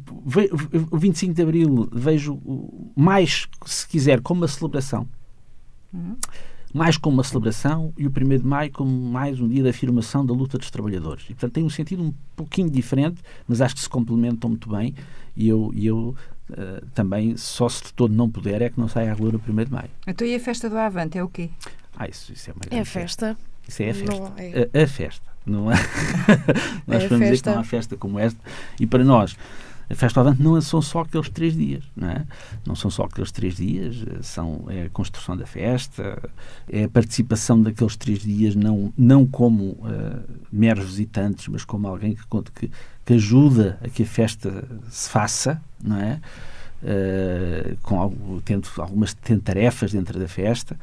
o, 0.91 0.97
25 0.97 1.33
de 1.33 1.41
Abril 1.41 1.89
vejo 1.91 2.39
mais, 2.95 3.47
se 3.65 3.87
quiser, 3.87 4.21
como 4.21 4.41
uma 4.41 4.47
celebração. 4.47 5.07
Uhum. 5.91 6.15
Mais 6.73 6.97
como 6.97 7.15
uma 7.15 7.23
celebração 7.23 7.93
e 7.97 8.05
o 8.05 8.09
1 8.09 8.37
de 8.37 8.45
Maio 8.45 8.71
como 8.71 8.91
mais 8.91 9.39
um 9.39 9.47
dia 9.47 9.63
de 9.63 9.69
afirmação 9.69 10.25
da 10.25 10.33
luta 10.33 10.57
dos 10.57 10.69
trabalhadores. 10.69 11.23
E, 11.23 11.27
portanto, 11.27 11.53
tem 11.53 11.63
um 11.63 11.69
sentido 11.69 12.03
um 12.03 12.13
pouquinho 12.35 12.69
diferente, 12.69 13.21
mas 13.47 13.61
acho 13.61 13.75
que 13.75 13.81
se 13.81 13.89
complementam 13.89 14.49
muito 14.49 14.69
bem. 14.69 14.93
E 15.35 15.47
eu, 15.47 15.71
e 15.73 15.85
eu 15.85 16.15
Uh, 16.47 16.85
também, 16.93 17.35
só 17.35 17.67
se 17.67 17.85
de 17.85 17.93
todo 17.93 18.13
não 18.13 18.29
puder, 18.29 18.61
é 18.61 18.69
que 18.69 18.79
não 18.79 18.87
saia 18.87 19.11
à 19.11 19.15
rua 19.15 19.31
no 19.31 19.39
1 19.39 19.63
de 19.65 19.71
Maio. 19.71 19.89
Então, 20.05 20.27
e 20.27 20.35
a 20.35 20.39
festa 20.39 20.69
do 20.69 20.77
Avante 20.77 21.17
é 21.17 21.23
o 21.23 21.27
quê? 21.27 21.49
Ah, 21.97 22.07
isso, 22.07 22.31
isso 22.31 22.51
é 22.51 22.53
uma 22.53 22.61
É 22.69 22.81
a 22.81 22.85
festa. 22.85 23.35
festa. 23.35 23.37
Isso 23.67 23.81
é 23.81 23.89
a 23.89 23.93
festa. 23.95 24.33
É. 24.37 24.79
A, 24.79 24.83
a, 24.83 24.87
festa. 24.87 25.31
Não 25.45 25.71
é? 25.71 25.75
Nós 26.87 27.03
é 27.03 27.07
podemos 27.07 27.29
dizer 27.29 27.41
que 27.41 27.49
não 27.49 27.59
há 27.59 27.63
festa 27.63 27.95
como 27.95 28.19
esta. 28.19 28.39
E 28.79 28.87
para 28.87 29.03
nós, 29.03 29.35
A 29.87 29.93
festa 29.93 30.23
do 30.23 30.27
Avante 30.27 30.41
não 30.41 30.59
são 30.61 30.81
só 30.81 31.01
aqueles 31.01 31.29
três 31.29 31.55
dias, 31.55 31.83
não 31.95 32.09
é? 32.09 32.25
Não 32.65 32.75
são 32.75 32.89
só 32.89 33.03
aqueles 33.03 33.31
três 33.31 33.57
dias, 33.57 34.03
são, 34.21 34.65
é 34.67 34.85
a 34.85 34.89
construção 34.89 35.37
da 35.37 35.45
festa, 35.45 36.27
é 36.67 36.85
a 36.85 36.89
participação 36.89 37.61
daqueles 37.61 37.95
três 37.95 38.19
dias, 38.19 38.55
não, 38.55 38.91
não 38.97 39.27
como 39.27 39.63
uh, 39.63 40.23
meros 40.51 40.85
visitantes, 40.85 41.47
mas 41.47 41.63
como 41.63 41.87
alguém 41.87 42.15
que, 42.15 42.23
que, 42.55 42.71
que 43.05 43.13
ajuda 43.13 43.77
a 43.83 43.87
que 43.87 44.01
a 44.01 44.07
festa 44.07 44.67
se 44.89 45.07
faça, 45.07 45.61
não 45.83 45.99
é? 45.99 46.19
Uh, 46.81 47.77
com 47.83 47.99
algo, 47.99 48.41
tendo 48.43 48.67
algumas 48.77 49.15
tarefas 49.43 49.91
dentro 49.91 50.19
da 50.19 50.27
festa, 50.27 50.77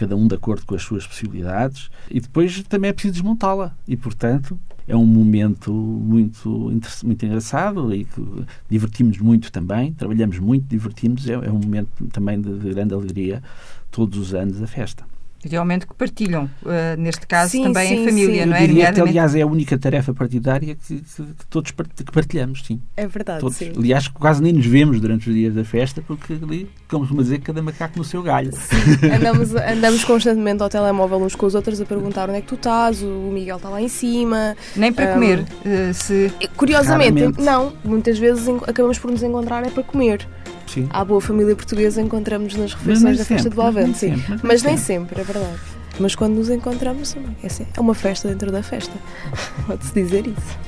cada 0.00 0.16
um 0.16 0.26
de 0.26 0.34
acordo 0.34 0.64
com 0.64 0.74
as 0.74 0.82
suas 0.82 1.06
possibilidades, 1.06 1.90
e 2.10 2.20
depois 2.20 2.62
também 2.62 2.88
é 2.88 2.92
preciso 2.92 3.12
desmontá-la. 3.14 3.76
E, 3.86 3.98
portanto, 3.98 4.58
é 4.88 4.96
um 4.96 5.04
momento 5.04 5.70
muito, 5.70 6.72
muito 7.04 7.26
engraçado 7.26 7.94
e 7.94 8.06
que 8.06 8.22
divertimos 8.68 9.18
muito 9.18 9.52
também, 9.52 9.92
trabalhamos 9.92 10.38
muito, 10.38 10.66
divertimos, 10.66 11.28
é, 11.28 11.34
é 11.34 11.50
um 11.50 11.60
momento 11.60 12.06
também 12.10 12.40
de, 12.40 12.58
de 12.58 12.70
grande 12.70 12.94
alegria 12.94 13.42
todos 13.90 14.18
os 14.18 14.32
anos 14.32 14.62
a 14.62 14.66
festa. 14.66 15.04
Realmente 15.42 15.86
que 15.86 15.94
partilham, 15.94 16.44
uh, 16.62 16.98
neste 16.98 17.26
caso 17.26 17.52
sim, 17.52 17.62
também 17.62 17.88
sim, 17.88 17.94
em 18.02 18.04
família, 18.04 18.42
sim. 18.42 18.48
não 18.50 18.56
é? 18.56 18.62
Eu 18.62 18.68
diria 18.68 18.92
que, 18.92 19.00
aliás, 19.00 19.34
é 19.34 19.40
a 19.40 19.46
única 19.46 19.78
tarefa 19.78 20.12
partidária 20.12 20.74
que, 20.74 20.96
que, 20.96 21.22
que 21.22 21.46
todos 21.48 21.70
que 21.70 22.12
partilhamos, 22.12 22.62
sim. 22.64 22.80
É 22.96 23.06
verdade, 23.06 23.40
todos. 23.40 23.56
sim. 23.56 23.72
Aliás, 23.74 24.06
quase 24.08 24.42
nem 24.42 24.52
nos 24.52 24.66
vemos 24.66 25.00
durante 25.00 25.28
os 25.30 25.34
dias 25.34 25.54
da 25.54 25.64
festa, 25.64 26.02
porque 26.06 26.34
ali, 26.34 26.68
como 26.88 27.06
se 27.06 27.14
dizer, 27.14 27.40
cada 27.40 27.62
macaco 27.62 27.96
no 27.96 28.04
seu 28.04 28.22
galho. 28.22 28.52
Sim. 28.52 29.12
Andamos, 29.16 29.54
andamos 29.54 30.04
constantemente 30.04 30.62
ao 30.62 30.68
telemóvel 30.68 31.18
uns 31.18 31.34
com 31.34 31.46
os 31.46 31.54
outros 31.54 31.80
a 31.80 31.86
perguntar 31.86 32.28
onde 32.28 32.38
é 32.38 32.40
que 32.42 32.48
tu 32.48 32.56
estás, 32.56 33.02
o 33.02 33.30
Miguel 33.32 33.56
está 33.56 33.70
lá 33.70 33.80
em 33.80 33.88
cima. 33.88 34.54
Nem 34.76 34.92
para 34.92 35.10
um, 35.10 35.14
comer, 35.14 35.40
uh, 35.40 35.94
se... 35.94 36.30
Curiosamente, 36.56 37.18
Raramente. 37.18 37.42
não. 37.42 37.72
Muitas 37.82 38.18
vezes 38.18 38.46
acabamos 38.66 38.98
por 38.98 39.10
nos 39.10 39.22
encontrar 39.22 39.66
é 39.66 39.70
para 39.70 39.82
comer. 39.82 40.26
Sim. 40.70 40.88
À 40.90 41.04
boa 41.04 41.20
família 41.20 41.56
portuguesa 41.56 42.00
encontramos 42.00 42.54
nas 42.54 42.74
refeições 42.74 43.18
da 43.18 43.24
festa 43.24 43.50
de 43.50 43.56
Boavante, 43.56 43.98
sim. 43.98 44.16
Sempre, 44.16 44.30
mas, 44.30 44.42
mas 44.42 44.62
nem 44.62 44.76
sempre, 44.76 45.20
é 45.20 45.24
verdade. 45.24 45.58
Mas 45.98 46.14
quando 46.14 46.36
nos 46.36 46.48
encontramos 46.48 47.12
também, 47.12 47.36
é, 47.42 47.46
assim, 47.48 47.66
é 47.76 47.80
uma 47.80 47.94
festa 47.94 48.28
dentro 48.28 48.52
da 48.52 48.62
festa. 48.62 48.92
Pode-se 49.66 49.92
dizer 49.92 50.28
isso. 50.28 50.58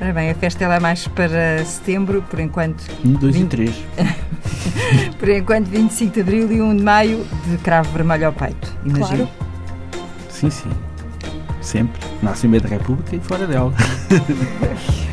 Ora 0.00 0.12
bem, 0.12 0.30
a 0.30 0.34
festa 0.34 0.64
ela 0.64 0.74
é 0.74 0.80
mais 0.80 1.06
para 1.06 1.64
setembro, 1.64 2.22
por 2.28 2.40
enquanto. 2.40 2.84
1, 3.04 3.12
2 3.12 3.36
20... 3.36 3.44
e 3.44 3.48
3. 3.48 3.84
por 5.18 5.28
enquanto, 5.28 5.66
25 5.66 6.12
de 6.12 6.20
abril 6.20 6.52
e 6.52 6.60
1 6.60 6.76
de 6.76 6.82
maio, 6.82 7.26
de 7.46 7.56
cravo 7.58 7.92
vermelho 7.92 8.26
ao 8.26 8.32
peito. 8.32 8.76
Imagino. 8.84 9.28
Claro. 9.28 9.30
Sim, 10.28 10.50
sim. 10.50 10.70
Sempre. 11.60 12.02
Na 12.20 12.32
Assembleia 12.32 12.62
da 12.62 12.68
República 12.68 13.14
e 13.14 13.20
fora 13.20 13.46
dela. 13.46 13.72